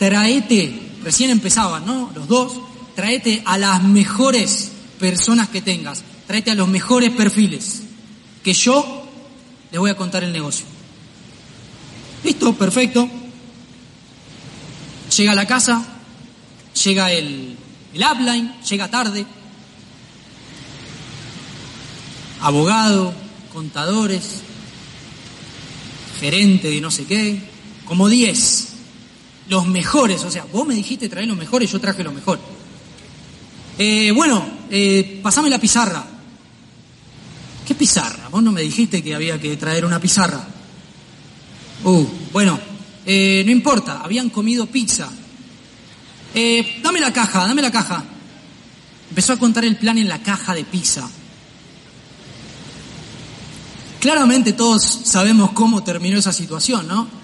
traete, 0.02 0.80
recién 1.04 1.30
empezaban, 1.30 1.86
¿no? 1.86 2.10
Los 2.12 2.26
dos, 2.26 2.60
traete 2.96 3.40
a 3.46 3.56
las 3.56 3.84
mejores 3.84 4.72
personas 4.98 5.48
que 5.48 5.62
tengas, 5.62 6.02
traete 6.26 6.50
a 6.50 6.56
los 6.56 6.66
mejores 6.66 7.10
perfiles, 7.10 7.82
que 8.42 8.52
yo 8.52 9.08
les 9.70 9.78
voy 9.78 9.92
a 9.92 9.96
contar 9.96 10.24
el 10.24 10.32
negocio. 10.32 10.66
Listo, 12.24 12.52
perfecto. 12.54 13.08
Llega 15.16 15.30
a 15.30 15.36
la 15.36 15.46
casa, 15.46 15.86
llega 16.84 17.12
el, 17.12 17.56
el 17.94 18.04
upline 18.04 18.60
llega 18.68 18.90
tarde. 18.90 19.24
Abogado, 22.40 23.14
contadores, 23.52 24.40
gerente 26.18 26.70
de 26.70 26.80
no 26.80 26.90
sé 26.90 27.04
qué, 27.04 27.40
como 27.84 28.08
10. 28.08 28.71
Los 29.48 29.66
mejores, 29.66 30.22
o 30.24 30.30
sea, 30.30 30.46
vos 30.52 30.66
me 30.66 30.74
dijiste 30.74 31.08
traer 31.08 31.28
los 31.28 31.36
mejores, 31.36 31.70
yo 31.70 31.80
traje 31.80 32.04
lo 32.04 32.12
mejor. 32.12 32.38
Eh, 33.78 34.10
bueno, 34.12 34.44
eh, 34.70 35.20
pasame 35.22 35.50
la 35.50 35.58
pizarra. 35.58 36.04
¿Qué 37.66 37.74
pizarra? 37.74 38.28
Vos 38.28 38.42
no 38.42 38.52
me 38.52 38.62
dijiste 38.62 39.02
que 39.02 39.14
había 39.14 39.40
que 39.40 39.56
traer 39.56 39.84
una 39.84 40.00
pizarra. 40.00 40.44
Uh, 41.84 42.06
bueno, 42.32 42.58
eh, 43.04 43.42
no 43.44 43.50
importa, 43.50 44.00
habían 44.02 44.30
comido 44.30 44.66
pizza. 44.66 45.08
Eh, 46.34 46.80
dame 46.82 47.00
la 47.00 47.12
caja, 47.12 47.46
dame 47.46 47.62
la 47.62 47.70
caja. 47.70 48.04
Empezó 49.08 49.34
a 49.34 49.38
contar 49.38 49.64
el 49.64 49.76
plan 49.76 49.98
en 49.98 50.08
la 50.08 50.22
caja 50.22 50.54
de 50.54 50.64
pizza. 50.64 51.08
Claramente 54.00 54.52
todos 54.52 54.82
sabemos 55.04 55.52
cómo 55.52 55.84
terminó 55.84 56.18
esa 56.18 56.32
situación, 56.32 56.88
¿no? 56.88 57.21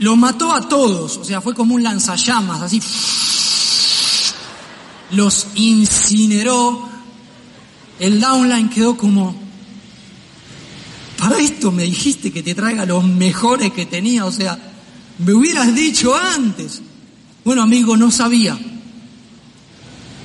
Lo 0.00 0.16
mató 0.16 0.52
a 0.52 0.68
todos, 0.68 1.16
o 1.16 1.24
sea, 1.24 1.40
fue 1.40 1.54
como 1.54 1.74
un 1.74 1.82
lanzallamas, 1.82 2.62
así. 2.62 2.80
Los 5.10 5.48
incineró. 5.54 6.88
El 7.98 8.20
downline 8.20 8.70
quedó 8.70 8.96
como, 8.96 9.34
para 11.18 11.38
esto 11.38 11.72
me 11.72 11.82
dijiste 11.82 12.32
que 12.32 12.44
te 12.44 12.54
traiga 12.54 12.86
los 12.86 13.02
mejores 13.02 13.72
que 13.72 13.86
tenía, 13.86 14.24
o 14.24 14.30
sea, 14.30 14.56
me 15.18 15.34
hubieras 15.34 15.74
dicho 15.74 16.14
antes. 16.16 16.80
Bueno, 17.44 17.62
amigo, 17.62 17.96
no 17.96 18.10
sabía. 18.12 18.56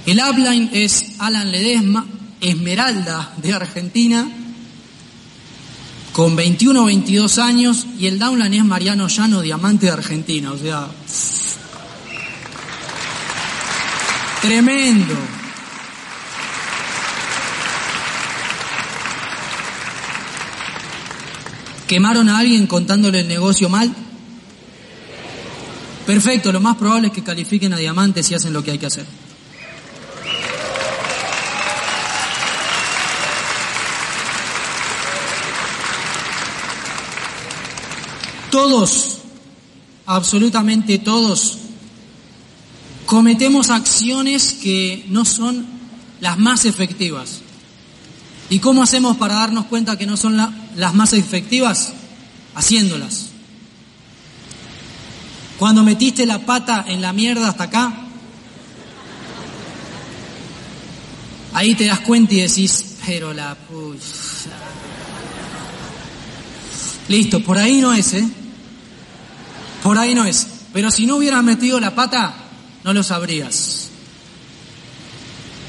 El 0.05 0.19
upline 0.19 0.69
es 0.73 1.13
Alan 1.17 1.51
Ledesma, 1.51 2.05
Esmeralda 2.41 3.33
de 3.41 3.53
Argentina, 3.53 4.29
con 6.13 6.35
21 6.35 6.79
o 6.79 6.85
22 6.85 7.39
años, 7.39 7.87
y 7.97 8.05
el 8.05 8.19
downline 8.19 8.53
es 8.53 8.65
Mariano 8.65 9.07
Llano, 9.07 9.41
Diamante 9.41 9.87
de 9.87 9.91
Argentina. 9.91 10.51
O 10.51 10.57
sea, 10.57 10.87
tremendo. 14.41 15.15
¿Quemaron 21.87 22.29
a 22.29 22.37
alguien 22.37 22.67
contándole 22.67 23.21
el 23.21 23.27
negocio 23.27 23.67
mal? 23.67 23.93
Perfecto, 26.05 26.51
lo 26.51 26.59
más 26.59 26.77
probable 26.77 27.07
es 27.07 27.13
que 27.13 27.23
califiquen 27.23 27.73
a 27.73 27.77
diamantes 27.77 28.29
y 28.29 28.35
hacen 28.35 28.53
lo 28.53 28.63
que 28.63 28.71
hay 28.71 28.77
que 28.77 28.85
hacer. 28.85 29.22
Todos, 38.53 39.17
absolutamente 40.05 40.99
todos, 40.99 41.57
cometemos 43.07 43.71
acciones 43.71 44.53
que 44.53 45.07
no 45.09 45.25
son 45.25 45.65
las 46.19 46.37
más 46.37 46.65
efectivas. 46.65 47.39
¿Y 48.51 48.59
cómo 48.59 48.83
hacemos 48.83 49.17
para 49.17 49.33
darnos 49.33 49.65
cuenta 49.65 49.97
que 49.97 50.05
no 50.05 50.17
son 50.17 50.37
la, 50.37 50.53
las 50.75 50.93
más 50.93 51.13
efectivas? 51.13 51.93
Haciéndolas. 52.53 53.29
Cuando 55.57 55.81
metiste 55.81 56.27
la 56.27 56.45
pata 56.45 56.85
en 56.87 57.01
la 57.01 57.11
mierda 57.11 57.49
hasta 57.49 57.63
acá, 57.63 57.91
ahí 61.53 61.73
te 61.73 61.85
das 61.87 62.01
cuenta 62.01 62.35
y 62.35 62.41
decís, 62.41 62.97
pero 63.03 63.33
la 63.33 63.55
pucha. 63.55 64.51
Listo, 67.07 67.43
por 67.43 67.57
ahí 67.57 67.81
no 67.81 67.91
es, 67.93 68.13
¿eh? 68.13 68.29
Por 69.83 69.97
ahí 69.97 70.15
no 70.15 70.25
es. 70.25 70.47
Pero 70.73 70.89
si 70.89 71.05
no 71.05 71.17
hubieras 71.17 71.43
metido 71.43 71.79
la 71.79 71.93
pata, 71.93 72.33
no 72.83 72.93
lo 72.93 73.03
sabrías. 73.03 73.89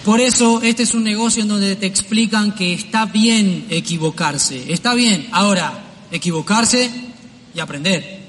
Por 0.05 0.21
eso 0.21 0.62
este 0.62 0.85
es 0.85 0.95
un 0.95 1.05
negocio 1.05 1.43
en 1.43 1.49
donde 1.49 1.77
te 1.77 1.87
explican 1.87 2.55
que 2.55 2.73
está 2.73 3.07
bien 3.07 3.67
equivocarse. 3.71 4.73
Está 4.73 4.95
bien. 4.95 5.29
Ahora, 5.33 5.85
equivocarse 6.11 6.91
y 7.55 7.61
aprender 7.61 8.25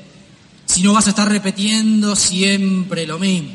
si 0.66 0.82
no 0.82 0.94
vas 0.94 1.08
a 1.08 1.12
estar 1.12 1.30
repitiendo 1.30 2.16
siempre 2.16 3.06
lo 3.06 3.20
mismo. 3.20 3.50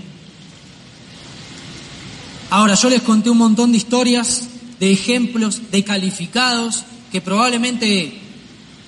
Ahora, 2.51 2.74
yo 2.74 2.89
les 2.89 3.03
conté 3.03 3.31
un 3.31 3.39
montón 3.39 3.72
de 3.72 3.78
historias, 3.78 4.49
de 4.78 4.91
ejemplos, 4.91 5.70
de 5.70 5.85
calificados, 5.85 6.85
que 7.12 7.20
probablemente 7.20 8.18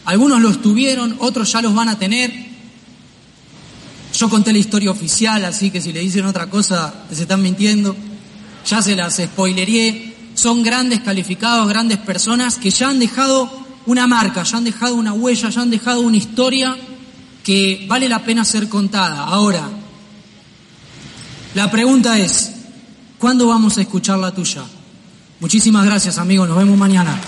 algunos 0.04 0.40
los 0.40 0.62
tuvieron, 0.62 1.16
otros 1.20 1.52
ya 1.52 1.62
los 1.62 1.74
van 1.74 1.88
a 1.88 1.98
tener. 1.98 2.51
Yo 4.12 4.28
conté 4.28 4.52
la 4.52 4.58
historia 4.58 4.90
oficial, 4.90 5.44
así 5.44 5.70
que 5.70 5.80
si 5.80 5.92
le 5.92 6.00
dicen 6.00 6.26
otra 6.26 6.48
cosa, 6.48 6.94
se 7.10 7.22
están 7.22 7.42
mintiendo. 7.42 7.96
Ya 8.66 8.82
se 8.82 8.94
las 8.94 9.16
spoileré. 9.16 10.14
Son 10.34 10.62
grandes 10.62 11.00
calificados, 11.00 11.68
grandes 11.68 11.98
personas 11.98 12.56
que 12.56 12.70
ya 12.70 12.88
han 12.88 12.98
dejado 12.98 13.50
una 13.86 14.06
marca, 14.06 14.42
ya 14.42 14.58
han 14.58 14.64
dejado 14.64 14.94
una 14.94 15.12
huella, 15.12 15.48
ya 15.48 15.60
han 15.60 15.70
dejado 15.70 16.00
una 16.00 16.16
historia 16.16 16.76
que 17.42 17.86
vale 17.88 18.08
la 18.08 18.24
pena 18.24 18.44
ser 18.44 18.68
contada. 18.68 19.24
Ahora, 19.24 19.68
la 21.54 21.70
pregunta 21.70 22.18
es, 22.18 22.52
¿cuándo 23.18 23.48
vamos 23.48 23.76
a 23.78 23.82
escuchar 23.82 24.18
la 24.18 24.32
tuya? 24.32 24.62
Muchísimas 25.40 25.84
gracias 25.84 26.18
amigos, 26.18 26.48
nos 26.48 26.56
vemos 26.56 26.78
mañana. 26.78 27.20